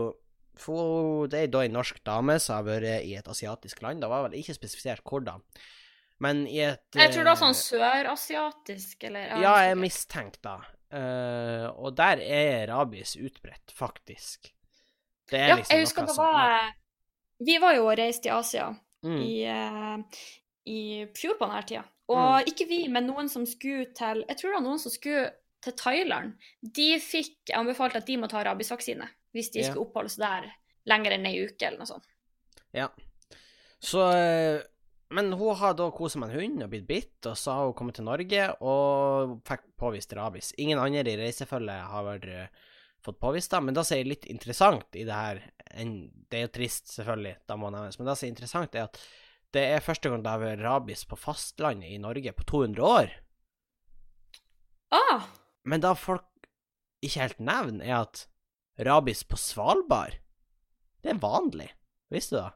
for 0.62 1.28
Det 1.32 1.46
er 1.46 1.48
da 1.48 1.62
en 1.64 1.72
norsk 1.78 2.02
dame 2.06 2.36
som 2.44 2.58
har 2.58 2.66
vært 2.68 3.06
i 3.08 3.14
et 3.16 3.28
asiatisk 3.32 3.80
land. 3.86 4.02
Det 4.04 4.10
var 4.12 4.26
vel 4.26 4.36
ikke 4.42 4.54
spesifisert 4.58 5.00
hvordan. 5.08 5.40
Men 6.22 6.44
i 6.46 6.60
et 6.66 6.84
Jeg 6.98 7.14
tror 7.14 7.24
det 7.24 7.32
var 7.32 7.40
sånn 7.40 7.56
eh, 7.56 7.62
sørasiatisk, 7.62 9.08
eller 9.08 9.32
Ja, 9.42 9.56
jeg 9.64 9.72
er 9.72 9.80
mistenkt 9.80 10.42
da. 10.46 10.60
Uh, 10.92 11.72
og 11.80 11.96
der 11.96 12.20
er 12.20 12.68
rabies 12.68 13.16
utbredt, 13.16 13.72
faktisk. 13.74 14.52
Det 15.32 15.40
er 15.40 15.48
Ja, 15.54 15.56
liksom 15.56 15.78
jeg 15.78 15.86
husker 15.88 16.06
det 16.06 16.16
som- 16.18 16.26
var 16.28 16.74
Vi 17.42 17.58
var 17.62 17.76
jo 17.78 17.88
og 17.88 17.98
reiste 17.98 18.30
i 18.30 18.34
Asia 18.36 18.70
mm. 19.06 19.18
i, 19.18 19.34
uh, 19.50 20.24
i 20.70 20.82
fjor 21.18 21.40
på 21.40 21.48
denne 21.48 21.66
tida. 21.68 21.84
Og 22.12 22.50
ikke 22.50 22.68
vi, 22.68 22.82
men 22.92 23.08
noen 23.08 23.30
som 23.32 23.46
skulle 23.48 23.88
til 23.96 24.26
Jeg 24.28 24.38
tror 24.38 24.50
det 24.50 24.58
var 24.58 24.66
noen 24.66 24.82
som 24.82 24.94
skulle 24.94 25.30
til 25.64 25.76
Thailand. 25.78 26.34
De 26.62 26.90
fikk 27.02 27.54
anbefalt 27.56 27.96
at 28.00 28.08
de 28.10 28.18
må 28.20 28.30
ta 28.32 28.42
rabiesvaksine 28.46 29.08
hvis 29.32 29.52
de 29.54 29.62
Ja. 29.62 29.70
skulle 29.70 29.86
oppholde 29.86 30.12
seg 30.12 30.26
der 30.26 30.50
lenger 30.90 31.16
enn 31.16 31.30
ei 31.30 31.46
uke 31.46 31.68
eller 31.68 31.80
noe 31.84 31.88
sånt. 31.88 32.08
Ja. 32.76 32.90
Så 33.80 34.04
eh, 34.12 34.62
Men 35.12 35.34
hun 35.34 35.56
har 35.60 35.74
da 35.76 35.90
kost 35.92 36.16
med 36.16 36.32
en 36.32 36.40
hund 36.40 36.64
og 36.64 36.70
blitt 36.72 36.88
bitt, 36.88 37.26
og 37.28 37.36
så 37.36 37.52
har 37.52 37.66
hun 37.68 37.74
kommet 37.76 37.98
til 38.00 38.06
Norge 38.08 38.46
og 38.64 39.42
fikk 39.48 39.66
påvist 39.76 40.14
rabies. 40.16 40.54
Ingen 40.58 40.80
andre 40.80 41.04
i 41.12 41.18
reisefølget 41.20 41.90
har 41.92 42.06
vært, 42.06 42.28
eh, 42.32 42.48
fått 43.06 43.20
påvist 43.22 43.52
da. 43.52 43.62
men 43.64 43.76
det 43.76 43.84
som 43.88 43.98
er 43.98 44.10
litt 44.10 44.28
interessant 44.30 44.98
i 44.98 45.06
det 45.08 45.18
her 45.18 45.42
Det 45.72 46.38
er 46.38 46.46
jo 46.46 46.54
trist, 46.54 46.90
selvfølgelig, 46.92 47.36
da 47.48 47.56
må 47.60 47.70
nevnes, 47.72 47.98
men 48.00 48.10
det 48.10 48.16
som 48.20 48.28
er 48.28 48.34
interessant, 48.34 48.76
er 48.76 48.90
at 48.90 49.00
det 49.56 49.64
er 49.74 49.84
første 49.84 50.10
gang 50.10 50.24
det 50.24 50.32
har 50.32 50.42
vært 50.42 50.64
rabies 50.64 51.04
på 51.08 51.20
fastlandet 51.20 51.92
i 51.92 52.00
Norge 52.00 52.32
på 52.36 52.44
200 52.48 52.84
år. 52.88 53.14
Ah! 54.96 55.28
Men 55.68 55.84
det 55.84 55.92
folk 56.00 56.28
ikke 57.04 57.24
helt 57.24 57.40
nevner, 57.44 57.86
er 57.86 57.98
at 58.06 58.26
rabies 58.80 59.24
på 59.28 59.40
Svalbard, 59.40 60.18
det 61.04 61.16
er 61.16 61.24
vanlig. 61.24 61.70
Visste 62.12 62.36
du 62.38 62.42
det? 62.44 62.52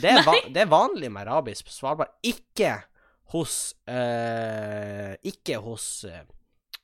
Det 0.00 0.10
er, 0.12 0.22
det 0.54 0.62
er 0.62 0.70
vanlig 0.70 1.10
med 1.12 1.26
rabies 1.26 1.64
på 1.66 1.72
Svalbard. 1.74 2.12
Ikke 2.22 2.76
hos 3.32 3.74
øh, 3.88 5.14
Ikke 5.26 5.58
hos 5.58 6.04
øh, 6.04 6.20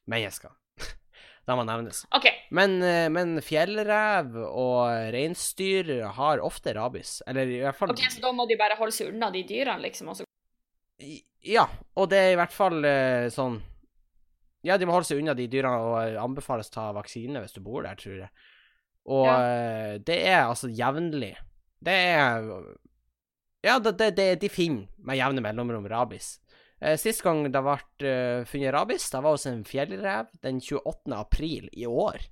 mennesker. 0.07 0.51
Det 1.47 1.55
må 1.55 1.63
nevnes. 1.63 2.01
Okay. 2.17 2.41
Men, 2.51 2.81
eh, 2.83 3.07
men 3.13 3.37
fjellrev 3.45 4.35
og 4.49 5.13
reinsdyr 5.15 5.93
har 6.17 6.43
ofte 6.43 6.75
rabies. 6.75 7.21
Eller 7.31 7.53
i 7.53 7.61
hvert 7.63 7.79
fall 7.79 7.93
ok, 7.95 8.03
Så 8.11 8.23
da 8.25 8.33
må 8.35 8.49
de 8.51 8.59
bare 8.59 8.79
holde 8.79 8.95
seg 8.97 9.13
unna 9.13 9.31
de 9.31 9.45
dyrene, 9.47 9.79
liksom? 9.85 10.11
Også. 10.11 10.27
Ja, 11.47 11.69
og 11.95 12.11
det 12.11 12.19
er 12.19 12.35
i 12.35 12.41
hvert 12.41 12.55
fall 12.55 12.81
eh, 12.89 13.29
sånn 13.31 13.61
Ja, 14.67 14.79
de 14.81 14.89
må 14.89 14.97
holde 14.97 15.07
seg 15.07 15.21
unna 15.21 15.37
de 15.39 15.47
dyrene 15.53 15.85
og 15.87 15.97
eh, 16.01 16.19
anbefales 16.19 16.73
ta 16.75 16.89
vaksine 16.97 17.45
hvis 17.45 17.55
du 17.55 17.63
bor 17.63 17.87
der, 17.87 17.95
tror 18.01 18.25
jeg. 18.25 18.33
Og 19.07 19.29
ja. 19.29 19.99
det 20.03 20.17
er 20.27 20.49
altså 20.49 20.67
jevnlig. 20.67 21.37
Det 21.79 21.95
er 21.95 22.43
Ja, 23.63 23.79
det, 23.79 23.93
det, 24.01 24.17
det, 24.19 24.27
de 24.43 24.51
finner 24.51 24.89
med 24.99 25.21
jevne 25.21 25.45
mellomrom 25.45 25.87
rabies. 25.87 26.41
Eh, 26.81 26.97
Sist 27.01 27.23
gang 27.25 27.45
det 27.49 27.63
ble 27.65 27.77
eh, 28.05 28.47
funnet 28.49 28.75
rabies, 28.75 29.09
det 29.13 29.21
var 29.25 29.37
hos 29.37 29.47
en 29.49 29.63
fjellrev 29.65 30.33
den 30.45 30.61
28. 30.61 31.13
april 31.17 31.71
i 31.73 31.87
år. 31.89 32.27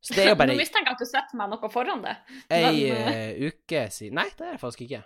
Så 0.00 0.14
det 0.16 0.24
er 0.24 0.30
jo 0.32 0.38
bare 0.40 0.52
Nå 0.54 0.60
mistenker 0.60 0.92
jeg 0.92 0.98
at 0.98 1.02
du 1.02 1.08
setter 1.08 1.40
meg 1.40 1.50
noe 1.52 1.72
foran 1.72 2.04
det. 2.04 2.16
ei 2.56 2.90
Men, 2.90 3.08
eh, 3.14 3.48
uke 3.50 3.86
siden 3.92 4.20
Nei, 4.20 4.28
det 4.36 4.46
er 4.46 4.54
det 4.56 4.62
faktisk 4.62 4.86
ikke. 4.86 5.02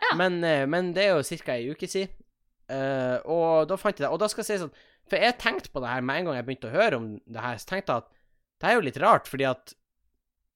Ja. 0.00 0.16
Men, 0.16 0.40
uh, 0.40 0.64
men 0.64 0.94
det 0.96 1.04
er 1.04 1.18
jo 1.18 1.40
ca. 1.44 1.54
ei 1.58 1.70
uke 1.74 1.88
siden. 1.90 2.12
Uh, 2.70 3.18
og 3.28 3.66
da 3.68 3.76
fant 3.76 3.98
jeg 3.98 4.06
det. 4.06 4.12
Og 4.14 4.20
da 4.22 4.28
skal 4.30 4.44
jeg 4.44 4.48
si 4.48 4.62
sånn 4.62 4.72
For 5.10 5.18
jeg 5.18 5.36
tenkte 5.42 5.72
på 5.74 5.82
det 5.82 5.90
her 5.90 6.04
med 6.06 6.20
en 6.20 6.28
gang 6.28 6.38
jeg 6.38 6.46
begynte 6.46 6.70
å 6.70 6.74
høre 6.74 7.00
om 7.00 7.08
det 7.26 7.44
her, 7.44 7.58
så 7.60 7.68
tenkte 7.68 7.96
jeg 7.96 8.04
at 8.04 8.10
det 8.60 8.68
er 8.68 8.76
jo 8.76 8.84
litt 8.84 9.00
rart, 9.00 9.28
fordi 9.28 9.46
at 9.48 9.72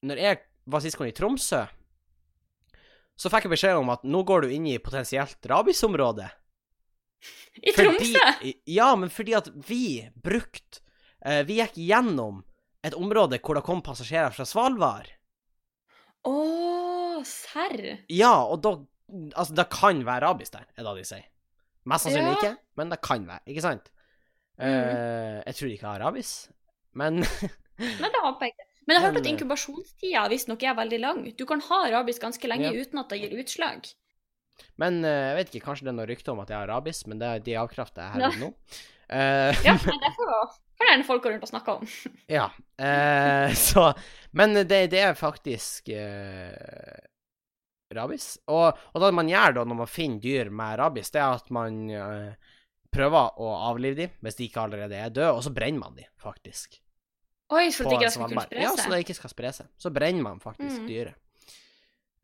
når 0.05 0.21
jeg 0.21 0.39
var 0.69 0.83
sist 0.83 0.97
gang 0.99 1.09
i 1.09 1.15
Tromsø, 1.17 1.63
så 3.15 3.31
fikk 3.31 3.47
jeg 3.47 3.53
beskjed 3.55 3.79
om 3.79 3.91
at 3.93 4.03
nå 4.07 4.23
går 4.27 4.45
du 4.45 4.55
inn 4.55 4.65
i 4.67 4.79
potensielt 4.83 5.45
rabiesområde. 5.47 6.27
I 7.63 7.71
Tromsø? 7.75 8.23
Ja, 8.69 8.89
men 8.99 9.09
fordi 9.09 9.33
at 9.37 9.47
vi 9.65 10.03
brukte 10.21 10.81
uh, 11.25 11.39
Vi 11.47 11.55
gikk 11.61 11.77
gjennom 11.79 12.43
et 12.85 12.93
område 12.93 13.39
hvor 13.41 13.57
det 13.57 13.63
kom 13.65 13.79
passasjerer 13.81 14.35
fra 14.35 14.45
Svalbard. 14.45 15.07
Å, 16.27 16.35
serr? 17.25 18.03
Ja, 18.11 18.35
og 18.43 18.61
da 18.65 18.75
Altså, 19.37 19.53
det 19.53 19.67
kan 19.69 19.99
være 20.01 20.25
rabies 20.25 20.49
der, 20.49 20.63
er 20.73 20.85
det 20.87 20.91
de 20.97 21.03
sier. 21.05 21.25
Mest 21.85 22.07
sannsynlig 22.07 22.31
Ja. 22.31 22.37
ikke, 22.39 22.53
men 22.81 22.89
det 22.89 22.97
kan 23.05 23.27
være, 23.29 23.43
ikke 23.53 23.61
sant? 23.61 23.91
Eh, 24.57 25.43
jeg 25.45 25.55
tror 25.59 25.67
de 25.69 25.75
ikke 25.75 25.91
har 25.91 26.01
rabies, 26.01 26.31
men 26.97 27.19
Men 28.01 28.09
det 28.09 28.21
håper 28.23 28.47
jeg 28.47 28.55
ikke. 28.55 28.65
Men 28.85 28.95
jeg 28.95 29.01
har 29.01 29.09
hørt 29.09 29.21
at 29.21 29.27
eh, 29.27 29.33
inkubasjonstida 29.33 30.25
visstnok 30.29 30.63
er 30.63 30.75
veldig 30.77 30.99
lang. 31.01 31.21
Du 31.37 31.45
kan 31.49 31.61
ha 31.69 31.79
rabies 31.93 32.21
ganske 32.21 32.49
lenge 32.49 32.69
Ja. 32.69 32.73
uten 32.81 33.01
at 33.01 33.09
det 33.09 33.21
gir 33.23 33.39
utslag. 33.41 33.87
Men 34.81 35.01
eh, 35.03 35.31
jeg 35.31 35.37
vet 35.39 35.49
ikke, 35.53 35.65
kanskje 35.69 35.87
det 35.87 35.93
er 35.93 35.97
noe 35.97 36.09
rykte 36.09 36.33
om 36.35 36.43
at 36.43 36.51
jeg 36.53 36.59
har 36.59 36.69
rabies, 36.69 37.01
men 37.09 37.19
det, 37.21 37.31
de 37.47 37.57
avkrefter 37.59 38.05
jeg 38.05 38.13
her 38.13 38.29
og 38.29 38.37
nå. 38.43 38.51
Uh, 39.05 39.51
Ja, 39.65 39.75
men 39.85 39.99
det 40.01 40.13
får 40.17 40.53
kan 40.75 40.89
gjerne 40.89 41.05
folk 41.07 41.23
gå 41.23 41.31
rundt 41.31 41.43
og 41.47 41.51
snakke 41.51 41.75
om. 41.79 41.89
Ja. 42.37 42.49
Uh, 42.77 43.49
så 43.69 43.93
Men 44.35 44.53
det, 44.67 44.89
det 44.91 45.01
er 45.01 45.17
faktisk 45.17 45.89
uh, 45.95 46.95
rabies. 47.95 48.35
Og, 48.51 48.77
og 48.93 49.01
det 49.01 49.13
man 49.15 49.29
gjør 49.31 49.59
da 49.59 49.65
når 49.65 49.81
man 49.81 49.91
finner 49.91 50.21
dyr 50.21 50.51
med 50.51 50.77
rabies, 50.81 51.13
det 51.15 51.23
er 51.23 51.37
at 51.39 51.49
man 51.53 51.85
prøver 52.95 53.39
å 53.43 53.51
avlive 53.69 53.97
dem 54.05 54.17
hvis 54.23 54.37
de 54.39 54.47
ikke 54.47 54.65
allerede 54.67 54.99
er 54.99 55.13
døde, 55.13 55.31
og 55.35 55.43
så 55.43 55.53
brenner 55.55 55.81
man 55.81 55.95
dem, 55.97 56.09
faktisk. 56.21 56.79
Oi, 57.53 57.69
så 57.69 57.85
det 57.85 57.99
ikke 57.99 58.09
skal 58.13 58.31
kunne 58.31 58.45
spre 58.47 58.57
seg? 58.57 58.63
Ja, 58.63 58.73
så 58.73 58.89
det 58.89 58.99
ikke 59.03 59.15
skal 59.19 59.31
spre 59.31 59.51
seg. 59.53 59.69
Så 59.77 59.91
brenner 59.93 60.25
man 60.25 60.41
faktisk 60.41 60.81
mm. 60.81 60.87
dyret. 60.89 61.21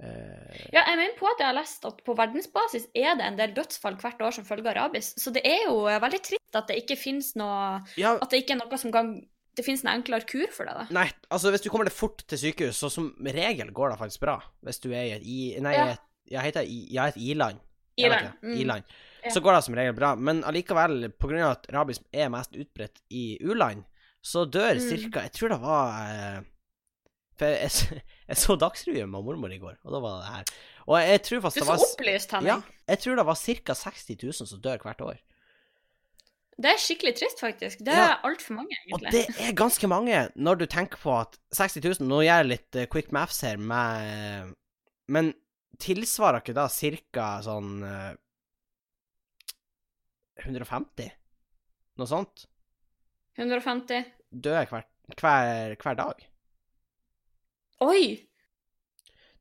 Uh, 0.02 0.54
Ja, 0.74 0.82
jeg 0.88 0.98
mener 0.98 1.14
på 1.20 1.28
at 1.30 1.42
jeg 1.44 1.46
har 1.46 1.54
lest 1.54 1.84
at 1.86 2.00
på 2.02 2.16
verdensbasis 2.18 2.88
er 2.98 3.20
det 3.20 3.28
en 3.28 3.38
del 3.38 3.52
dødsfall 3.54 4.00
hvert 4.02 4.24
år 4.26 4.34
som 4.34 4.48
følge 4.48 4.72
av 4.72 4.80
rabies. 4.80 5.12
Så 5.22 5.34
det 5.36 5.44
er 5.46 5.68
jo 5.68 5.84
eh, 5.86 6.00
veldig 6.02 6.22
trist 6.26 6.58
at 6.58 6.72
det 6.72 6.80
ikke 6.82 6.98
finnes 6.98 7.36
noe 7.38 7.84
ja, 8.02 8.16
At 8.18 8.34
det 8.34 8.42
ikke 8.42 8.56
er 8.58 8.64
noe 8.64 8.80
som 8.82 8.94
kan 8.94 9.14
Det 9.58 9.66
finnes 9.68 9.84
en 9.86 9.92
enklere 9.94 10.26
kur 10.26 10.50
for 10.56 10.66
det, 10.66 10.74
da. 10.74 10.86
nei, 10.96 11.06
altså 11.30 11.52
hvis 11.54 11.62
du 11.62 11.70
kommer 11.70 11.86
deg 11.86 11.94
fort 11.94 12.24
til 12.26 12.40
sykehus, 12.40 12.80
så 12.82 12.90
som 12.90 13.12
regel 13.22 13.70
går 13.76 13.92
det 13.94 14.00
faktisk 14.00 14.24
bra. 14.24 14.38
Hvis 14.66 14.80
du 14.80 14.90
er 14.90 15.04
i 15.04 15.14
et 15.20 15.28
i... 15.28 15.40
Nei, 15.62 15.76
Ja. 15.76 15.96
jeg 16.32 16.48
heter 16.48 16.66
i, 16.66 16.80
er 16.96 17.12
et 17.12 17.20
i-land. 17.20 17.60
Jeg 18.00 18.32
Mm. 18.42 18.54
I-land. 18.58 18.84
Ja. 19.24 19.30
Så 19.30 19.42
går 19.44 19.54
det 19.54 19.64
som 19.68 19.76
regel 19.76 19.94
bra. 19.94 20.16
Men 20.16 20.42
allikevel, 20.48 21.12
av 21.12 21.52
at 21.52 21.68
rabies 21.70 22.00
er 22.14 22.30
mest 22.30 22.56
utbredt 22.56 23.04
i 23.12 23.38
u-land, 23.44 23.84
så 24.22 24.46
dør 24.46 24.76
Mm. 24.78 24.84
cirka 24.90 25.22
Jeg 25.26 25.32
tror 25.34 25.50
det 25.50 25.60
var 25.62 26.12
eh, 26.12 26.42
For 27.38 27.46
jeg, 27.46 28.02
jeg 28.30 28.38
så 28.38 28.56
Dagsrevyen 28.60 29.10
med 29.10 29.24
mormor 29.26 29.52
i 29.52 29.58
går, 29.58 29.78
og 29.84 29.92
da 29.96 30.00
var 30.04 30.20
det 30.22 30.30
her. 30.36 30.44
Og 30.88 31.00
jeg 31.02 31.22
tror 31.26 31.40
Du 31.42 31.48
er 31.48 31.50
det 31.50 31.64
så 31.64 31.66
var 31.66 31.78
s- 31.82 31.88
opplyst, 31.96 32.32
Henning. 32.32 32.48
Ja, 32.52 32.62
jeg 32.94 33.00
tror 33.02 33.16
det 33.18 33.26
var 33.26 33.36
ca. 33.36 33.74
60 33.74 34.18
000 34.24 34.34
som 34.48 34.62
dør 34.62 34.78
hvert 34.86 35.02
år. 35.02 35.18
Det 36.62 36.70
er 36.70 36.78
skikkelig 36.78 37.16
trist, 37.18 37.40
faktisk. 37.42 37.80
Det 37.82 37.94
Ja. 37.96 38.12
er 38.12 38.22
altfor 38.28 38.54
mange, 38.60 38.76
Og 38.94 39.00
det 39.02 39.26
er 39.40 39.54
ganske 39.58 39.88
mange, 39.90 40.30
når 40.36 40.56
du 40.60 40.66
tenker 40.68 40.98
på 41.02 41.16
at 41.20 41.38
60 41.56 41.82
000 42.02 42.08
Nå 42.08 42.20
gjør 42.22 42.38
jeg 42.44 42.46
litt 42.52 42.76
eh, 42.76 42.86
quick 42.86 43.12
maths 43.12 43.42
her, 43.42 43.58
med, 43.58 44.54
men 45.08 45.34
tilsvarer 45.80 46.42
ikke 46.44 46.54
da 46.54 46.68
ca. 46.70 47.42
sånn 47.42 47.82
eh, 47.84 48.14
150? 50.46 51.10
Noe 51.98 52.08
sånt? 52.08 52.46
150. 53.40 54.04
Dør 54.32 54.66
hver, 54.72 54.84
hver, 55.20 55.76
hver 55.82 55.98
dag. 56.00 56.28
Oi! 57.82 58.04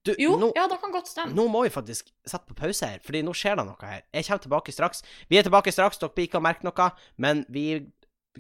Du, 0.07 0.15
Jo, 0.17 0.33
nå, 0.41 0.47
ja, 0.57 0.65
det 0.71 0.79
kan 0.81 0.93
godt 0.95 1.11
stemme. 1.11 1.35
nå 1.37 1.45
må 1.53 1.61
vi 1.67 1.73
faktisk 1.75 2.09
sette 2.25 2.47
på 2.49 2.55
pause 2.57 2.87
her, 2.89 3.03
fordi 3.05 3.21
nå 3.27 3.35
skjer 3.37 3.59
det 3.61 3.67
noe 3.69 3.85
her. 3.85 4.01
Jeg 4.17 4.25
kommer 4.31 4.45
tilbake 4.47 4.73
straks. 4.73 5.03
Vi 5.29 5.37
er 5.37 5.45
tilbake 5.45 5.73
straks, 5.75 6.01
dere 6.01 6.15
blir 6.17 6.25
ikke 6.31 6.41
å 6.41 6.45
merke 6.47 6.65
noe, 6.65 6.87
men 7.21 7.43
vi 7.53 7.67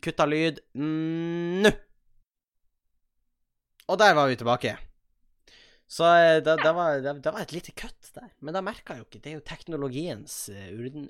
kutter 0.00 0.30
lyd 0.30 0.62
nå. 0.72 1.72
Og 3.90 3.98
der 4.00 4.14
var 4.16 4.30
vi 4.30 4.38
tilbake. 4.40 4.76
Så 5.90 6.06
eh, 6.06 6.36
det, 6.46 6.52
det, 6.62 6.70
var, 6.76 7.00
det, 7.02 7.12
det 7.24 7.30
var 7.34 7.42
et 7.42 7.52
lite 7.52 7.72
kutt 7.74 8.10
der, 8.14 8.28
men 8.38 8.54
det 8.54 8.60
merka 8.62 8.94
jeg 8.94 9.02
jo 9.02 9.06
ikke. 9.08 9.20
Det 9.24 9.30
er 9.32 9.38
jo 9.40 9.44
teknologiens 9.48 10.34
eh, 10.54 10.68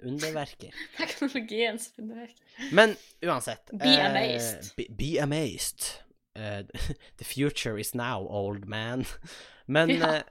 underverker. 0.09 0.73
Teknologiens 1.01 1.91
underverker. 2.01 2.69
Men 2.73 2.95
uansett 3.21 3.69
Be 3.77 3.91
eh, 3.93 4.07
amazed. 4.07 4.71
Be, 4.79 4.87
be 4.89 5.11
amazed. 5.21 5.91
Uh, 6.39 6.63
the 7.21 7.27
future 7.29 7.77
is 7.77 7.93
now, 7.95 8.25
old 8.25 8.65
man. 8.65 9.05
Men 9.67 9.91
Ja. 9.99 10.15
uh, 10.17 10.23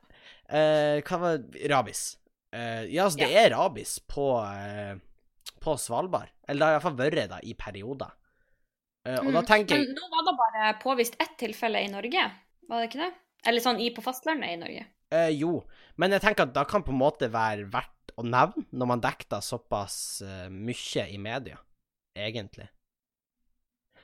uh, 0.49 0.97
hva 1.05 1.21
var 1.21 1.43
Rabis. 1.69 2.15
Ja, 2.49 3.03
altså, 3.05 3.19
det 3.21 3.27
er 3.37 3.51
rabis 3.53 3.99
på, 4.09 4.23
på 5.61 5.75
Svalbard. 5.77 6.31
Eller 6.49 6.57
det 6.57 6.65
har 6.65 6.77
iallfall 6.79 6.95
vært 6.97 7.19
det 7.29 7.37
i 7.45 7.53
perioder. 7.53 8.15
Og 9.05 9.29
da 9.29 9.43
Mm. 9.43 9.45
tenker 9.45 9.77
jeg 9.77 9.85
Men 9.91 9.99
nå 9.99 10.07
var 10.15 10.25
det 10.25 10.33
bare 10.39 10.71
påvist 10.81 11.13
ett 11.21 11.35
tilfelle 11.37 11.83
i 11.85 11.91
Norge, 11.93 12.23
var 12.65 12.81
det 12.81 12.87
ikke 12.89 13.03
det? 13.03 13.11
Eller 13.47 13.63
sånn 13.63 13.79
i 13.79 13.89
på 13.95 14.01
fastlandet 14.03 14.51
i 14.51 14.57
Norge. 14.59 14.85
eh, 15.11 15.29
Jo, 15.29 15.63
men 15.97 16.11
jeg 16.11 16.21
tenker 16.21 16.43
at 16.43 16.53
det 16.53 16.67
kan 16.67 16.83
på 16.83 16.91
en 16.91 16.99
måte 16.99 17.29
være 17.31 17.69
verdt 17.71 18.11
å 18.17 18.23
nevne 18.27 18.65
når 18.73 18.87
man 18.87 19.01
dekker 19.01 19.39
såpass 19.41 20.21
uh, 20.25 20.49
mye 20.49 21.05
i 21.09 21.17
media, 21.17 21.57
egentlig. 22.17 22.67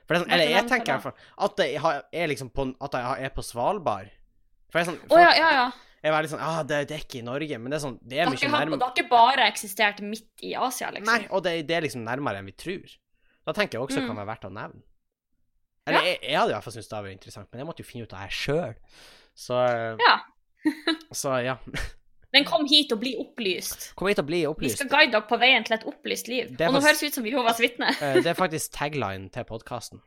For 0.06 0.14
det 0.14 0.20
er 0.20 0.22
sånn, 0.24 0.32
eller 0.36 0.50
jeg 0.54 0.68
tenker 0.70 0.92
i 0.92 0.94
hvert 0.94 1.02
fall 1.02 1.46
at 1.46 1.56
det 1.58 1.66
har- 1.82 2.04
er 2.12 2.28
liksom 2.30 2.50
på, 2.54 2.68
at 2.80 2.92
jeg 2.92 3.24
er 3.26 3.30
på 3.34 3.42
Svalbard. 3.44 4.10
For 4.70 4.78
det 4.78 4.86
er 4.86 4.92
sånn 4.92 5.00
Å 5.10 5.18
ja, 5.20 5.32
ja, 5.36 5.50
ja. 5.50 5.66
Jeg 6.06 6.12
var 6.12 6.22
litt 6.22 6.30
sånn 6.30 6.42
ah, 6.44 6.62
det, 6.62 6.86
det 6.88 6.94
er 6.94 7.02
ikke 7.04 7.18
i 7.18 7.22
Norge, 7.26 7.58
men 7.58 7.70
det 7.72 7.76
er 7.80 7.82
sånn 7.88 7.98
Det 8.06 8.18
er 8.20 8.26
mye 8.30 8.50
nærmere 8.52 8.78
det 8.78 8.86
har 8.86 8.92
ikke 8.94 9.08
bare 9.10 9.46
eksistert 9.50 10.00
midt 10.00 10.28
i 10.46 10.54
Asia, 10.54 10.90
liksom. 10.94 11.08
Nei, 11.10 11.26
og 11.34 11.42
det, 11.42 11.66
det 11.66 11.74
er 11.76 11.82
liksom 11.82 12.04
nærmere 12.06 12.38
enn 12.38 12.46
vi 12.46 12.52
tror. 12.52 12.96
Da 13.46 13.52
tenker 13.52 13.78
jeg 13.78 13.82
også 13.88 13.98
det 14.00 14.06
kan 14.06 14.14
Mm. 14.16 14.20
være 14.22 14.30
verdt 14.30 14.46
å 14.46 14.52
nevne. 14.52 14.82
Eller 15.86 16.02
jeg, 16.02 16.18
jeg 16.22 16.38
hadde 16.38 16.50
i 16.50 16.54
hvert 16.54 16.64
fall 16.64 16.72
syntes 16.74 16.88
det 16.88 17.02
var 17.02 17.10
interessant, 17.10 17.48
men 17.52 17.58
jeg 17.62 17.66
måtte 17.66 17.82
jo 17.82 17.90
finne 17.90 18.02
ut 18.06 18.12
av 18.14 18.22
det 18.26 18.32
sjøl. 18.34 18.74
Så 19.36 19.60
Ja. 20.00 20.16
Så 21.14 21.36
ja. 21.44 21.58
Men 22.34 22.44
kom 22.44 22.66
hit 22.68 22.90
og 22.92 23.00
bli 23.00 23.14
opplyst. 23.20 23.92
Kom 23.96 24.08
hit 24.10 24.18
og 24.20 24.26
bli 24.28 24.42
opplyst. 24.48 24.74
Vi 24.74 24.82
skal 24.82 24.90
guide 24.90 25.12
dere 25.14 25.28
på 25.28 25.38
veien 25.40 25.64
til 25.64 25.76
et 25.76 25.84
opplyst 25.88 26.28
liv. 26.28 26.50
Og 26.56 26.74
nå 26.74 26.82
høres 26.84 27.00
det 27.00 27.12
ut 27.12 27.18
som 27.20 27.28
Jehovas 27.28 27.60
vitne. 27.62 27.92
Eh, 28.02 28.18
det 28.24 28.32
er 28.32 28.36
faktisk 28.36 28.74
tagline 28.74 29.30
til 29.32 29.46
podkasten. 29.48 30.02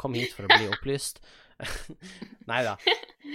kom 0.00 0.14
hit 0.16 0.32
for 0.32 0.46
å 0.46 0.52
bli 0.54 0.70
opplyst. 0.72 1.18
Nei 2.50 2.62
da. 2.64 2.78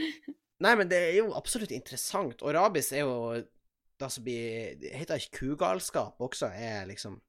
Nei, 0.64 0.72
men 0.80 0.90
det 0.90 1.02
er 1.12 1.18
jo 1.20 1.34
absolutt 1.38 1.74
interessant. 1.76 2.42
Og 2.42 2.56
rabis 2.56 2.90
er 2.96 3.04
jo 3.04 3.36
det 4.00 4.10
som 4.12 4.24
blir 4.26 4.76
Det 4.80 4.92
heter 4.96 5.22
ikke 5.22 5.42
kugalskap 5.44 6.22
også, 6.24 6.50
er 6.50 6.88
liksom 6.90 7.20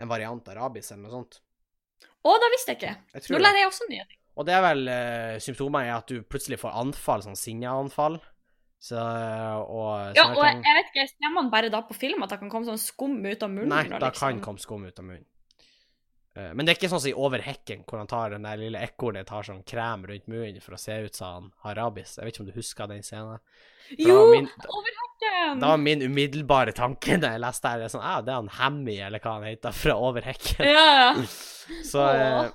en 0.00 0.08
variant 0.08 0.46
av 0.48 0.56
rabis 0.56 0.92
eller 0.92 1.08
noe 1.08 1.16
sånt. 1.16 1.40
Å, 2.20 2.32
det 2.40 2.48
visste 2.54 2.72
jeg 2.72 2.80
ikke. 2.80 2.94
Jeg 3.16 3.34
Nå 3.34 3.40
lærer 3.40 3.62
jeg 3.62 3.68
også 3.72 3.88
nye 3.90 4.06
ting. 4.08 4.19
Og 4.38 4.46
det 4.46 4.54
er 4.54 4.62
vel 4.64 4.84
uh, 4.88 5.38
symptomer 5.42 5.88
er 5.88 5.96
at 5.98 6.06
du 6.10 6.22
plutselig 6.22 6.60
får 6.62 6.76
anfall, 6.80 7.24
sånn 7.26 7.36
sinneanfall. 7.38 8.20
Så 8.80 8.96
og 8.96 10.14
Ja, 10.16 10.30
og 10.32 10.38
ting. 10.40 10.62
jeg 10.64 10.76
vet 10.78 10.86
ikke, 10.94 11.08
ser 11.10 11.32
man 11.34 11.50
bare 11.52 11.68
da 11.68 11.82
på 11.84 11.92
film 11.98 12.22
at 12.24 12.30
det 12.32 12.38
kan 12.40 12.48
komme 12.52 12.64
sånn 12.70 12.80
skum 12.80 13.18
ut 13.26 13.42
av 13.44 13.50
munnen? 13.52 13.68
Nei, 13.68 13.82
det 13.90 14.00
liksom- 14.00 14.18
kan 14.18 14.40
komme 14.40 14.58
skum 14.62 14.86
ut 14.86 14.98
av 14.98 15.04
munnen. 15.04 15.26
Uh, 16.38 16.54
men 16.54 16.64
det 16.64 16.72
er 16.72 16.78
ikke 16.78 16.88
sånn 16.92 17.00
som 17.02 17.10
i 17.10 17.18
Over 17.18 17.42
hekken, 17.42 17.82
hvor 17.84 17.98
han 17.98 18.06
tar 18.06 18.30
den 18.30 18.46
der 18.46 18.56
lille 18.56 18.78
ekornet 18.78 19.26
tar 19.26 19.42
sånn 19.42 19.64
krem 19.66 20.06
rundt 20.06 20.28
munnen 20.30 20.62
for 20.62 20.72
å 20.76 20.78
se 20.78 20.94
ut 21.04 21.14
som 21.14 21.26
han 21.26 21.52
har 21.64 21.74
rabies. 21.82 22.16
Jeg 22.16 22.24
vet 22.24 22.34
ikke 22.36 22.40
om 22.40 22.46
du 22.46 22.52
husker 22.56 22.86
den 22.86 23.02
scenen? 23.02 23.40
For 23.90 23.96
Jo! 23.98 24.16
da 24.46 24.70
Over 24.70 24.94
hekken! 25.02 25.60
da 25.60 25.66
var 25.74 25.76
min 25.82 26.00
umiddelbare 26.06 26.72
tanke 26.72 27.18
da 27.20 27.32
jeg 27.34 27.40
leste 27.42 27.68
her, 27.68 27.78
det 27.82 27.84
er 27.90 27.92
sånn 27.98 28.06
ah, 28.06 28.20
det 28.22 28.30
er 28.30 28.38
han 28.38 28.48
Hammy, 28.48 28.96
eller 29.02 29.18
hva 29.18 29.34
han 29.40 29.42
heter, 29.50 29.72
fra 29.74 29.96
Over 29.98 30.22
hekken. 30.22 30.64
Ja, 30.70 30.86
ja. 31.02 31.26
Så 31.90 32.06
eh, 32.14 32.48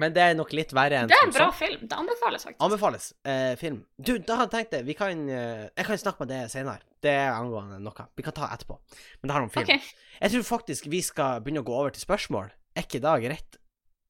Men 0.00 0.14
det 0.16 0.22
er 0.22 0.34
nok 0.38 0.52
litt 0.56 0.72
verre 0.76 1.02
enn 1.02 1.08
Det 1.10 1.16
er 1.16 1.26
en 1.28 1.32
bra 1.34 1.48
film. 1.54 1.82
Det 1.88 1.96
anbefales 1.98 2.44
faktisk. 2.46 2.60
Anbefales. 2.66 3.08
Eh, 3.24 3.54
film. 3.60 3.80
Du, 3.98 4.12
da 4.18 4.36
hadde 4.40 4.50
jeg 4.50 4.66
tenkt 4.66 4.76
det. 4.76 4.82
Vi 4.88 4.94
kan 4.98 5.24
eh, 5.28 5.64
Jeg 5.76 5.86
kan 5.88 5.98
snakke 6.02 6.24
med 6.24 6.32
det 6.34 6.42
senere. 6.52 6.80
Det 7.04 7.12
er 7.12 7.32
angående 7.34 7.80
noe. 7.84 8.06
Vi 8.16 8.24
kan 8.26 8.32
ta 8.36 8.48
etterpå. 8.54 8.78
Men 9.20 9.28
det 9.30 9.36
har 9.36 9.44
om 9.46 9.52
film. 9.54 9.68
OK. 9.68 9.92
Jeg 10.20 10.34
tror 10.34 10.46
faktisk 10.48 10.86
vi 10.92 11.02
skal 11.04 11.42
begynne 11.44 11.62
å 11.64 11.68
gå 11.68 11.74
over 11.76 11.94
til 11.94 12.04
spørsmål. 12.06 12.50
Er 12.74 12.86
ikke 12.88 13.00
da 13.04 13.16
greit 13.22 13.58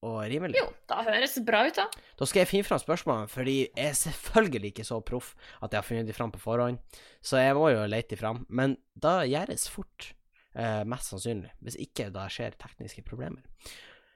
og 0.04 0.18
rimelig? 0.28 0.58
Jo, 0.60 0.66
da 0.90 0.98
høres 1.06 1.32
det 1.38 1.42
bra 1.48 1.62
ut, 1.64 1.78
da. 1.78 1.86
Da 2.20 2.26
skal 2.28 2.42
jeg 2.42 2.50
finne 2.50 2.66
fram 2.68 2.80
spørsmålene, 2.82 3.30
fordi 3.32 3.54
jeg 3.70 3.86
er 3.88 3.94
selvfølgelig 3.96 4.70
ikke 4.74 4.84
så 4.84 4.98
proff 5.00 5.30
at 5.64 5.72
jeg 5.72 5.80
har 5.80 5.86
funnet 5.86 6.10
de 6.10 6.16
fram 6.16 6.32
på 6.34 6.42
forhånd. 6.42 6.76
Så 7.24 7.40
jeg 7.40 7.56
må 7.56 7.70
jo 7.72 7.86
lete 7.88 8.12
de 8.12 8.18
fram. 8.20 8.42
Men 8.52 8.76
da 8.92 9.22
gjøres 9.24 9.64
fort. 9.72 10.10
eh, 10.54 10.84
mest 10.86 11.08
sannsynlig. 11.10 11.50
Hvis 11.64 11.74
ikke 11.82 12.10
da 12.14 12.28
skjer 12.30 12.52
tekniske 12.60 13.02
problemer. 13.02 13.40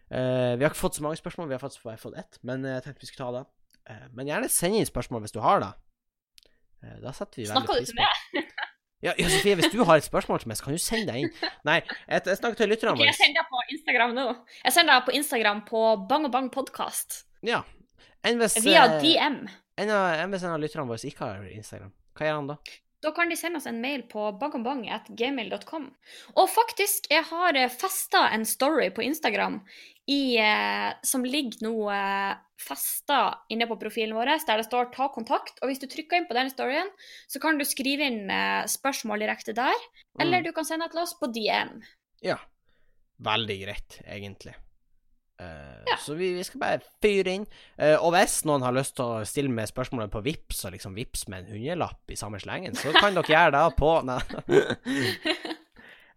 Eh, 0.08 0.54
vi 0.56 0.64
har 0.64 0.70
ikke 0.70 0.80
fått 0.80 0.98
så 0.98 1.04
mange 1.04 1.20
spørsmål, 1.20 1.50
vi 1.50 1.56
har 1.56 1.62
faktisk 1.62 1.84
bare 1.84 2.00
fått 2.00 2.16
ett, 2.20 2.40
men 2.46 2.64
jeg 2.64 2.84
tenkte 2.84 3.04
vi 3.04 3.10
skulle 3.10 3.26
ta 3.26 3.40
det. 3.40 3.44
Uh, 3.88 4.08
men 4.12 4.28
gjerne 4.28 4.48
send 4.52 4.76
inn 4.76 4.84
spørsmål 4.84 5.22
hvis 5.24 5.32
du 5.32 5.38
har 5.40 5.62
det. 5.64 5.70
Uh, 6.84 6.96
da 7.00 7.12
setter 7.16 7.40
vi 7.40 7.46
veldig 7.48 7.54
Snakka 7.56 7.76
du 7.76 7.80
pris 7.80 7.94
på 7.94 8.02
meg? 8.02 8.50
Ja, 8.98 9.12
ja, 9.14 9.28
Sofie, 9.30 9.54
hvis 9.54 9.70
du 9.70 9.84
har 9.86 10.00
et 10.00 10.02
spørsmål 10.02 10.40
til 10.42 10.50
meg, 10.50 10.56
så 10.58 10.64
kan 10.66 10.74
du 10.74 10.82
sende 10.82 11.12
det 11.12 11.20
inn. 11.22 11.28
Nei, 11.68 11.76
jeg, 11.86 12.22
jeg 12.26 12.38
snakker 12.40 12.58
til 12.58 12.72
lytterne 12.72 12.96
våre. 12.96 13.06
Ok, 13.06 13.12
jeg 13.12 13.18
sender 13.20 13.44
det 13.44 13.52
på 13.52 13.60
Instagram 13.76 14.14
nå. 14.16 14.24
Jeg 14.64 14.74
sender 14.74 14.96
det 14.98 15.04
på 15.06 15.14
Instagram 15.14 15.60
på 15.68 15.82
Bang 16.10 16.26
og 16.26 16.32
Bang 16.34 16.48
podkast. 16.50 17.20
Ja. 17.46 17.60
Enn 18.26 18.42
hvis, 18.42 18.56
Via 18.64 18.88
eh, 18.88 19.04
DM. 19.04 19.38
enn 19.78 20.34
hvis 20.34 20.48
en 20.48 20.56
av 20.56 20.58
lytterne 20.58 20.88
våre 20.90 21.12
ikke 21.12 21.28
har 21.28 21.46
Instagram, 21.46 21.94
hva 22.18 22.26
gjør 22.26 22.40
han 22.40 22.50
da? 22.50 22.58
Da 23.02 23.12
kan 23.14 23.30
de 23.30 23.36
sende 23.38 23.60
oss 23.60 23.66
en 23.70 23.80
mail 23.80 24.02
på 24.10 24.24
bangobang.gmail.com. 24.40 25.84
Og 26.34 26.50
faktisk, 26.50 27.06
jeg 27.12 27.22
har 27.30 27.58
festa 27.70 28.24
en 28.34 28.44
story 28.48 28.90
på 28.90 29.04
Instagram 29.06 29.60
i, 30.08 30.36
eh, 30.40 30.92
som 31.06 31.24
ligger 31.24 31.62
nå 31.68 31.74
eh, 31.94 32.34
festa 32.58 33.20
inne 33.54 33.68
på 33.70 33.76
profilen 33.78 34.16
vår, 34.16 34.32
der 34.46 34.58
det 34.58 34.66
står 34.66 34.90
'ta 34.90 35.08
kontakt'. 35.14 35.60
Og 35.62 35.68
hvis 35.68 35.78
du 35.78 35.86
trykker 35.86 36.16
inn 36.16 36.26
på 36.26 36.34
den 36.34 36.50
storyen, 36.50 36.90
så 37.28 37.40
kan 37.40 37.58
du 37.58 37.64
skrive 37.64 38.02
inn 38.08 38.30
eh, 38.30 38.64
spørsmål 38.66 39.20
direkte 39.20 39.54
der, 39.54 39.74
eller 40.18 40.40
Mm. 40.40 40.44
du 40.44 40.52
kan 40.52 40.64
sende 40.64 40.86
det 40.86 40.92
til 40.92 41.00
oss 41.02 41.14
på 41.14 41.30
DM. 41.32 41.82
Ja. 42.22 42.38
Veldig 43.20 43.64
greit, 43.64 44.00
egentlig. 44.06 44.54
Eh, 45.38 45.74
Ja. 45.88 45.96
Så 46.02 46.14
vi, 46.18 46.32
vi 46.34 46.42
skal 46.44 46.60
bare 46.60 46.80
fyre 47.02 47.32
inn. 47.38 47.46
Uh, 47.80 47.96
og 48.04 48.10
hvis 48.12 48.42
noen 48.48 48.64
har 48.66 48.74
lyst 48.76 48.96
til 48.98 49.06
å 49.06 49.22
stille 49.28 49.48
med 49.52 49.70
spørsmålet 49.70 50.10
på 50.12 50.20
Vips 50.26 50.64
og 50.66 50.74
liksom 50.74 50.96
Vips 50.98 51.24
med 51.32 51.46
en 51.46 51.54
hundrelapp 51.54 52.12
i 52.12 52.18
samme 52.18 52.40
slengen, 52.42 52.76
så 52.76 52.92
kan 52.92 53.16
dere 53.16 53.32
gjøre 53.32 53.56
det 53.56 53.64
på. 53.78 53.90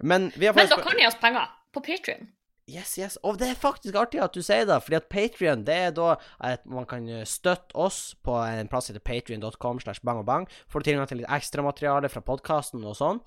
Men 0.09 0.31
vi 0.35 0.49
har 0.49 0.57
Men 0.57 0.67
dere 0.67 0.83
kan 0.83 0.99
gi 0.99 1.07
oss 1.07 1.19
penger 1.21 1.45
på 1.71 1.83
Patrion. 1.85 2.27
Yes, 2.71 2.93
yes. 2.99 3.15
Og 3.25 3.35
det 3.39 3.49
er 3.51 3.57
faktisk 3.59 3.95
artig 3.99 4.21
at 4.23 4.35
du 4.37 4.41
sier 4.45 4.67
det, 4.69 4.77
fordi 4.85 4.95
at 4.99 5.07
Patrion, 5.11 5.63
det 5.67 5.75
er 5.87 5.93
da 5.95 6.13
at 6.39 6.61
man 6.69 6.85
kan 6.87 7.07
støtte 7.27 7.75
oss 7.75 8.13
på 8.23 8.35
en 8.37 8.69
plass 8.71 8.87
som 8.87 8.95
heter 8.95 9.03
patrion.com 9.07 9.81
slash 9.83 10.03
bang 10.05 10.21
og 10.21 10.27
bang. 10.29 10.45
Får 10.71 10.83
du 10.83 10.87
tilgang 10.87 11.09
til 11.09 11.19
litt 11.21 11.31
ekstramateriale 11.35 12.11
fra 12.13 12.23
podkasten 12.23 12.85
og 12.87 12.95
sånn. 12.99 13.19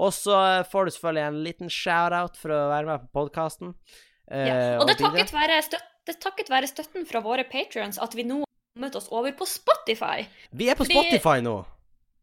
Og 0.00 0.10
så 0.16 0.34
eh, 0.40 0.64
får 0.66 0.88
du 0.88 0.94
selvfølgelig 0.96 1.24
en 1.26 1.40
liten 1.46 1.70
shout-out 1.72 2.38
for 2.40 2.54
å 2.54 2.62
være 2.72 2.90
med 2.90 3.06
på 3.06 3.20
podkasten. 3.20 3.76
Ja. 4.30 4.78
Og 4.80 4.86
det 4.88 4.96
er 4.98 5.04
takket 5.06 5.32
være, 5.32 5.62
støt 5.64 5.84
det 6.08 6.14
takket 6.20 6.48
være 6.48 6.68
støtten 6.68 7.04
fra 7.08 7.20
våre 7.20 7.44
patrions 7.44 7.98
at 8.00 8.14
vi 8.16 8.24
nå 8.24 8.38
har 8.40 8.46
kommet 8.76 8.94
oss 8.96 9.08
over 9.12 9.32
på 9.36 9.44
Spotify. 9.48 10.26
Vi 10.52 10.68
er 10.70 10.74
på 10.78 10.84
fordi- 10.86 10.96
Spotify 10.96 11.40
nå. 11.44 11.64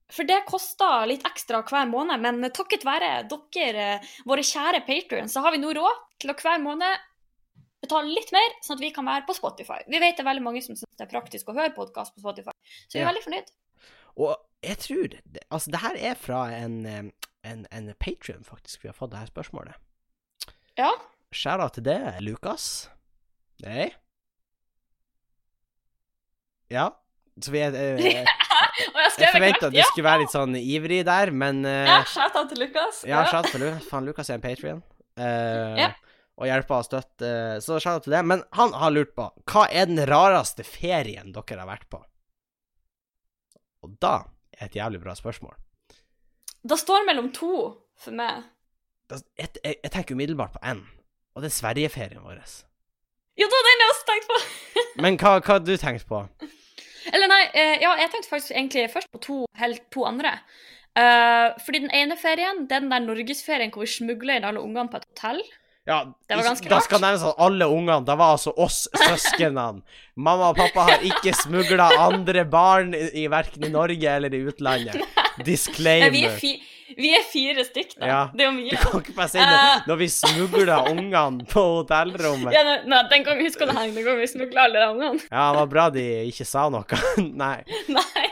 For 0.09 0.23
det 0.23 0.45
koster 0.45 1.05
litt 1.09 1.23
ekstra 1.25 1.63
hver 1.65 1.87
måned, 1.89 2.19
men 2.21 2.51
takket 2.53 2.83
være 2.85 3.27
dere, 3.29 3.99
våre 4.25 4.41
kjære 4.45 4.83
patrions, 4.85 5.33
så 5.33 5.41
har 5.41 5.51
vi 5.51 5.57
nå 5.57 5.73
råd 5.73 6.01
til 6.19 6.29
å 6.29 6.35
hver 6.37 6.61
måned 6.61 6.97
betale 7.81 8.13
litt 8.13 8.31
mer, 8.33 8.53
sånn 8.61 8.77
at 8.77 8.81
vi 8.81 8.91
kan 8.91 9.05
være 9.05 9.25
på 9.27 9.35
Spotify. 9.37 9.79
Vi 9.87 9.99
vet 9.99 10.17
det 10.17 10.25
er 10.25 10.29
veldig 10.29 10.43
mange 10.45 10.61
som 10.63 10.75
syns 10.75 10.85
det 10.97 11.07
er 11.07 11.11
praktisk 11.19 11.49
å 11.49 11.55
høre 11.57 11.73
podkast 11.75 12.13
på 12.15 12.21
Spotify, 12.21 12.53
så 12.87 12.93
vi 12.93 12.99
er 12.99 13.05
Ja. 13.05 13.11
veldig 13.11 13.23
fornøyd. 13.25 13.49
Og 14.17 14.37
jeg 14.63 14.77
tror 14.79 15.19
Altså, 15.51 15.71
det 15.71 15.79
her 15.81 15.95
er 16.11 16.15
fra 16.15 16.45
en, 16.53 16.85
eh, 16.85 17.11
en, 17.43 17.67
en 17.71 17.93
Patrion, 17.99 18.43
faktisk, 18.43 18.81
vi 18.83 18.87
har 18.89 18.93
fått 18.93 19.11
det 19.11 19.19
her 19.19 19.27
spørsmålet. 19.27 19.75
Ja. 20.77 20.91
Shout-out 21.35 21.75
til 21.77 21.83
det, 21.87 21.97
Lukas. 22.23 22.65
Nei? 23.65 23.89
Ja. 26.71 26.89
Så 27.43 27.51
vi 27.51 27.59
er 27.65 27.75
eh, 27.75 27.95
Og 28.95 28.99
jeg 28.99 29.19
Jeg 29.19 29.31
forventa 29.33 29.67
at 29.69 29.73
du 29.75 29.81
skulle 29.89 30.05
være 30.07 30.21
litt 30.23 30.31
sånn 30.33 30.55
ivrig 30.59 31.01
der, 31.07 31.31
men 31.35 31.61
uh, 31.67 31.83
Ja, 31.87 31.97
shout-out 32.07 32.49
til 32.51 32.61
Lukas. 32.63 33.01
Ja, 33.07 33.21
shout 33.29 33.49
til 33.51 33.63
Lukas. 33.65 33.85
Faen, 33.91 34.07
Lukas 34.07 34.31
er 34.31 34.39
en 34.39 34.43
Patrion. 34.43 34.81
Ja. 35.19 35.91
Og 36.35 36.49
hjelper 36.49 36.81
og 36.81 36.87
støtter. 36.87 37.61
Så 37.63 37.77
shout 37.79 37.99
out 38.01 38.07
til 38.07 38.15
det. 38.15 38.23
Men 38.27 38.41
han 38.57 38.73
har 38.75 38.91
lurt 38.95 39.13
på 39.15 39.29
hva 39.51 39.67
er 39.71 39.87
den 39.91 40.01
rareste 40.09 40.65
ferien 40.67 41.31
dere 41.35 41.59
har 41.61 41.69
vært 41.69 41.85
på? 41.91 42.01
Og 43.85 43.93
da 44.03 44.15
er 44.57 44.67
et 44.67 44.75
jævlig 44.79 44.99
bra 45.03 45.15
spørsmål. 45.15 45.55
Det 46.65 46.79
står 46.81 47.05
mellom 47.07 47.29
to 47.35 47.51
for 48.01 48.15
meg. 48.17 48.43
Da- 49.11 49.21
Jeg, 49.37 49.51
jeg, 49.63 49.75
jeg 49.83 49.91
tenker 49.93 50.15
umiddelbart 50.17 50.55
på 50.55 50.63
én, 50.65 50.81
og 51.35 51.43
det 51.43 51.51
er 51.51 51.55
Sverigeferien 51.57 52.23
vår. 52.23 52.39
Ja, 53.35 53.43
det 53.43 53.57
var 53.57 53.65
den 53.67 53.81
jeg 53.83 53.91
også 53.93 54.05
tenkte 54.07 54.29
på! 54.31 54.37
Men 55.03 55.17
hva 55.19 55.33
hva 55.41 55.57
har 55.57 55.65
du 55.67 55.73
tenkt 55.79 56.07
på? 56.07 56.21
Eller 57.11 57.29
nei, 57.29 57.41
eh, 57.53 57.75
ja, 57.83 57.91
jeg 57.99 58.13
tenkte 58.13 58.31
faktisk 58.31 58.55
egentlig 58.55 58.87
først 58.93 59.11
på 59.11 59.21
to, 59.21 59.41
helt 59.59 59.83
to 59.93 60.07
andre. 60.07 60.37
Uh, 60.95 61.51
fordi 61.65 61.81
den 61.83 61.91
ene 61.91 62.15
ferien, 62.15 62.63
det 62.69 62.77
er 62.77 62.85
den 62.85 62.93
der 62.93 63.03
norgesferien 63.03 63.73
hvor 63.73 63.83
vi 63.83 63.91
smugla 63.91 64.37
inn 64.39 64.47
alle 64.47 64.63
ungene 64.63 64.87
på 64.89 65.01
et 65.01 65.07
hotell. 65.11 65.41
Ja, 65.85 65.99
Det 66.29 66.37
var 66.39 66.47
ganske 66.47 66.65
rart. 66.65 66.71
Da 66.71 66.79
skal 66.81 67.01
nevnes 67.03 67.25
at 67.27 67.41
alle 67.45 67.67
ungene, 67.69 67.99
det 68.07 68.15
var 68.17 68.31
altså 68.37 68.53
oss 68.57 68.85
søsknene. 68.95 69.83
Mamma 70.15 70.47
og 70.53 70.57
pappa 70.57 70.87
har 70.87 71.03
ikke 71.05 71.35
smugla 71.37 71.91
andre 72.07 72.45
barn 72.49 72.95
i, 72.97 73.03
i 73.21 73.27
verken 73.29 73.67
i 73.67 73.73
Norge 73.75 74.15
eller 74.15 74.33
i 74.33 74.41
utlandet. 74.49 75.03
Disclaimer. 75.45 76.15
vi, 76.15 76.23
er 76.25 76.39
vi 76.93 77.11
er 77.17 77.25
fire 77.25 77.65
stykk, 77.65 77.95
da. 77.97 78.07
Ja. 78.09 78.21
Det 78.33 78.45
er 78.45 78.51
jo 78.51 78.55
mye. 78.59 78.71
Du 78.75 78.81
kan 78.83 79.01
ikke 79.01 79.15
bare 79.17 79.31
si 79.31 79.41
noe 79.41 79.57
uh, 79.57 79.87
når 79.89 79.99
vi 80.03 80.07
smugla 80.13 80.79
ungene 80.91 81.47
på 81.49 81.63
hotellrommet. 81.79 82.53
Ja, 82.53 82.61
nei, 82.67 82.77
nei, 82.91 83.01
den 83.11 83.25
gang, 83.25 83.41
husker 83.41 83.65
du 83.69 83.73
den 83.73 83.95
den 83.95 84.05
gangen 84.05 84.21
vi 84.21 84.29
smugla 84.29 84.67
alle 84.69 84.83
de 84.83 84.89
ungene? 84.93 85.27
Ja, 85.31 85.49
det 85.49 85.61
var 85.63 85.69
bra 85.71 85.89
de 85.95 86.07
ikke 86.29 86.47
sa 86.47 86.67
noe. 86.73 87.03
Nei. 87.45 87.57
Nei. 87.89 88.27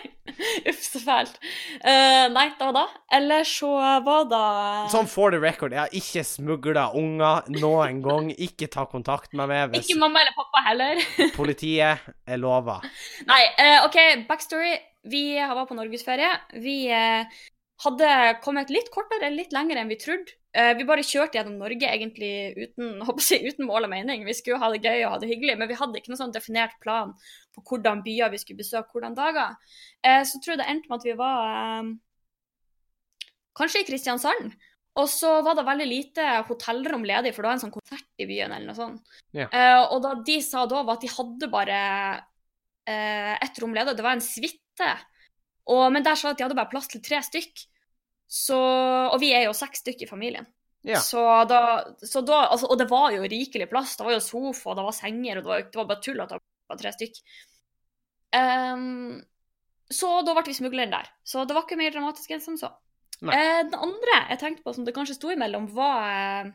Uff, 0.70 0.80
så 0.86 1.00
fælt. 1.02 1.36
Uh, 1.84 2.30
nei, 2.34 2.46
det 2.58 2.68
var 2.68 2.76
da. 2.76 2.86
Eller 3.18 3.46
så 3.48 3.72
var 4.06 4.30
det 4.32 4.46
Sånn 4.94 5.10
for 5.10 5.34
the 5.34 5.40
record, 5.42 5.76
jeg 5.76 5.82
har 5.82 5.98
ikke 5.98 6.24
smugla 6.28 6.88
unger 7.00 7.50
noen 7.58 8.02
gang. 8.06 8.32
Ikke 8.34 8.70
ta 8.72 8.86
kontakt 8.90 9.34
med 9.38 9.52
meg 9.52 9.74
hvis 9.74 9.90
Ikke 9.90 10.02
mamma 10.06 10.24
eller 10.24 10.38
pappa 10.38 10.64
heller. 10.70 11.04
politiet 11.40 12.10
er 12.28 12.42
lova. 12.42 12.80
Nei, 13.30 13.44
uh, 13.60 13.86
OK, 13.88 14.00
backstory. 14.30 14.76
Vi 15.04 15.36
var 15.36 15.66
på 15.68 15.76
norgesferie. 15.76 16.30
Vi 16.64 16.88
eh, 16.88 17.28
hadde 17.82 18.10
kommet 18.44 18.70
litt 18.70 18.92
kortere, 18.94 19.32
litt 19.34 19.56
lenger 19.56 19.82
enn 19.82 19.90
vi 19.92 19.98
trodde 20.00 20.38
Eh, 20.54 20.76
vi 20.78 20.86
bare 20.86 21.02
kjørte 21.02 21.40
gjennom 21.40 21.56
Norge 21.58 21.88
egentlig 21.90 22.54
uten, 22.54 23.00
jeg, 23.32 23.54
uten 23.54 23.66
mål 23.66 23.88
og 23.88 23.94
mening. 23.94 24.26
Vi 24.28 24.36
skulle 24.38 24.62
ha 24.62 24.70
det 24.74 24.84
gøy 24.86 25.06
og 25.06 25.16
ha 25.16 25.22
det 25.24 25.32
hyggelig, 25.32 25.56
men 25.60 25.70
vi 25.70 25.78
hadde 25.80 26.00
ikke 26.00 26.14
noen 26.14 26.22
sånn 26.22 26.36
definert 26.36 26.76
plan 26.84 27.16
på 27.56 27.64
hvordan 27.70 28.04
byer 28.06 28.34
vi 28.34 28.42
skulle 28.42 28.62
besøke 28.62 28.94
hvordan 28.94 29.18
dager. 29.18 29.56
Eh, 30.06 30.22
så 30.30 30.42
tror 30.42 30.54
jeg 30.54 30.62
det 30.62 30.70
endte 30.70 30.92
med 30.92 31.00
at 31.00 31.08
vi 31.10 31.16
var 31.18 31.56
eh, 31.56 31.90
kanskje 33.58 33.82
i 33.82 33.88
Kristiansand. 33.90 34.54
Og 35.02 35.08
så 35.10 35.40
var 35.42 35.58
det 35.58 35.66
veldig 35.66 35.88
lite 35.90 36.28
hotellrom 36.46 37.08
ledig, 37.10 37.32
for 37.34 37.42
det 37.42 37.50
var 37.50 37.56
en 37.58 37.64
sånn 37.64 37.74
konsert 37.74 38.22
i 38.22 38.28
byen 38.30 38.52
eller 38.54 38.70
noe 38.70 38.78
sånt. 38.78 39.16
Ja. 39.34 39.48
Og 39.88 40.04
da 40.04 40.12
de 40.22 40.36
sa 40.46 40.68
da, 40.70 40.84
var 40.86 41.00
at 41.00 41.02
de 41.02 41.10
hadde 41.10 41.50
bare 41.50 41.80
ett 42.86 43.58
rom 43.64 43.74
ledig. 43.74 43.96
Det 43.98 44.06
var 44.06 44.20
en 44.20 44.22
suite. 44.22 44.92
Og- 45.68 45.92
Men 45.94 46.04
der 46.04 46.16
sa 46.16 46.28
de 46.28 46.32
at 46.34 46.38
de 46.38 46.44
hadde 46.44 46.56
bare 46.60 46.70
plass 46.72 46.88
til 46.88 47.02
tre 47.02 47.22
stykk. 47.24 47.66
Så, 48.28 48.58
og 48.58 49.20
vi 49.22 49.32
er 49.34 49.46
jo 49.46 49.54
seks 49.54 49.80
stykk 49.84 50.02
i 50.04 50.10
familien. 50.10 50.46
Ja. 50.84 51.00
Så 51.00 51.22
da, 51.48 51.60
så 52.04 52.22
da 52.26 52.48
altså, 52.52 52.68
Og 52.68 52.78
det 52.78 52.90
var 52.90 53.12
jo 53.12 53.22
rikelig 53.22 53.70
plass. 53.70 53.96
Det 53.96 54.04
var 54.06 54.14
jo 54.18 54.20
sofa, 54.20 54.74
det 54.76 54.84
var 54.84 54.92
senger, 54.92 55.38
og 55.38 55.44
det 55.44 55.50
var, 55.52 55.62
det 55.72 55.76
var 55.80 55.86
bare 55.86 56.02
tull 56.02 56.20
at 56.22 56.30
det 56.30 56.40
var 56.70 56.78
tre 56.82 56.92
stykk. 56.92 57.20
Um, 58.34 59.22
så 59.94 60.10
da 60.26 60.34
ble 60.34 60.44
vi 60.48 60.56
smugleren 60.58 60.92
der. 60.92 61.08
Så 61.24 61.46
det 61.48 61.54
var 61.56 61.68
ikke 61.68 61.78
mer 61.78 61.94
dramatisk 61.94 62.32
enn 62.34 62.42
som 62.42 62.58
så. 62.58 62.72
Eh, 63.24 63.62
den 63.70 63.76
andre 63.78 64.16
jeg 64.32 64.40
tenkte 64.42 64.64
på 64.66 64.74
som 64.76 64.84
det 64.88 64.96
kanskje 64.96 65.16
sto 65.16 65.30
imellom, 65.32 65.68
var 65.72 66.08
eh, 66.10 66.50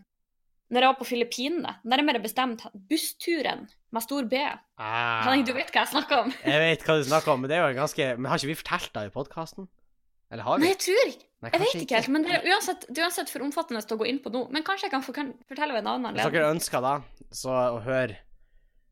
når 0.69 0.85
jeg 0.85 0.91
var 0.93 0.99
på 0.99 1.07
Filippinene. 1.09 1.71
Nærmere 1.89 2.21
bestemt 2.21 2.67
bussturen 2.91 3.67
med 3.95 4.05
stor 4.05 4.27
B. 4.29 4.41
Ah, 4.77 5.25
Henning, 5.25 5.47
du 5.49 5.55
vet 5.57 5.71
hva 5.73 5.85
jeg 5.87 5.93
snakker 5.95 6.27
om? 6.27 6.33
jeg 6.45 6.61
vet 6.65 6.85
hva 6.85 6.99
du 6.99 7.07
snakker 7.09 7.33
om, 7.33 7.41
men 7.45 7.51
det 7.51 7.57
er 7.57 7.65
jo 7.71 7.79
ganske 7.79 8.09
Men 8.19 8.29
har 8.31 8.41
ikke 8.41 8.51
vi 8.53 8.59
fortalt 8.61 8.91
det 8.95 9.07
i 9.09 9.15
podkasten? 9.15 9.69
Eller 10.29 10.45
har 10.45 10.59
vi? 10.61 10.67
Nei, 10.67 10.75
jeg 10.75 10.81
tror 10.85 11.09
ikke. 11.09 11.25
Nei, 11.39 11.51
Jeg 11.55 11.61
vet 11.63 11.69
ikke, 11.73 11.83
ikke 11.87 11.99
helt, 12.03 12.09
men 12.13 12.25
det 12.27 12.33
er 12.37 12.47
uansett, 12.51 12.85
det 12.91 13.01
er 13.01 13.07
uansett 13.07 13.31
for 13.33 13.45
omfattende 13.47 13.81
å 13.81 13.97
gå 14.01 14.09
inn 14.11 14.19
på 14.21 14.33
nå. 14.35 14.43
Men 14.53 14.65
kanskje 14.67 14.89
jeg 14.89 14.93
kan 14.97 15.05
fortelle 15.07 15.73
ved 15.73 15.85
en 15.85 15.91
annen 15.95 16.11
Hvis 16.11 16.27
anledning. 16.27 16.35
dere 16.35 16.51
ønsker 16.53 16.85
da, 16.85 16.95
så 17.39 17.55
å 17.55 17.79
høre 17.87 18.19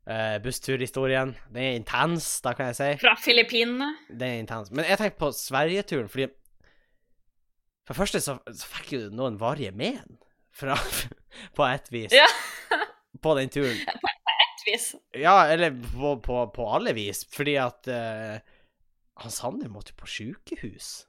uh, 0.07 0.37
bussturhistorien 0.41 1.35
Den 1.51 1.61
er 1.61 1.75
intens, 1.77 2.29
da 2.41 2.55
kan 2.57 2.71
jeg 2.71 2.79
si. 2.79 2.89
Fra 3.03 3.13
Filippinene. 3.21 3.91
Den 4.09 4.31
er 4.31 4.41
intens. 4.47 4.71
Men 4.73 4.87
jeg 4.89 4.97
tenker 5.03 5.19
på 5.21 5.29
Sverigeturen, 5.35 6.09
fordi 6.09 6.31
For 7.85 7.93
det 7.93 7.99
første 8.01 8.23
så, 8.23 8.39
så 8.49 8.71
fikk 8.73 8.95
jo 8.95 9.03
noen 9.13 9.37
varige 9.39 9.75
men 9.77 10.17
fra, 10.57 10.73
på 11.57 11.65
et 11.67 11.91
vis. 11.93 12.15
Ja. 12.15 12.27
På 13.21 13.35
den 13.37 13.49
turen. 13.49 13.77
På 14.01 14.13
Et 14.37 14.63
vis. 14.67 14.91
Ja, 15.17 15.47
eller 15.47 15.73
på, 15.73 16.17
på, 16.23 16.39
på 16.53 16.69
alle 16.75 16.93
vis. 16.97 17.23
Fordi 17.33 17.55
at 17.61 17.89
uh, 17.89 18.37
han 19.23 19.33
Sander 19.33 19.71
måtte 19.71 19.95
på 19.97 20.09
sjukehus. 20.09 21.07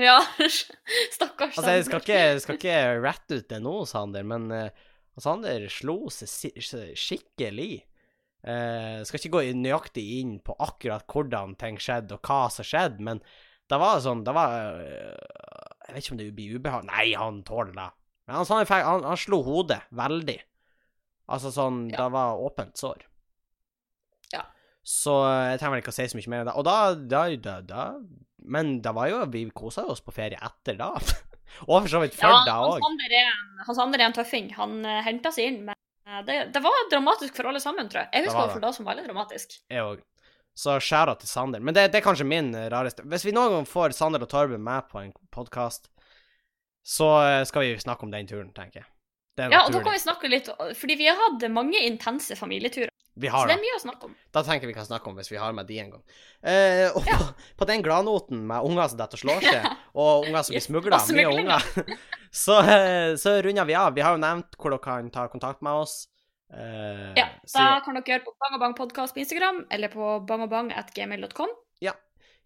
Ja, 0.00 0.18
stakkars. 1.16 1.56
Altså, 1.58 1.70
jeg 1.76 1.86
skal 1.86 2.02
ikke, 2.02 2.40
skal 2.42 2.58
ikke 2.58 2.80
rette 3.04 3.38
ut 3.40 3.48
det 3.52 3.60
nå, 3.62 3.76
Sander, 3.88 4.26
men 4.26 4.50
uh, 4.52 4.90
Sander 5.20 5.68
slo 5.72 6.10
seg 6.12 6.58
skikkelig. 6.98 7.72
Uh, 8.42 9.00
skal 9.06 9.20
ikke 9.20 9.36
gå 9.36 9.44
nøyaktig 9.60 10.04
inn 10.18 10.36
på 10.42 10.56
akkurat 10.58 11.06
hvordan 11.08 11.54
ting 11.60 11.78
skjedde, 11.80 12.18
og 12.18 12.26
hva 12.26 12.46
som 12.50 12.66
skjedde, 12.66 13.04
men 13.04 13.22
det 13.70 13.78
var 13.78 14.00
sånn 14.04 14.24
Det 14.26 14.32
var 14.36 14.82
Jeg 14.82 15.94
vet 15.94 16.02
ikke 16.02 16.12
om 16.12 16.18
det 16.18 16.32
blir 16.36 16.56
ubehag... 16.58 16.82
Nei, 16.88 17.12
han 17.16 17.38
tåler 17.46 17.76
det. 17.76 17.86
Han, 18.32 18.48
Sander 18.48 18.84
han, 18.86 19.06
han 19.06 19.20
slo 19.20 19.42
hodet 19.46 19.82
veldig. 19.94 20.38
Altså 21.32 21.52
sånn 21.54 21.86
Ja. 21.92 22.04
Det 22.04 22.12
var 22.14 22.40
åpent 22.42 22.76
sår. 22.80 23.04
Ja. 24.32 24.46
Så 24.82 25.18
eh, 25.28 25.52
jeg 25.52 25.60
trenger 25.60 25.76
vel 25.76 25.84
ikke 25.84 25.94
å 25.94 25.98
si 25.98 26.08
så 26.10 26.18
mye 26.18 26.32
mer 26.32 26.44
om 26.44 26.50
det. 26.50 26.56
Og 26.60 26.66
da, 26.68 26.78
da, 26.96 27.22
da, 27.36 27.58
da 27.66 27.84
Men 28.42 28.80
det 28.82 28.92
var 28.96 29.10
jo 29.10 29.20
Vi 29.30 29.44
kosa 29.54 29.84
oss 29.86 30.02
på 30.02 30.14
ferie 30.14 30.40
etter 30.42 30.78
da. 30.80 30.94
Og 31.68 31.82
for 31.82 31.90
så 31.92 32.00
vidt 32.02 32.16
før 32.18 32.32
Ja, 32.32 32.42
da 32.48 32.56
han 32.58 32.78
òg. 32.78 32.86
Han 33.66 33.76
Sander 33.76 34.00
er 34.00 34.08
en 34.08 34.16
tøffing. 34.16 34.52
Han 34.56 34.80
uh, 34.86 35.00
henta 35.04 35.32
seg 35.34 35.50
inn, 35.50 35.58
men 35.68 35.76
eh, 36.08 36.22
det, 36.26 36.38
det 36.54 36.62
var 36.64 36.88
dramatisk 36.90 37.36
for 37.36 37.50
alle 37.50 37.60
sammen, 37.62 37.90
tror 37.92 38.04
jeg. 38.06 38.10
Jeg 38.12 38.24
Det 38.24 38.30
husker 38.30 38.40
var 38.40 38.48
det 38.48 38.56
for 38.56 38.64
det 38.64 38.72
som 38.78 38.88
veldig 38.88 39.04
dramatisk. 39.10 39.58
Jeg 39.70 39.84
òg. 39.84 40.00
Så 40.58 40.76
skjæra 40.84 41.14
til 41.20 41.30
Sander. 41.30 41.62
Men 41.64 41.76
det, 41.76 41.86
det 41.92 42.00
er 42.00 42.04
kanskje 42.04 42.28
min 42.28 42.50
eh, 42.56 42.68
rareste 42.72 43.04
Hvis 43.08 43.24
vi 43.24 43.32
noen 43.36 43.54
gang 43.54 43.68
får 43.68 43.94
Sander 43.96 44.24
og 44.24 44.32
Torben 44.32 44.64
med 44.64 44.88
på 44.90 45.00
en 45.00 45.12
podkast, 45.32 45.88
så 46.82 47.08
eh, 47.22 47.44
skal 47.48 47.66
vi 47.66 47.76
snakke 47.80 48.06
om 48.06 48.12
den 48.14 48.26
turen, 48.26 48.50
tenker 48.56 48.82
jeg. 48.82 48.88
Ja, 49.40 49.62
og 49.64 49.72
da 49.72 49.80
kan 49.80 49.94
vi 49.94 50.00
snakke 50.02 50.28
litt 50.28 50.50
Fordi 50.76 50.94
vi 51.00 51.06
har 51.08 51.16
hatt 51.16 51.44
mange 51.48 51.80
intense 51.88 52.36
familieturer. 52.36 52.90
Vi 53.16 53.28
har 53.32 53.48
det 53.48 53.54
det. 53.54 53.60
er 53.60 53.64
mye 53.64 53.76
å 53.78 53.80
snakke 53.80 54.08
om. 54.08 54.12
Da 54.32 54.42
tenker 54.44 54.66
jeg 54.66 54.72
vi 54.72 54.76
kan 54.76 54.86
snakke 54.88 55.08
om 55.08 55.16
hvis 55.16 55.30
vi 55.32 55.38
har 55.40 55.52
med 55.56 55.66
de 55.68 55.78
en 55.80 55.90
gang. 55.94 56.02
Eh, 56.48 56.86
og 56.92 57.04
på, 57.04 57.16
på 57.60 57.68
den 57.68 57.84
gladnoten 57.84 58.44
med 58.48 58.64
unger 58.68 58.88
som 58.92 59.00
detter 59.00 59.20
og 59.20 59.24
slår 59.24 59.44
seg, 59.48 59.66
og 60.00 60.28
unger 60.28 60.46
som 60.46 60.56
blir 60.56 60.64
smugla, 60.64 61.00
mye 61.16 61.32
unger, 61.32 61.66
så, 62.44 62.58
eh, 62.62 63.10
så 63.20 63.34
runder 63.44 63.68
vi 63.68 63.76
av. 63.76 63.92
Vi 63.96 64.04
har 64.04 64.16
jo 64.16 64.22
nevnt 64.22 64.56
hvor 64.56 64.72
dere 64.72 64.84
kan 64.84 65.12
ta 65.12 65.26
kontakt 65.32 65.64
med 65.64 65.84
oss. 65.84 65.98
Eh, 66.52 67.12
Ja, 67.20 67.28
så 67.48 67.58
Da 67.60 67.82
kan 67.84 67.96
dere 68.00 68.16
gjøre 68.16 68.26
på 68.28 68.36
Bang 68.40 68.56
og 68.56 68.64
Bang 68.64 68.78
podkast 68.80 69.16
på 69.16 69.24
Instagram, 69.24 69.66
eller 69.72 69.92
på 69.92 70.14
bangobang.gmail.com. 70.28 71.52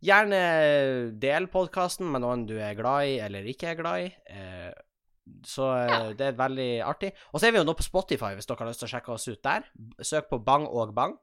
Gjerne 0.05 0.41
del 1.19 1.47
podkasten 1.49 2.09
med 2.13 2.21
noen 2.21 2.45
du 2.49 2.57
er 2.61 2.75
glad 2.77 3.07
i 3.09 3.15
eller 3.25 3.47
ikke 3.49 3.71
er 3.73 3.79
glad 3.81 4.05
i. 4.05 4.11
Eh, 4.29 4.73
så 5.47 5.71
eh, 5.75 5.89
Ja. 5.91 6.13
det 6.13 6.27
er 6.29 6.37
veldig 6.39 6.71
artig. 6.85 7.13
Og 7.33 7.41
så 7.41 7.49
er 7.49 7.53
vi 7.57 7.59
jo 7.63 7.65
nå 7.67 7.75
på 7.79 7.87
Spotify, 7.87 8.35
hvis 8.37 8.47
dere 8.47 8.61
har 8.61 8.69
lyst 8.71 8.83
til 8.85 8.91
å 8.91 8.93
sjekke 8.93 9.13
oss 9.17 9.27
ut 9.29 9.43
der. 9.43 9.65
Søk 10.05 10.29
på 10.31 10.39
Bang 10.45 10.67
og 10.69 10.93
Bang. 10.95 11.17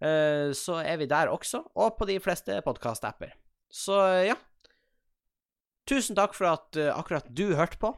Eh, 0.00 0.52
så 0.56 0.78
er 0.84 0.96
vi 1.00 1.06
der 1.10 1.28
også, 1.32 1.64
og 1.74 1.96
på 1.98 2.06
de 2.06 2.18
fleste 2.20 2.60
podkast-apper. 2.64 3.34
Så 3.72 3.98
ja. 4.28 4.36
Tusen 5.86 6.16
takk 6.18 6.34
for 6.34 6.48
at 6.50 6.76
uh, 6.82 6.88
akkurat 6.98 7.26
du 7.30 7.54
hørte 7.54 7.78
på. 7.78 7.92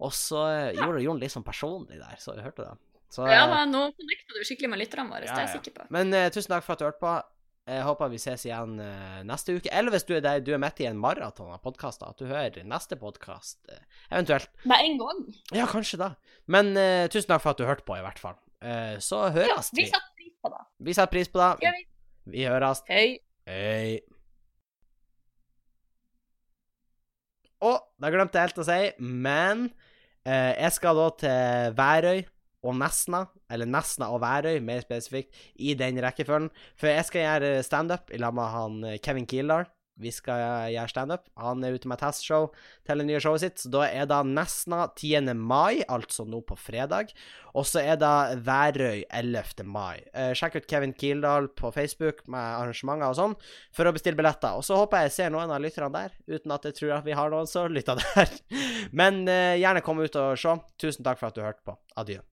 Og 0.00 0.12
så 0.14 0.44
eh, 0.46 0.74
Ja. 0.76 0.84
gjorde 0.86 1.02
Jon 1.02 1.18
litt 1.20 1.32
sånn 1.34 1.44
personlig 1.46 1.98
der, 1.98 2.16
så 2.22 2.34
du 2.36 2.42
hørte 2.42 2.62
det. 2.68 2.76
Så, 3.10 3.24
Ja, 3.26 3.46
nå 3.66 3.88
connecter 3.96 4.36
du 4.38 4.44
skikkelig 4.46 4.70
med 4.70 4.78
lytterne 4.84 5.10
våre, 5.10 5.26
Ja, 5.26 5.34
det 5.34 5.42
er 5.42 5.48
jeg 5.48 5.56
sikker 5.60 5.74
på. 5.80 5.86
Men 5.90 6.14
uh, 6.14 6.28
tusen 6.30 6.52
takk 6.54 6.62
for 6.64 6.74
at 6.76 6.78
du 6.82 6.86
hørte 6.86 7.02
på. 7.02 7.14
Jeg 7.68 7.82
håper 7.86 8.08
vi 8.10 8.18
ses 8.18 8.42
igjen 8.48 8.78
eh, 8.82 9.18
neste 9.28 9.54
uke. 9.54 9.70
Eller 9.70 9.92
hvis 9.94 10.06
du 10.08 10.14
er 10.16 10.22
der 10.24 10.40
du 10.42 10.48
er 10.56 10.60
midt 10.62 10.80
i 10.82 10.86
en 10.88 10.98
maraton 10.98 11.52
av 11.52 11.60
podkaster, 11.62 12.08
at 12.10 12.18
du 12.18 12.26
hører 12.26 12.64
neste 12.66 12.96
podkast 12.98 13.60
eventuelt. 14.10 14.48
Med 14.66 14.86
en 14.88 14.96
gang. 14.98 15.20
Ja, 15.54 15.66
kanskje 15.70 16.00
da. 16.00 16.08
Men 16.50 16.72
uh, 16.74 17.04
tusen 17.12 17.28
takk 17.30 17.44
for 17.44 17.52
at 17.52 17.60
du 17.60 17.66
hørte 17.68 17.84
på, 17.86 17.94
i 18.00 18.02
hvert 18.02 18.18
fall. 18.18 18.38
Uh, 18.64 18.96
så 19.02 19.26
Ja, 19.28 19.34
høres 19.36 19.70
vi 19.76 19.84
vi. 19.84 19.90
setter 19.92 20.16
pris 20.18 20.32
på 20.42 20.50
det. 20.54 20.62
Vi 20.88 20.96
setter 20.96 21.12
pris 21.14 21.30
på 21.30 21.42
det. 21.42 21.50
Vi. 21.68 21.84
Vi 22.38 22.48
høres. 22.48 22.82
Hei. 22.90 23.04
Hei. 23.46 24.00
Å, 27.60 27.74
da 28.00 28.10
glemte 28.10 28.40
jeg 28.40 28.48
helt 28.48 28.60
å 28.62 28.66
si, 28.66 28.80
men 29.04 29.66
eh, 30.24 30.54
jeg 30.56 30.72
skal 30.78 30.96
da 30.96 31.08
til 31.20 31.74
Værøy 31.76 32.22
og 32.66 32.76
Nesna, 32.76 33.24
eller 33.50 33.68
Nesna 33.68 34.10
og 34.12 34.22
Værøy, 34.24 34.60
mer 34.64 34.84
spesifikt, 34.84 35.36
i 35.56 35.74
den 35.78 36.00
rekkefølgen. 36.02 36.50
For 36.80 36.92
jeg 36.92 37.08
skal 37.08 37.26
gjøre 37.26 37.66
standup 37.66 38.12
i 38.12 38.20
lag 38.20 38.36
med 38.36 38.54
han 38.54 38.80
eh, 38.84 38.98
Kevin 39.02 39.28
Kildahl. 39.28 39.68
Vi 40.00 40.10
skal 40.14 40.70
gjøre 40.72 40.88
standup. 40.88 41.26
Han 41.40 41.64
er 41.64 41.74
ute 41.76 41.88
med 41.90 42.00
testshow 42.00 42.48
til 42.88 43.02
det 43.02 43.06
nye 43.08 43.20
showet 43.20 43.42
sitt, 43.44 43.60
så 43.60 43.72
da 43.72 43.82
er 43.88 44.06
det 44.08 44.20
Nesna 44.30 44.86
10. 44.96 45.34
mai, 45.36 45.82
altså 45.92 46.24
nå 46.28 46.40
på 46.46 46.56
fredag. 46.56 47.12
Og 47.52 47.66
så 47.68 47.82
er 47.82 47.98
det 48.00 48.40
Værøy 48.46 49.02
11. 49.10 49.66
mai. 49.68 50.00
Eh, 50.14 50.32
sjekk 50.38 50.60
ut 50.60 50.70
Kevin 50.70 50.94
Kildahl 50.96 51.50
på 51.52 51.72
Facebook 51.74 52.22
med 52.30 52.40
arrangementer 52.40 53.10
og 53.10 53.18
sånn 53.18 53.36
for 53.76 53.90
å 53.90 53.94
bestille 53.96 54.18
billetter. 54.18 54.56
Og 54.56 54.64
så 54.66 54.78
håper 54.80 55.02
jeg 55.04 55.10
jeg 55.10 55.16
ser 55.18 55.34
noen 55.34 55.52
av 55.52 55.60
lytterne 55.62 55.92
der, 55.96 56.16
uten 56.30 56.56
at 56.56 56.68
jeg 56.70 56.78
tror 56.78 56.96
at 57.00 57.06
vi 57.08 57.16
har 57.18 57.32
noen 57.34 57.50
som 57.50 57.68
lytter 57.76 58.00
der. 58.00 58.34
Men 58.96 59.24
eh, 59.28 59.58
gjerne 59.60 59.84
kom 59.84 60.00
ut 60.00 60.20
og 60.22 60.32
se. 60.40 60.56
Tusen 60.80 61.04
takk 61.04 61.20
for 61.20 61.28
at 61.28 61.36
du 61.36 61.44
hørte 61.44 61.66
på. 61.66 61.76
Adjø. 62.00 62.22